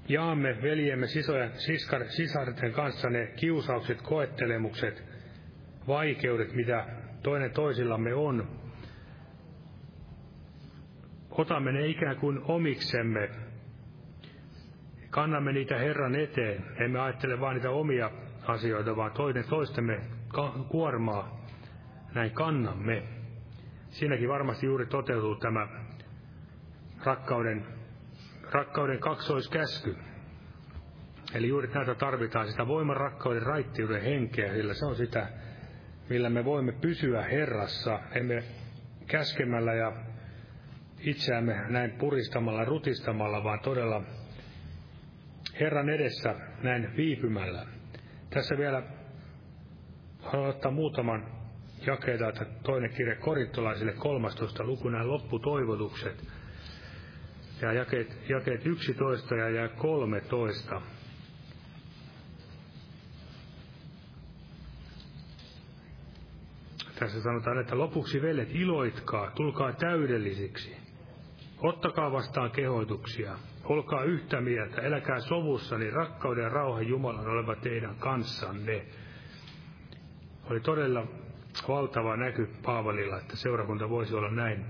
jaamme 0.09 0.61
veljemme 0.61 1.07
sisojen, 1.07 1.51
siskar, 1.53 2.05
sisarten 2.07 2.71
kanssa 2.71 3.09
ne 3.09 3.27
kiusaukset, 3.35 4.01
koettelemukset, 4.01 5.03
vaikeudet, 5.87 6.53
mitä 6.53 6.85
toinen 7.23 7.51
toisillamme 7.51 8.13
on. 8.13 8.59
Otamme 11.31 11.71
ne 11.71 11.87
ikään 11.87 12.15
kuin 12.15 12.39
omiksemme 12.43 13.29
kannamme 15.09 15.51
niitä 15.51 15.77
Herran 15.77 16.15
eteen. 16.15 16.65
Emme 16.79 16.99
ajattele 16.99 17.39
vain 17.39 17.55
niitä 17.55 17.69
omia 17.69 18.11
asioita, 18.47 18.95
vaan 18.95 19.11
toinen 19.11 19.45
toistemme 19.49 19.99
kuormaa 20.69 21.45
näin 22.15 22.31
kannamme. 22.31 23.03
Siinäkin 23.89 24.29
varmasti 24.29 24.65
juuri 24.65 24.85
toteutuu 24.85 25.35
tämä 25.35 25.67
rakkauden, 27.03 27.65
rakkauden 28.51 28.99
kaksoiskäsky. 28.99 29.95
Eli 31.33 31.47
juuri 31.47 31.67
näitä 31.73 31.95
tarvitaan 31.95 32.47
sitä 32.47 32.67
voiman, 32.67 32.97
rakkauden, 32.97 33.43
raittiuden 33.43 34.01
henkeä, 34.01 34.53
sillä 34.53 34.73
se 34.73 34.85
on 34.85 34.95
sitä, 34.95 35.27
millä 36.09 36.29
me 36.29 36.45
voimme 36.45 36.71
pysyä 36.71 37.21
Herrassa, 37.21 37.99
emme 38.11 38.43
käskemällä 39.07 39.73
ja 39.73 39.93
itseämme 40.99 41.65
näin 41.67 41.91
puristamalla, 41.91 42.65
rutistamalla, 42.65 43.43
vaan 43.43 43.59
todella 43.59 44.01
Herran 45.59 45.89
edessä 45.89 46.35
näin 46.63 46.95
viipymällä. 46.97 47.65
Tässä 48.29 48.57
vielä 48.57 48.83
haluan 50.19 50.49
ottaa 50.49 50.71
muutaman 50.71 51.25
jakeita, 51.87 52.29
että 52.29 52.45
toinen 52.63 52.93
kirja 52.93 53.15
korintolaisille 53.15 53.93
13 53.93 54.63
luku, 54.63 54.89
nämä 54.89 55.07
lopputoivotukset. 55.07 56.27
Ja 57.61 57.73
jakeet, 57.73 58.29
jakeet 58.29 58.65
11 58.65 59.35
ja, 59.35 59.49
ja 59.49 59.69
13. 59.69 60.81
Tässä 66.99 67.21
sanotaan, 67.21 67.61
että 67.61 67.77
lopuksi 67.77 68.21
veljet 68.21 68.55
iloitkaa, 68.55 69.31
tulkaa 69.31 69.73
täydellisiksi. 69.73 70.77
Ottakaa 71.57 72.11
vastaan 72.11 72.51
kehoituksia, 72.51 73.35
olkaa 73.69 74.03
yhtä 74.03 74.41
mieltä, 74.41 74.81
eläkää 74.81 75.19
sovussa, 75.19 75.77
niin 75.77 75.93
rakkauden 75.93 76.43
ja 76.43 76.49
rauhan 76.49 76.87
Jumalan 76.87 77.27
oleva 77.27 77.55
teidän 77.55 77.95
kanssanne. 77.95 78.85
Oli 80.49 80.59
todella 80.59 81.07
valtava 81.67 82.17
näky 82.17 82.49
Paavalilla, 82.65 83.17
että 83.17 83.35
seurakunta 83.35 83.89
voisi 83.89 84.15
olla 84.15 84.31
näin. 84.31 84.65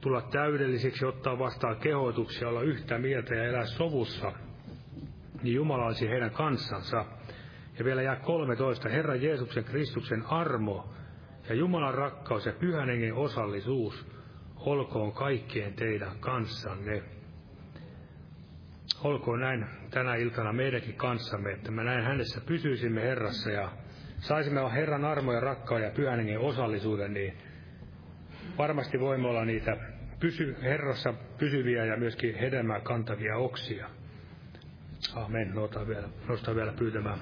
Tulla 0.00 0.22
täydellisiksi, 0.22 1.06
ottaa 1.06 1.38
vastaan 1.38 1.76
kehoituksia, 1.76 2.48
olla 2.48 2.62
yhtä 2.62 2.98
mieltä 2.98 3.34
ja 3.34 3.44
elää 3.44 3.66
sovussa, 3.66 4.32
niin 5.42 5.54
Jumala 5.54 5.86
olisi 5.86 6.08
heidän 6.08 6.30
kansansa. 6.30 7.04
Ja 7.78 7.84
vielä 7.84 8.02
jää 8.02 8.16
13. 8.16 8.88
Herra 8.88 9.14
Jeesuksen 9.14 9.64
Kristuksen 9.64 10.26
armo 10.26 10.92
ja 11.48 11.54
Jumalan 11.54 11.94
rakkaus 11.94 12.46
ja 12.46 12.52
pyhän 12.52 12.88
osallisuus 13.14 14.06
olkoon 14.56 15.12
kaikkien 15.12 15.74
teidän 15.74 16.18
kanssanne. 16.20 17.17
Olkoon 19.04 19.40
näin 19.40 19.66
tänä 19.90 20.14
iltana 20.14 20.52
meidänkin 20.52 20.94
kanssamme, 20.94 21.50
että 21.50 21.70
me 21.70 21.84
näin 21.84 22.04
hänessä 22.04 22.40
pysyisimme 22.40 23.02
Herrassa 23.02 23.50
ja 23.50 23.70
saisimme 24.18 24.72
Herran 24.72 25.04
armo 25.04 25.32
ja 25.32 25.40
rakkaan 25.40 25.82
ja 25.82 25.90
pyhän 25.90 26.20
osallisuuden, 26.38 27.14
niin 27.14 27.34
varmasti 28.58 29.00
voimme 29.00 29.28
olla 29.28 29.44
niitä 29.44 29.76
pysy, 30.20 30.56
Herrassa 30.62 31.14
pysyviä 31.38 31.84
ja 31.84 31.96
myöskin 31.96 32.34
hedelmää 32.34 32.80
kantavia 32.80 33.36
oksia. 33.36 33.90
Amen. 35.14 35.54
Nosta 35.54 35.88
vielä, 35.88 36.08
nosta 36.28 36.54
vielä 36.54 36.72
pyytämään 36.72 37.18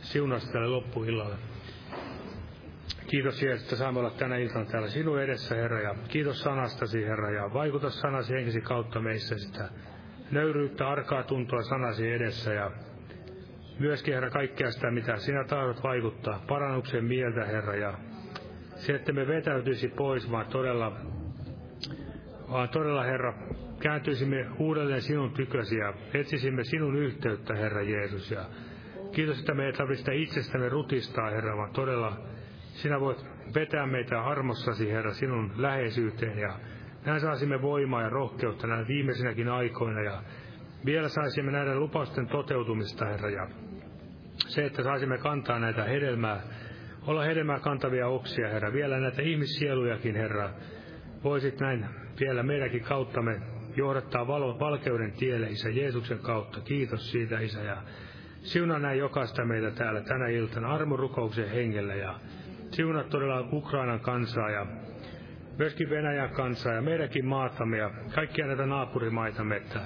siunasta 0.00 0.52
tälle 0.52 0.68
loppuillalle. 0.68 1.36
Kiitos 3.06 3.42
Jeesus, 3.42 3.64
että 3.64 3.76
saamme 3.76 4.00
olla 4.00 4.10
tänä 4.10 4.36
iltana 4.36 4.64
täällä 4.64 4.88
sinun 4.88 5.22
edessä, 5.22 5.54
Herra, 5.54 5.80
ja 5.80 5.94
kiitos 6.08 6.40
sanastasi, 6.40 7.04
Herra, 7.04 7.30
ja 7.30 7.52
vaikuta 7.54 7.90
sanasi 7.90 8.34
henkisi 8.34 8.60
kautta 8.60 9.00
meissä 9.00 9.38
sitä 9.38 9.68
nöyryyttä, 10.30 10.88
arkaa 10.88 11.22
tuntua 11.22 11.62
sanasi 11.62 12.12
edessä, 12.12 12.52
ja 12.52 12.70
myöskin, 13.78 14.14
Herra, 14.14 14.30
kaikkea 14.30 14.70
sitä, 14.70 14.90
mitä 14.90 15.16
sinä 15.16 15.44
tahdot 15.44 15.82
vaikuttaa, 15.82 16.44
parannuksen 16.48 17.04
mieltä, 17.04 17.44
Herra, 17.44 17.76
ja 17.76 17.94
se, 18.76 18.94
että 18.94 19.12
me 19.12 19.26
vetäytyisi 19.26 19.88
pois, 19.88 20.30
vaan 20.30 20.46
todella, 20.46 20.92
vaan 22.50 22.68
todella, 22.68 23.02
Herra, 23.02 23.34
kääntyisimme 23.80 24.46
uudelleen 24.58 25.02
sinun 25.02 25.32
tykösi 25.32 25.76
ja 25.76 25.94
etsisimme 26.14 26.64
sinun 26.64 26.96
yhteyttä, 26.96 27.54
Herra 27.54 27.82
Jeesus, 27.82 28.30
ja 28.30 28.44
kiitos, 29.12 29.38
että 29.38 29.54
me 29.54 29.66
ei 29.66 29.72
tarvitse 29.72 30.14
itsestämme 30.14 30.68
rutistaa, 30.68 31.30
Herra, 31.30 31.56
vaan 31.56 31.72
todella 31.72 32.16
sinä 32.60 33.00
voit 33.00 33.26
vetää 33.54 33.86
meitä 33.86 34.22
armossasi, 34.22 34.92
Herra, 34.92 35.12
sinun 35.12 35.52
läheisyyteen 35.56 36.38
ja 36.38 36.58
näin 37.06 37.20
saisimme 37.20 37.62
voimaa 37.62 38.02
ja 38.02 38.08
rohkeutta 38.08 38.66
näin 38.66 38.88
viimeisinäkin 38.88 39.48
aikoina 39.48 40.00
ja 40.00 40.22
vielä 40.84 41.08
saisimme 41.08 41.52
näiden 41.52 41.80
lupausten 41.80 42.26
toteutumista, 42.26 43.06
Herra, 43.06 43.30
ja 43.30 43.48
se, 44.36 44.64
että 44.64 44.82
saisimme 44.82 45.18
kantaa 45.18 45.58
näitä 45.58 45.84
hedelmää, 45.84 46.40
olla 47.06 47.22
hedelmää 47.22 47.60
kantavia 47.60 48.08
oksia, 48.08 48.48
Herra, 48.48 48.72
vielä 48.72 49.00
näitä 49.00 49.22
ihmissielujakin, 49.22 50.16
Herra, 50.16 50.50
voisit 51.24 51.60
näin 51.60 51.86
vielä 52.20 52.42
meidänkin 52.42 52.82
kauttamme 52.84 53.40
johdattaa 53.76 54.26
valo, 54.26 54.60
valkeuden 54.60 55.12
tielle, 55.12 55.46
Isä, 55.46 55.68
Jeesuksen 55.68 56.18
kautta. 56.18 56.60
Kiitos 56.60 57.10
siitä, 57.10 57.40
Isä, 57.40 57.62
ja 57.62 57.82
siunaa 58.42 58.78
näin 58.78 58.98
jokaista 58.98 59.44
meitä 59.44 59.70
täällä 59.70 60.00
tänä 60.00 60.28
iltana 60.28 60.74
armorukouksen 60.74 61.50
hengellä 61.50 61.94
ja 61.94 62.14
Siunaa 62.70 63.04
todella 63.04 63.48
Ukrainan 63.52 64.00
kansaa 64.00 64.50
ja 64.50 64.66
myöskin 65.58 65.90
Venäjän 65.90 66.30
kansaa 66.30 66.72
ja 66.72 66.82
meidänkin 66.82 67.26
maatamme 67.26 67.78
ja 67.78 67.90
kaikkia 68.14 68.46
näitä 68.46 68.66
naapurimaitamme, 68.66 69.56
että 69.56 69.80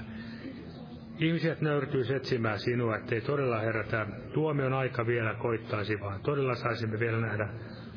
ihmiset 1.18 1.61
nöyrtyy 1.61 2.16
etsimään 2.16 2.59
sinua, 2.59 2.97
ettei 2.97 3.21
todella 3.21 3.61
Herra 3.61 3.85
tämä 3.85 4.07
tuomion 4.33 4.73
aika 4.73 5.07
vielä 5.07 5.35
koittaisi, 5.35 6.01
vaan 6.01 6.21
todella 6.21 6.55
saisimme 6.55 6.99
vielä 6.99 7.21
nähdä 7.21 7.49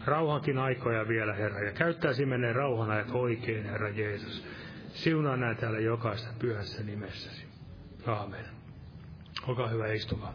rauhankin 0.06 0.58
aikoja 0.58 1.08
vielä, 1.08 1.34
Herra, 1.34 1.60
ja 1.60 1.72
käyttäisimme 1.72 2.38
ne 2.38 2.54
rauhanajat 2.54 3.12
oikein, 3.12 3.64
Herra 3.64 3.90
Jeesus. 3.90 4.48
Siunaa 4.94 5.38
näin 5.38 5.58
täällä 5.58 5.80
jokaista 5.80 6.34
pyhässä 6.40 6.84
nimessäsi. 6.84 7.48
Aamen. 8.08 8.46
Olkaa 9.48 9.68
hyvä, 9.68 9.94
istukaa. 9.94 10.34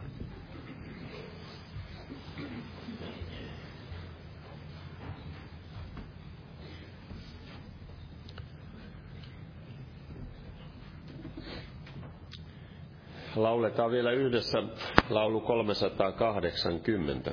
Lauletaan 13.43 13.91
vielä 13.91 14.11
yhdessä 14.11 14.63
laulu 15.09 15.41
380. 15.41 17.31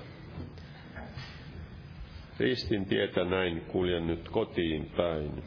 Ristin 2.40 2.86
tietä 2.86 3.24
näin 3.24 3.61
kuljen 3.61 4.07
nyt 4.07 4.28
kotiin 4.28 4.90
päin. 4.96 5.42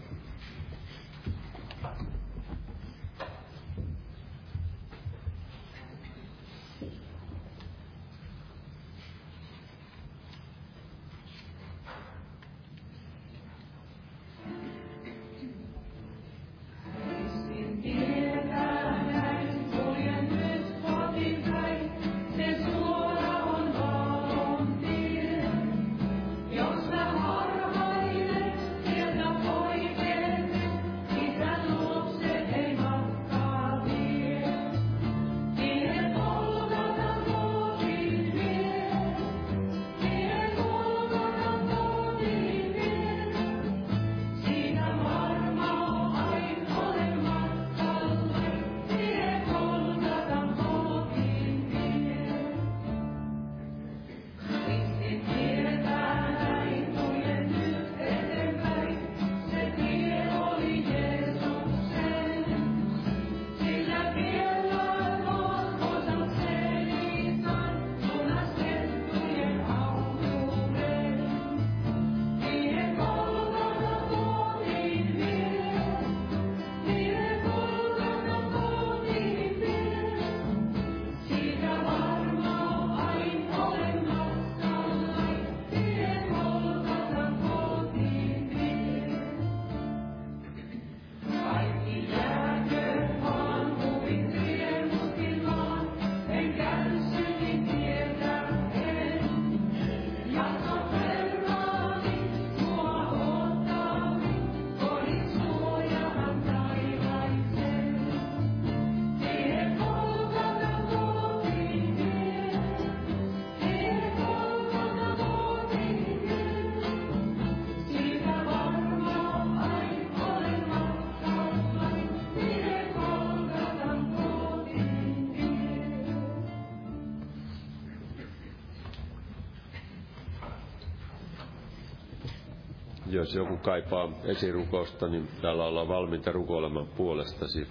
Jos 133.19 133.35
joku 133.35 133.57
kaipaa 133.57 134.09
esirukousta, 134.23 135.07
niin 135.07 135.27
täällä 135.41 135.65
ollaan 135.65 135.87
valmiita 135.87 136.31
rukoilemaan 136.31 136.87
puolestasi. 136.87 137.67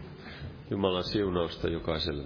Jumalan 0.70 1.04
siunausta 1.04 1.68
jokaiselle. 1.68 2.24